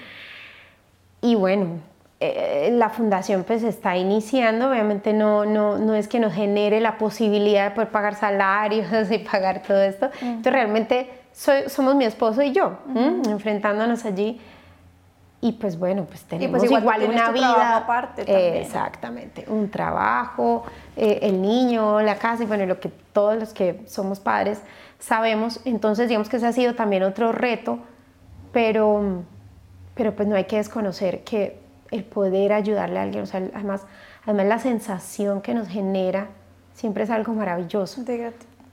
Y 1.20 1.34
bueno, 1.34 1.80
eh, 2.20 2.70
la 2.72 2.88
fundación 2.88 3.44
pues 3.44 3.62
está 3.62 3.96
iniciando, 3.96 4.70
obviamente 4.70 5.12
no, 5.12 5.44
no, 5.44 5.78
no 5.78 5.94
es 5.94 6.08
que 6.08 6.20
nos 6.20 6.32
genere 6.32 6.80
la 6.80 6.98
posibilidad 6.98 7.70
de 7.70 7.74
poder 7.74 7.90
pagar 7.90 8.14
salarios 8.14 8.88
y 9.10 9.18
pagar 9.18 9.62
todo 9.62 9.82
esto. 9.82 10.10
Entonces 10.20 10.52
realmente 10.52 11.10
somos 11.32 11.94
mi 11.94 12.04
esposo 12.04 12.42
y 12.42 12.52
yo, 12.52 12.78
enfrentándonos 12.94 14.04
allí 14.04 14.40
y 15.44 15.50
pues 15.52 15.76
bueno, 15.76 16.04
pues, 16.04 16.20
pues 16.20 16.40
tenemos 16.40 16.62
igual, 16.62 17.02
una 17.02 17.32
vida 17.32 17.76
aparte 17.76 18.24
también. 18.24 18.54
exactamente, 18.54 19.44
un 19.48 19.68
trabajo, 19.70 20.62
eh, 20.96 21.18
el 21.22 21.42
niño, 21.42 22.00
la 22.00 22.14
casa 22.14 22.44
y 22.44 22.46
bueno, 22.46 22.64
lo 22.64 22.78
que 22.78 22.90
todos 23.12 23.36
los 23.36 23.52
que 23.52 23.82
somos 23.86 24.20
padres 24.20 24.60
sabemos. 25.00 25.58
Entonces, 25.64 26.08
digamos 26.08 26.28
que 26.28 26.36
ese 26.36 26.46
ha 26.46 26.52
sido 26.52 26.76
también 26.76 27.02
otro 27.02 27.32
reto, 27.32 27.80
pero, 28.52 29.24
pero 29.94 30.14
pues 30.14 30.28
no 30.28 30.36
hay 30.36 30.44
que 30.44 30.58
desconocer 30.58 31.24
que 31.24 31.58
el 31.90 32.04
poder 32.04 32.52
ayudarle 32.52 33.00
a 33.00 33.02
alguien, 33.02 33.24
o 33.24 33.26
sea, 33.26 33.42
además, 33.52 33.82
además 34.24 34.46
la 34.46 34.58
sensación 34.60 35.42
que 35.42 35.54
nos 35.54 35.66
genera 35.66 36.28
siempre 36.72 37.02
es 37.02 37.10
algo 37.10 37.32
maravilloso. 37.32 38.04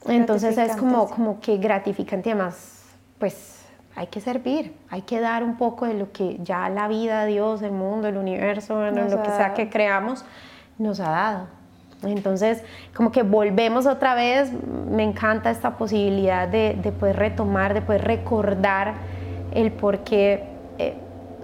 Entonces 0.05 0.55
es 0.55 0.75
como, 0.75 1.09
como 1.09 1.39
que 1.39 1.57
gratificante, 1.57 2.31
además, 2.31 2.83
pues 3.17 3.58
hay 3.99 4.07
que 4.07 4.21
servir, 4.21 4.77
hay 4.89 5.01
que 5.01 5.19
dar 5.19 5.43
un 5.43 5.57
poco 5.57 5.85
de 5.85 5.93
lo 5.93 6.13
que 6.13 6.39
ya 6.41 6.69
la 6.69 6.87
vida, 6.87 7.25
Dios, 7.25 7.61
el 7.61 7.73
mundo, 7.73 8.07
el 8.07 8.15
universo, 8.15 8.81
lo 8.91 9.21
que 9.21 9.29
sea 9.29 9.53
que 9.53 9.69
creamos, 9.69 10.23
nos 10.77 11.01
ha 11.01 11.09
dado. 11.09 11.47
Entonces, 12.03 12.63
como 12.95 13.11
que 13.11 13.23
volvemos 13.23 13.87
otra 13.87 14.15
vez, 14.15 14.53
me 14.89 15.03
encanta 15.03 15.49
esta 15.49 15.75
posibilidad 15.75 16.47
de, 16.47 16.79
de 16.81 16.93
poder 16.93 17.17
retomar, 17.17 17.73
de 17.73 17.81
poder 17.81 18.05
recordar 18.05 18.93
el 19.51 19.73
por 19.73 19.99
qué. 20.05 20.45
Eh, 20.77 20.93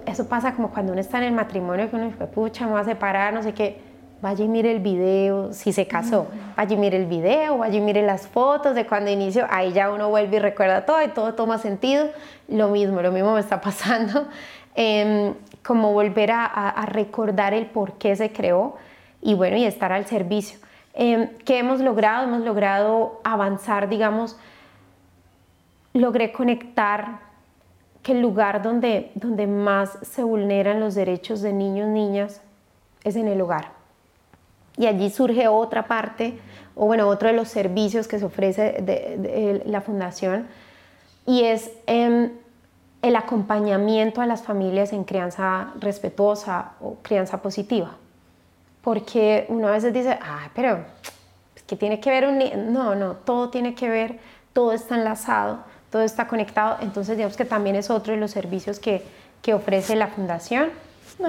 eso 0.06 0.26
pasa 0.26 0.54
como 0.54 0.70
cuando 0.70 0.92
uno 0.92 1.00
está 1.02 1.18
en 1.18 1.24
el 1.24 1.32
matrimonio, 1.32 1.90
que 1.90 1.96
uno 1.96 2.06
dice, 2.06 2.26
pucha, 2.26 2.64
me 2.64 2.72
voy 2.72 2.80
a 2.80 2.84
separar, 2.84 3.34
no 3.34 3.42
sé 3.42 3.52
qué. 3.52 3.82
Vaya 4.22 4.44
y 4.44 4.48
mire 4.48 4.72
el 4.72 4.80
video, 4.80 5.52
si 5.52 5.72
se 5.72 5.86
casó, 5.86 6.28
vaya 6.56 6.74
y 6.74 6.78
mire 6.78 6.96
el 6.96 7.06
video, 7.06 7.58
vaya 7.58 7.76
y 7.76 7.80
mire 7.80 8.02
las 8.02 8.26
fotos 8.26 8.74
de 8.74 8.86
cuando 8.86 9.10
inició, 9.10 9.46
ahí 9.50 9.72
ya 9.72 9.90
uno 9.90 10.08
vuelve 10.08 10.36
y 10.36 10.40
recuerda 10.40 10.86
todo 10.86 11.02
y 11.02 11.08
todo 11.08 11.34
toma 11.34 11.58
sentido. 11.58 12.08
Lo 12.48 12.68
mismo, 12.68 13.02
lo 13.02 13.12
mismo 13.12 13.34
me 13.34 13.40
está 13.40 13.60
pasando, 13.60 14.26
em, 14.74 15.34
como 15.64 15.92
volver 15.92 16.30
a, 16.32 16.86
recordar 16.86 17.54
el 17.54 17.66
por 17.66 17.94
qué 17.94 18.16
se 18.16 18.32
creó 18.32 18.76
y 19.20 19.34
bueno, 19.34 19.56
y 19.56 19.64
estar 19.64 19.92
al 19.92 20.06
servicio. 20.06 20.58
Em, 20.94 21.28
¿Qué 21.44 21.58
hemos 21.58 21.80
logrado? 21.80 22.24
Hemos 22.24 22.40
logrado 22.40 23.20
avanzar, 23.24 23.88
digamos, 23.88 24.38
logré 25.92 26.32
conectar 26.32 27.26
que 28.02 28.12
el 28.12 28.22
lugar 28.22 28.62
donde, 28.62 29.10
donde 29.14 29.46
más 29.46 29.98
se 30.02 30.22
vulneran 30.22 30.80
los 30.80 30.94
derechos 30.94 31.42
de 31.42 31.52
niños, 31.52 31.88
niñas, 31.88 32.40
es 33.02 33.16
en 33.16 33.28
el 33.28 33.40
hogar. 33.40 33.75
Y 34.76 34.86
allí 34.86 35.10
surge 35.10 35.48
otra 35.48 35.86
parte, 35.86 36.38
o 36.74 36.86
bueno, 36.86 37.08
otro 37.08 37.28
de 37.28 37.34
los 37.34 37.48
servicios 37.48 38.08
que 38.08 38.18
se 38.18 38.24
ofrece 38.24 38.82
de, 38.82 39.62
la 39.66 39.80
fundación, 39.80 40.46
y 41.26 41.44
es 41.44 41.70
em, 41.86 42.32
el 43.02 43.16
acompañamiento 43.16 44.20
a 44.20 44.26
las 44.26 44.42
familias 44.42 44.92
en 44.92 45.04
crianza 45.04 45.72
respetuosa 45.80 46.72
o 46.80 46.96
crianza 47.02 47.42
positiva. 47.42 47.96
Porque 48.82 49.46
uno 49.48 49.68
a 49.68 49.72
veces 49.72 49.92
dice, 49.92 50.18
ah, 50.22 50.50
pero 50.54 50.84
¿qué 51.66 51.76
tiene 51.76 51.98
que 52.00 52.10
ver 52.10 52.26
un 52.26 52.72
No, 52.72 52.94
no, 52.94 53.14
todo 53.14 53.50
tiene 53.50 53.74
que 53.74 53.88
ver, 53.88 54.18
todo 54.52 54.72
está 54.72 54.96
enlazado 54.96 55.58
todo 55.90 56.02
está 56.02 56.26
conectado, 56.26 56.76
entonces 56.80 57.16
digamos 57.16 57.36
que 57.36 57.44
también 57.44 57.76
es 57.76 57.90
otro 57.90 58.12
de 58.12 58.20
los 58.20 58.30
servicios 58.30 58.78
que, 58.78 59.02
que 59.42 59.54
ofrece 59.54 59.96
la 59.96 60.08
fundación. 60.08 60.68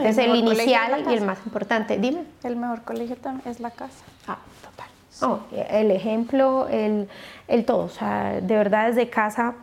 Es 0.04 0.18
el 0.18 0.36
inicial 0.36 1.06
y 1.10 1.14
el 1.14 1.22
más 1.24 1.40
importante. 1.46 1.98
Dime. 1.98 2.26
El 2.44 2.56
mejor 2.56 2.84
colegio 2.84 3.16
también 3.16 3.50
es 3.50 3.60
la 3.60 3.72
casa. 3.72 4.04
Ah, 4.28 4.38
total. 4.62 4.88
Oh, 5.22 5.40
el 5.52 5.92
ejemplo, 5.92 6.68
el, 6.70 7.08
el 7.48 7.66
todo. 7.66 7.86
O 7.86 7.90
sea, 7.90 8.40
de 8.42 8.56
verdad 8.56 8.88
desde 8.88 9.10
casa 9.10 9.56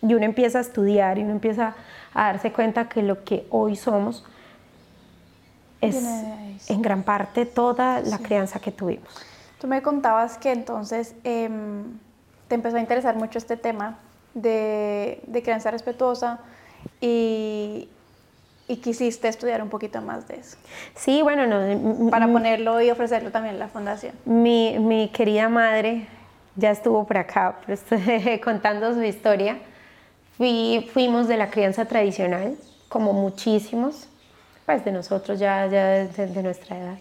y 0.00 0.14
uno 0.14 0.24
empieza 0.24 0.58
a 0.58 0.60
estudiar 0.62 1.18
y 1.18 1.22
uno 1.22 1.32
empieza 1.32 1.74
a 2.14 2.24
darse 2.24 2.52
cuenta 2.52 2.88
que 2.88 3.02
lo 3.02 3.24
que 3.24 3.46
hoy 3.50 3.76
somos 3.76 4.24
es 5.80 5.96
en 6.68 6.82
gran 6.82 7.02
parte 7.02 7.44
toda 7.44 8.00
la 8.00 8.18
crianza 8.18 8.60
que 8.60 8.70
tuvimos. 8.70 9.24
Tú 9.60 9.66
me 9.66 9.82
contabas 9.82 10.38
que 10.38 10.52
entonces 10.52 11.14
em, 11.24 11.84
te 12.48 12.54
empezó 12.54 12.76
a 12.76 12.80
interesar 12.80 13.16
mucho 13.16 13.38
este 13.38 13.56
tema 13.56 13.98
de, 14.34 15.22
de 15.26 15.42
crianza 15.42 15.70
respetuosa 15.70 16.40
y, 17.00 17.88
y, 18.68 18.76
quisiste 18.76 19.28
estudiar 19.28 19.62
un 19.62 19.68
poquito 19.68 20.00
más 20.00 20.26
de 20.28 20.36
eso. 20.36 20.56
Sí, 20.94 21.22
bueno, 21.22 21.46
no, 21.46 22.10
para 22.10 22.26
ponerlo 22.28 22.80
y 22.80 22.90
ofrecerlo 22.90 23.30
también 23.30 23.54
en 23.54 23.60
la 23.60 23.68
fundación. 23.68 24.14
Mi, 24.24 24.78
mi 24.78 25.08
querida 25.08 25.48
madre 25.48 26.06
ya 26.56 26.70
estuvo 26.70 27.04
por 27.06 27.18
acá 27.18 27.56
contando 28.44 28.92
su 28.94 29.02
historia. 29.02 29.58
Fui, 30.36 30.88
fuimos 30.92 31.28
de 31.28 31.36
la 31.36 31.50
crianza 31.50 31.84
tradicional, 31.84 32.56
como 32.88 33.12
muchísimos, 33.12 34.08
pues 34.66 34.84
de 34.84 34.92
nosotros 34.92 35.38
ya, 35.38 35.66
ya 35.66 36.06
de 36.06 36.42
nuestra 36.42 36.78
edad. 36.78 36.98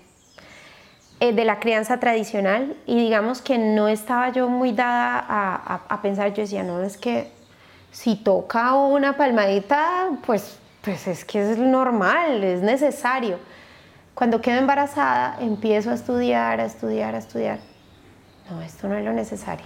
Eh, 1.24 1.34
de 1.34 1.46
la 1.46 1.60
crianza 1.60 2.00
tradicional 2.00 2.76
y 2.88 2.98
digamos 2.98 3.44
que 3.44 3.60
no 3.60 3.88
estaba 3.88 4.30
yo 4.30 4.50
muy 4.50 4.72
dada 4.72 5.24
a, 5.30 5.82
a, 5.88 6.02
pensar, 6.02 6.34
yo 6.34 6.42
decía, 6.42 6.64
no, 6.64 6.82
es 6.82 6.98
que 6.98 7.30
si 7.92 8.16
toca 8.16 8.74
una 8.74 9.18
palmadita, 9.18 10.10
pues, 10.26 10.58
pues 10.84 11.08
es 11.08 11.26
que 11.26 11.52
es 11.52 11.58
normal, 11.58 12.44
es 12.44 12.62
necesario. 12.62 13.38
Cuando 14.14 14.42
quedo 14.42 14.58
embarazada, 14.58 15.38
empiezo 15.40 15.92
a 15.92 15.94
estudiar, 15.94 16.60
a 16.60 16.66
estudiar, 16.66 17.16
a 17.16 17.18
estudiar. 17.18 17.60
No, 18.50 18.62
esto 18.62 18.88
no 18.88 18.96
es 18.98 19.06
lo 19.06 19.14
necesario. 19.14 19.66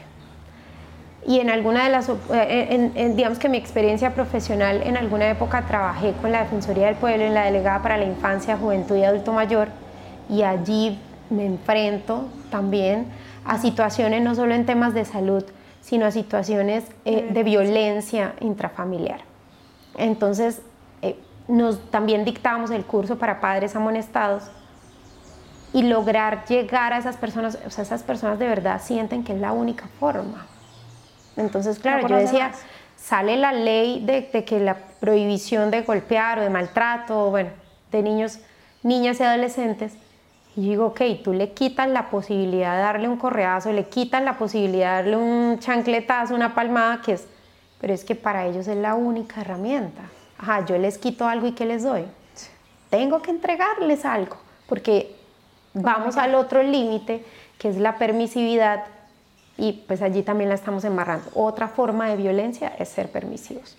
Y 1.28 1.40
en 1.40 1.50
alguna 1.50 1.86
de 1.86 1.90
las, 1.90 2.10
eh, 2.32 3.14
digamos 3.16 3.40
que 3.40 3.50
mi 3.50 3.58
experiencia 3.58 4.14
profesional, 4.14 4.84
en 4.84 4.96
alguna 4.96 5.28
época 5.30 5.66
trabajé 5.66 6.14
con 6.22 6.32
la 6.32 6.44
Defensoría 6.44 6.86
del 6.86 6.96
Pueblo 6.96 7.26
en 7.26 7.34
la 7.34 7.46
Delegada 7.46 7.82
para 7.82 7.98
la 7.98 8.06
Infancia, 8.06 8.58
Juventud 8.58 8.96
y 8.96 9.04
Adulto 9.04 9.34
Mayor, 9.34 9.70
y 10.30 10.44
allí 10.44 11.00
me 11.32 11.46
enfrento 11.46 12.28
también 12.52 13.08
a 13.44 13.58
situaciones 13.58 14.22
no 14.22 14.36
solo 14.36 14.54
en 14.54 14.68
temas 14.68 14.94
de 14.94 15.06
salud, 15.06 15.44
sino 15.82 16.06
a 16.06 16.12
situaciones 16.12 16.84
eh, 17.06 17.28
de 17.32 17.44
violencia 17.44 18.36
intrafamiliar. 18.40 19.22
Entonces, 19.98 20.60
eh, 20.60 20.75
nos 21.48 21.80
también 21.92 22.26
dictamos 22.26 22.72
el 22.72 22.86
curso 22.86 23.18
para 23.18 23.40
padres 23.40 23.76
amonestados 23.76 24.44
y 25.74 25.84
lograr 25.84 26.46
llegar 26.46 26.94
a 26.94 26.98
esas 26.98 27.18
personas, 27.18 27.60
o 27.66 27.70
sea, 27.70 27.84
esas 27.84 28.04
personas 28.04 28.40
de 28.40 28.48
verdad 28.48 28.82
sienten 28.82 29.24
que 29.24 29.34
es 29.34 29.40
la 29.40 29.52
única 29.52 29.88
forma. 30.00 30.48
Entonces, 31.36 31.80
claro, 31.80 32.08
yo 32.08 32.16
decía, 32.16 32.54
sale 32.96 33.36
la 33.36 33.52
ley 33.52 34.04
de, 34.06 34.30
de, 34.32 34.46
que 34.46 34.60
la 34.60 34.78
prohibición 35.00 35.72
de 35.72 35.82
golpear 35.82 36.40
o 36.40 36.42
de 36.42 36.50
maltrato, 36.50 37.30
bueno, 37.30 37.50
de 37.92 38.02
niños, 38.02 38.40
niñas 38.84 39.20
y 39.20 39.24
adolescentes, 39.24 39.98
y 40.56 40.70
digo, 40.70 40.86
ok, 40.88 41.02
tú 41.24 41.34
le 41.34 41.52
quitas 41.52 41.90
la 41.90 42.10
posibilidad 42.10 42.78
de 42.78 42.82
darle 42.82 43.10
un 43.10 43.18
correazo, 43.18 43.74
le 43.74 43.90
quitas 43.90 44.24
la 44.24 44.38
posibilidad 44.38 45.04
de 45.04 45.12
darle 45.12 45.18
un 45.18 45.60
chancletazo, 45.60 46.34
una 46.34 46.56
palmada, 46.56 47.02
que 47.02 47.14
es, 47.14 47.28
pero 47.82 47.94
es 47.94 48.06
que 48.06 48.16
para 48.16 48.46
ellos 48.46 48.68
es 48.70 48.78
la 48.78 48.96
única 48.96 49.42
herramienta. 49.42 50.04
Ajá, 50.46 50.64
yo 50.64 50.78
les 50.78 51.00
quito 51.00 51.28
algo 51.28 51.48
y 51.48 51.54
¿qué 51.54 51.66
les 51.66 51.82
doy? 51.82 52.06
Tengo 52.92 53.20
que 53.24 53.32
entregarles 53.32 54.06
algo, 54.06 54.38
porque 54.68 55.16
vamos 55.74 56.18
al 56.18 56.36
otro 56.36 56.62
límite, 56.62 57.26
que 57.58 57.70
es 57.70 57.78
la 57.78 57.98
permisividad, 57.98 58.84
y 59.58 59.74
pues 59.88 60.04
allí 60.04 60.22
también 60.22 60.50
la 60.50 60.56
estamos 60.56 60.84
embarrando. 60.84 61.32
Otra 61.34 61.68
forma 61.68 62.08
de 62.10 62.18
violencia 62.18 62.76
es 62.78 62.90
ser 62.90 63.10
permisivos. 63.10 63.76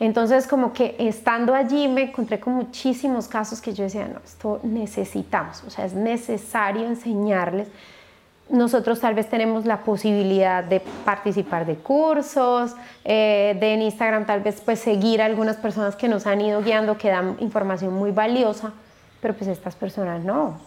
Entonces, 0.00 0.46
como 0.46 0.72
que 0.72 0.96
estando 0.98 1.54
allí 1.54 1.88
me 1.88 2.04
encontré 2.04 2.40
con 2.40 2.54
muchísimos 2.54 3.28
casos 3.28 3.60
que 3.60 3.74
yo 3.74 3.84
decía, 3.84 4.08
no, 4.08 4.20
esto 4.24 4.60
necesitamos, 4.62 5.62
o 5.64 5.68
sea, 5.68 5.84
es 5.84 5.92
necesario 5.92 6.86
enseñarles. 6.86 7.68
Nosotros 8.50 9.00
tal 9.00 9.14
vez 9.14 9.28
tenemos 9.28 9.66
la 9.66 9.84
posibilidad 9.84 10.64
de 10.64 10.80
participar 11.04 11.66
de 11.66 11.76
cursos, 11.76 12.74
eh, 13.04 13.56
de 13.60 13.74
en 13.74 13.82
Instagram 13.82 14.24
tal 14.24 14.40
vez 14.40 14.62
pues 14.62 14.78
seguir 14.78 15.20
a 15.20 15.26
algunas 15.26 15.56
personas 15.56 15.96
que 15.96 16.08
nos 16.08 16.26
han 16.26 16.40
ido 16.40 16.62
guiando, 16.62 16.96
que 16.96 17.10
dan 17.10 17.36
información 17.40 17.92
muy 17.92 18.10
valiosa, 18.10 18.72
pero 19.20 19.34
pues 19.34 19.48
estas 19.48 19.74
personas 19.74 20.24
no. 20.24 20.58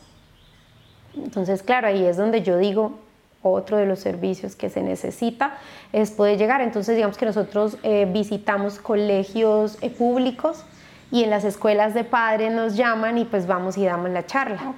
Entonces, 1.15 1.63
claro, 1.63 1.87
ahí 1.87 2.05
es 2.05 2.17
donde 2.17 2.43
yo 2.43 2.57
digo, 2.57 2.99
otro 3.41 3.77
de 3.77 3.87
los 3.87 3.99
servicios 3.99 4.55
que 4.55 4.69
se 4.69 4.83
necesita 4.83 5.57
es 5.91 6.11
poder 6.11 6.37
llegar. 6.37 6.61
Entonces, 6.61 6.95
digamos 6.95 7.17
que 7.17 7.25
nosotros 7.25 7.77
eh, 7.81 8.07
visitamos 8.11 8.77
colegios 8.77 9.79
eh, 9.81 9.89
públicos 9.89 10.63
y 11.11 11.23
en 11.23 11.31
las 11.31 11.43
escuelas 11.43 11.95
de 11.95 12.03
padres 12.03 12.51
nos 12.51 12.75
llaman 12.75 13.17
y 13.17 13.25
pues 13.25 13.47
vamos 13.47 13.77
y 13.77 13.85
damos 13.85 14.11
la 14.11 14.25
charla 14.25 14.73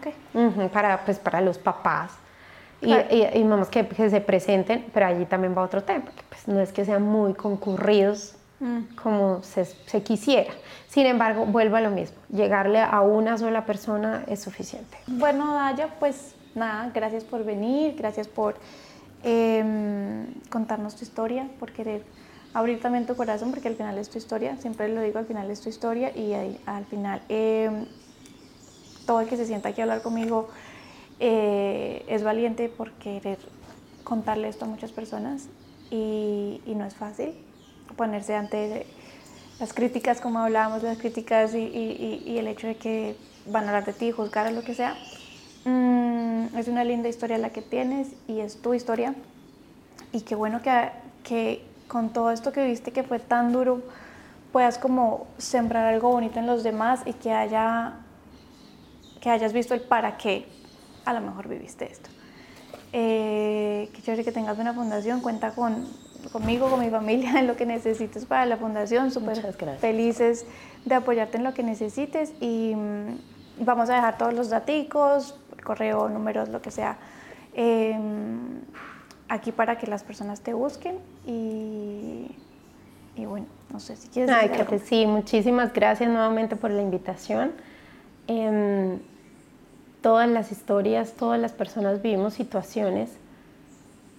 para, 0.71 1.03
pues, 1.05 1.19
para 1.19 1.41
los 1.41 1.57
papás. 1.57 2.22
Y, 2.83 3.39
y, 3.39 3.43
mamás 3.43 3.69
que, 3.69 3.85
se 4.09 4.21
presenten, 4.21 4.85
pero 4.93 5.05
allí 5.05 5.25
también 5.25 5.55
va 5.57 5.63
otro 5.63 5.83
tema, 5.83 6.05
porque 6.05 6.21
pues 6.29 6.47
no 6.47 6.59
es 6.59 6.71
que 6.71 6.85
sean 6.85 7.03
muy 7.03 7.33
concurridos 7.33 8.35
mm. 8.59 8.95
como 9.01 9.41
se, 9.43 9.65
se, 9.65 10.03
quisiera. 10.03 10.51
Sin 10.87 11.05
embargo, 11.05 11.45
vuelvo 11.45 11.77
a 11.77 11.81
lo 11.81 11.89
mismo, 11.89 12.17
llegarle 12.29 12.79
a 12.79 13.01
una 13.01 13.37
sola 13.37 13.65
persona 13.65 14.23
es 14.27 14.41
suficiente. 14.41 14.97
Bueno, 15.07 15.53
Daya, 15.53 15.87
pues 15.99 16.35
nada, 16.55 16.91
gracias 16.93 17.23
por 17.23 17.43
venir, 17.43 17.95
gracias 17.97 18.27
por 18.27 18.55
em, 19.23 20.33
contarnos 20.49 20.95
tu 20.95 21.03
historia, 21.03 21.47
por 21.59 21.71
querer 21.71 22.03
abrir 22.53 22.79
también 22.79 23.05
tu 23.05 23.15
corazón, 23.15 23.51
porque 23.51 23.67
al 23.67 23.75
final 23.75 23.97
es 23.97 24.09
tu 24.09 24.17
historia, 24.17 24.57
siempre 24.57 24.87
lo 24.89 25.01
digo, 25.01 25.19
al 25.19 25.25
final 25.25 25.49
es 25.49 25.61
tu 25.61 25.69
historia 25.69 26.15
y 26.15 26.33
al 26.65 26.85
final 26.85 27.21
em, 27.29 27.85
todo 29.05 29.21
el 29.21 29.27
que 29.27 29.37
se 29.37 29.45
sienta 29.45 29.69
aquí 29.69 29.81
a 29.81 29.85
hablar 29.85 30.01
conmigo 30.01 30.49
eh, 31.25 32.03
es 32.09 32.21
valiente 32.21 32.67
por 32.67 32.91
querer 32.91 33.37
contarle 34.03 34.49
esto 34.49 34.65
a 34.65 34.67
muchas 34.67 34.91
personas 34.91 35.47
y, 35.89 36.59
no 36.65 36.83
es 36.83 36.95
fácil 36.95 37.33
ponerse 37.95 38.35
ante 38.35 38.85
las 39.57 39.71
críticas, 39.71 40.19
como 40.19 40.39
hablábamos, 40.39 40.83
las 40.83 40.97
críticas 40.97 41.55
y, 41.55 42.35
el 42.37 42.45
hecho 42.47 42.67
de 42.67 42.75
que 42.75 43.15
van 43.45 43.63
a 43.63 43.67
hablar 43.67 43.85
de 43.85 43.93
ti, 43.93 44.11
juzgar 44.11 44.47
o 44.47 44.51
lo 44.51 44.63
que 44.63 44.75
sea. 44.75 44.97
Mm, 45.63 46.57
es 46.57 46.67
una 46.67 46.83
linda 46.83 47.07
historia 47.07 47.37
la 47.37 47.51
que 47.51 47.61
tienes 47.61 48.09
y 48.27 48.41
es 48.41 48.61
tu 48.61 48.73
historia. 48.73 49.15
Y 50.11 50.21
qué 50.21 50.35
bueno 50.35 50.61
que, 50.61 50.89
que 51.23 51.63
con 51.87 52.09
todo 52.09 52.31
esto 52.31 52.51
que 52.51 52.65
viste 52.65 52.91
que 52.91 53.03
fue 53.03 53.19
tan 53.19 53.53
duro, 53.53 53.81
puedas 54.51 54.77
como 54.77 55.27
sembrar 55.37 55.85
algo 55.85 56.09
bonito 56.09 56.39
en 56.39 56.47
los 56.47 56.63
demás 56.63 56.99
y 57.05 57.13
que, 57.13 57.31
haya, 57.31 57.93
que 59.21 59.29
hayas 59.29 59.53
visto 59.53 59.73
el 59.73 59.79
para 59.79 60.17
qué 60.17 60.45
a 61.05 61.13
lo 61.13 61.21
mejor 61.21 61.47
viviste 61.47 61.91
esto. 61.91 62.09
Eh, 62.91 63.89
qué 63.93 64.01
chévere 64.03 64.23
que 64.23 64.31
tengas 64.31 64.59
una 64.59 64.73
fundación, 64.73 65.21
cuenta 65.21 65.51
con, 65.51 65.87
conmigo, 66.31 66.69
con 66.69 66.79
mi 66.79 66.89
familia, 66.89 67.31
en 67.39 67.47
lo 67.47 67.55
que 67.55 67.65
necesites 67.65 68.25
para 68.25 68.45
la 68.45 68.57
fundación, 68.57 69.11
súper 69.11 69.41
felices 69.79 70.45
de 70.85 70.95
apoyarte 70.95 71.37
en 71.37 71.43
lo 71.43 71.53
que 71.53 71.63
necesites 71.63 72.33
y 72.39 72.75
mm, 72.75 73.65
vamos 73.65 73.89
a 73.89 73.95
dejar 73.95 74.17
todos 74.17 74.33
los 74.33 74.49
daticos, 74.49 75.39
correo, 75.63 76.07
números, 76.09 76.49
lo 76.49 76.61
que 76.61 76.69
sea, 76.69 76.97
em, 77.55 78.61
aquí 79.27 79.51
para 79.51 79.77
que 79.77 79.87
las 79.87 80.03
personas 80.03 80.41
te 80.41 80.53
busquen 80.53 80.97
y, 81.25 82.35
y 83.15 83.25
bueno, 83.25 83.47
no 83.71 83.79
sé 83.79 83.95
si 83.95 84.07
quieres 84.09 84.29
Ay, 84.35 84.49
que 84.49 84.77
sí, 84.79 85.07
muchísimas 85.07 85.73
gracias 85.73 86.09
nuevamente 86.09 86.55
por 86.55 86.69
la 86.69 86.83
invitación. 86.83 87.53
Em, 88.27 88.99
todas 90.03 90.29
las 90.29 90.51
historias, 90.51 91.13
todas 91.13 91.39
las 91.39 91.53
personas 91.53 92.01
vivimos 92.03 92.35
situaciones 92.35 93.09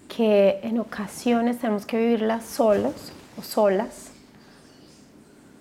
que 0.08 0.58
en 0.62 0.80
ocasiones 0.80 1.58
tenemos 1.58 1.86
que 1.86 1.98
vivirlas 1.98 2.44
solos 2.44 3.12
o 3.38 3.42
solas. 3.42 4.10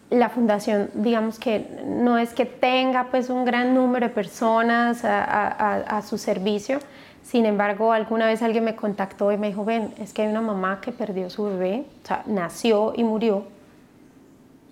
La 0.10 0.30
fundación, 0.30 0.90
digamos 0.94 1.40
que 1.40 1.84
no 1.86 2.18
es 2.18 2.34
que 2.34 2.46
tenga 2.46 3.08
pues 3.12 3.30
un 3.30 3.46
gran 3.46 3.76
número 3.76 4.08
de 4.08 4.14
personas 4.14 5.02
a, 5.04 6.02
su 6.08 6.18
servicio, 6.18 6.80
sin 7.22 7.46
embargo, 7.46 7.92
alguna 7.94 8.26
vez 8.26 8.42
alguien 8.42 8.64
me 8.64 8.76
contactó 8.76 9.32
y 9.32 9.38
me 9.38 9.48
dijo, 9.48 9.66
ven, 9.66 9.94
es 9.98 10.14
que 10.14 10.22
hay 10.22 10.30
una 10.30 10.42
mamá 10.42 10.80
que 10.82 10.92
perdió 10.92 11.30
su 11.30 11.44
bebé, 11.46 11.86
o 12.04 12.08
sea, 12.08 12.24
nació 12.28 12.94
y 12.96 13.04
murió, 13.04 13.46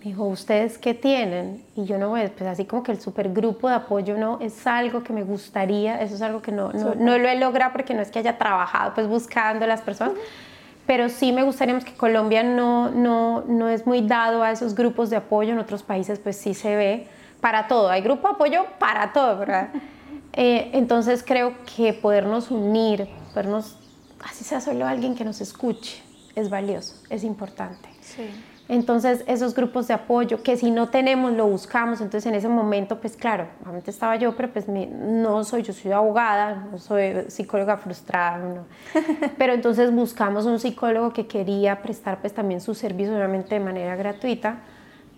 dijo, 0.09 0.25
¿ustedes 0.25 0.77
qué 0.77 0.93
tienen? 0.93 1.63
Y 1.75 1.85
yo 1.85 1.97
no, 1.97 2.11
pues 2.11 2.41
así 2.41 2.65
como 2.65 2.83
que 2.83 2.91
el 2.91 2.99
supergrupo 2.99 3.69
de 3.69 3.75
apoyo 3.75 4.17
no 4.17 4.39
es 4.41 4.65
algo 4.65 5.03
que 5.03 5.13
me 5.13 5.23
gustaría, 5.23 6.01
eso 6.01 6.15
es 6.15 6.21
algo 6.21 6.41
que 6.41 6.51
no, 6.51 6.71
no, 6.73 6.95
no, 6.95 7.17
lo 7.17 7.27
he 7.27 7.37
logrado 7.37 7.71
porque 7.71 7.93
no 7.93 8.01
es 8.01 8.09
que 8.09 8.19
haya 8.19 8.37
trabajado 8.37 8.93
pues 8.95 9.07
buscando 9.07 9.67
las 9.67 9.81
personas, 9.81 10.13
pero 10.87 11.09
sí 11.09 11.31
me 11.31 11.43
gustaría 11.43 11.77
que 11.79 11.93
Colombia 11.93 12.41
no, 12.41 12.89
no, 12.89 13.43
no 13.47 13.69
es 13.69 13.85
muy 13.85 14.01
dado 14.01 14.43
a 14.43 14.51
esos 14.51 14.73
grupos 14.73 15.09
de 15.09 15.17
apoyo, 15.17 15.53
en 15.53 15.59
otros 15.59 15.83
países 15.83 16.19
pues 16.19 16.35
sí 16.35 16.53
se 16.53 16.75
ve 16.75 17.07
para 17.39 17.67
todo, 17.67 17.89
hay 17.89 18.01
grupo 18.01 18.27
de 18.27 18.33
apoyo 18.33 18.65
para 18.79 19.13
todo, 19.13 19.37
¿verdad? 19.37 19.69
Eh, 20.33 20.69
entonces 20.71 21.25
creo 21.27 21.53
que 21.75 21.91
podernos 21.91 22.51
unir, 22.51 23.09
podernos, 23.33 23.75
así 24.23 24.45
sea 24.45 24.61
solo 24.61 24.87
alguien 24.87 25.13
que 25.13 25.25
nos 25.25 25.41
escuche, 25.41 26.01
es 26.35 26.49
valioso, 26.49 26.95
es 27.09 27.25
importante. 27.25 27.89
Sí. 27.99 28.29
Entonces, 28.71 29.25
esos 29.27 29.53
grupos 29.53 29.89
de 29.89 29.93
apoyo 29.93 30.43
que 30.43 30.55
si 30.55 30.71
no 30.71 30.87
tenemos, 30.87 31.33
lo 31.33 31.45
buscamos. 31.45 31.99
Entonces, 31.99 32.25
en 32.25 32.35
ese 32.35 32.47
momento, 32.47 33.01
pues 33.01 33.17
claro, 33.17 33.47
obviamente 33.63 33.91
estaba 33.91 34.15
yo, 34.15 34.33
pero 34.37 34.47
pues 34.53 34.69
no 34.69 35.43
soy, 35.43 35.61
yo 35.61 35.73
soy 35.73 35.91
abogada, 35.91 36.67
no 36.71 36.77
soy 36.77 37.25
psicóloga 37.27 37.75
frustrada, 37.75 38.37
no. 38.37 38.63
Pero 39.37 39.51
entonces 39.51 39.93
buscamos 39.93 40.45
un 40.45 40.57
psicólogo 40.57 41.11
que 41.11 41.27
quería 41.27 41.81
prestar 41.81 42.21
pues 42.21 42.33
también 42.33 42.61
su 42.61 42.73
servicio, 42.73 43.13
obviamente 43.13 43.55
de 43.55 43.59
manera 43.59 43.97
gratuita, 43.97 44.59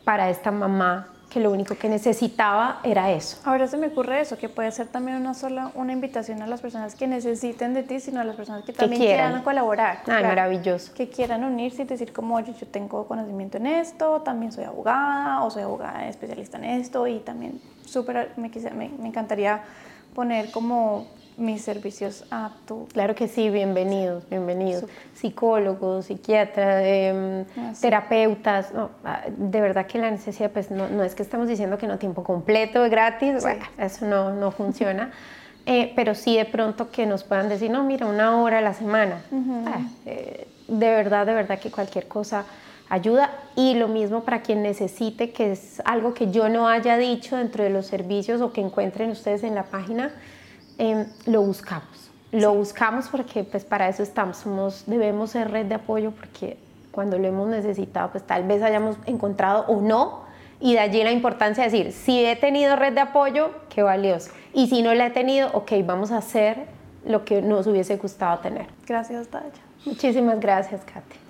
para 0.03 0.31
esta 0.31 0.49
mamá 0.49 1.12
que 1.33 1.39
lo 1.39 1.49
único 1.51 1.75
que 1.75 1.89
necesitaba 1.89 2.79
era 2.83 3.11
eso. 3.11 3.37
Ahora 3.43 3.67
se 3.67 3.75
me 3.75 3.87
ocurre 3.87 4.21
eso, 4.21 4.37
que 4.37 4.49
puede 4.49 4.71
ser 4.71 4.85
también 4.87 5.17
una 5.17 5.33
sola, 5.33 5.71
una 5.73 5.91
invitación 5.91 6.43
a 6.43 6.47
las 6.47 6.61
personas 6.61 6.93
que 6.93 7.07
necesiten 7.07 7.73
de 7.73 7.81
ti, 7.81 7.99
sino 7.99 8.21
a 8.21 8.23
las 8.23 8.35
personas 8.35 8.63
que 8.63 8.71
también 8.71 9.01
quieran. 9.01 9.41
colaborar. 9.41 10.03
Ay, 10.05 10.23
maravilloso. 10.23 10.93
Que 10.93 11.09
quieran 11.09 11.43
unirse 11.43 11.81
y 11.81 11.85
decir 11.85 12.13
como, 12.13 12.35
oye, 12.35 12.53
yo 12.53 12.67
tengo 12.67 13.07
conocimiento 13.07 13.57
en 13.57 13.65
esto, 13.65 14.21
también 14.21 14.51
soy 14.51 14.65
abogada, 14.65 15.43
o 15.43 15.49
soy 15.49 15.63
abogada 15.63 16.07
especialista 16.07 16.59
en 16.59 16.65
esto, 16.65 17.07
y 17.07 17.17
también 17.19 17.59
súper, 17.83 18.29
me, 18.37 18.49
me, 18.49 18.89
me 18.89 19.07
encantaría 19.07 19.63
poner 20.13 20.51
como 20.51 21.07
mis 21.37 21.61
servicios 21.61 22.25
a 22.31 22.51
tu... 22.67 22.87
Claro 22.87 23.15
que 23.15 23.27
sí, 23.27 23.49
bienvenidos, 23.49 24.27
bienvenidos. 24.29 24.85
Psicólogos, 25.13 26.05
psiquiatras, 26.05 26.83
em, 26.85 27.45
ah, 27.57 27.73
terapeutas, 27.79 28.71
ah, 29.03 29.21
de 29.27 29.61
verdad 29.61 29.85
que 29.87 29.99
la 29.99 30.11
necesidad, 30.11 30.51
pues 30.51 30.71
no, 30.71 31.03
es 31.03 31.15
que 31.15 31.23
estamos 31.23 31.47
diciendo 31.47 31.77
que 31.77 31.87
no 31.87 31.97
tiempo 31.97 32.23
completo, 32.23 32.87
gratis, 32.89 33.43
eso 33.77 34.05
no, 34.05 34.33
no 34.33 34.51
funciona. 34.51 35.11
Eh, 35.65 35.93
pero 35.95 36.13
sí 36.13 36.35
de 36.35 36.43
pronto 36.43 36.91
que 36.91 37.05
nos 37.05 37.23
puedan 37.23 37.47
decir, 37.47 37.71
no, 37.71 37.85
mira, 37.85 38.05
una 38.05 38.41
hora 38.41 38.57
a 38.57 38.61
la 38.61 38.73
semana. 38.73 39.21
Ah, 39.65 39.79
eh, 40.05 40.45
de 40.67 40.87
verdad, 40.87 41.25
de 41.25 41.33
verdad 41.33 41.57
que 41.57 41.71
cualquier 41.71 42.09
cosa 42.09 42.43
ayuda. 42.89 43.31
Y 43.55 43.75
lo 43.75 43.87
mismo 43.87 44.23
para 44.23 44.41
quien 44.41 44.61
necesite, 44.61 45.31
que 45.31 45.53
es 45.53 45.81
algo 45.85 46.13
que 46.13 46.31
yo 46.31 46.49
no 46.49 46.67
haya 46.67 46.97
dicho 46.97 47.37
dentro 47.37 47.63
de 47.63 47.69
los 47.69 47.85
servicios 47.85 48.41
o 48.41 48.51
que 48.51 48.61
encuentren 48.61 49.09
ustedes 49.11 49.43
en 49.43 49.55
la 49.55 49.63
página, 49.63 50.11
Em, 50.77 51.05
lo 51.25 51.41
buscamos. 51.41 52.11
Lo 52.31 52.53
buscamos 52.53 53.07
porque 53.09 53.43
pues 53.43 53.63
para 53.63 53.87
eso 53.87 54.01
estamos, 54.01 54.37
somos, 54.37 54.83
debemos 54.87 55.31
ser 55.31 55.51
red 55.51 55.67
de 55.67 55.75
apoyo 55.75 56.11
porque 56.11 56.57
cuando 56.91 57.19
lo 57.19 57.27
hemos 57.27 57.47
necesitado 57.47 58.09
pues 58.11 58.23
tal 58.23 58.43
vez 58.43 58.63
hayamos 58.63 58.97
encontrado 59.05 59.65
o 59.67 59.81
no 59.81 60.23
y 60.59 60.73
de 60.73 60.79
allí 60.79 61.03
la 61.03 61.11
importancia 61.11 61.65
de 61.65 61.69
decir, 61.69 61.91
si 61.91 62.25
he 62.25 62.35
tenido 62.35 62.75
red 62.75 62.93
de 62.93 63.01
apoyo, 63.01 63.51
qué 63.69 63.83
valioso. 63.83 64.31
Y 64.53 64.67
si 64.67 64.81
no 64.81 64.93
la 64.93 65.07
he 65.07 65.09
tenido, 65.09 65.49
ok, 65.53 65.73
vamos 65.83 66.11
a 66.11 66.17
hacer 66.17 66.65
lo 67.05 67.25
que 67.25 67.41
nos 67.41 67.67
hubiese 67.67 67.97
gustado 67.97 68.39
tener. 68.39 68.67
Gracias, 68.87 69.29
Daya. 69.29 69.51
Muchísimas 69.85 70.39
gracias, 70.39 70.81
Kate. 70.85 71.22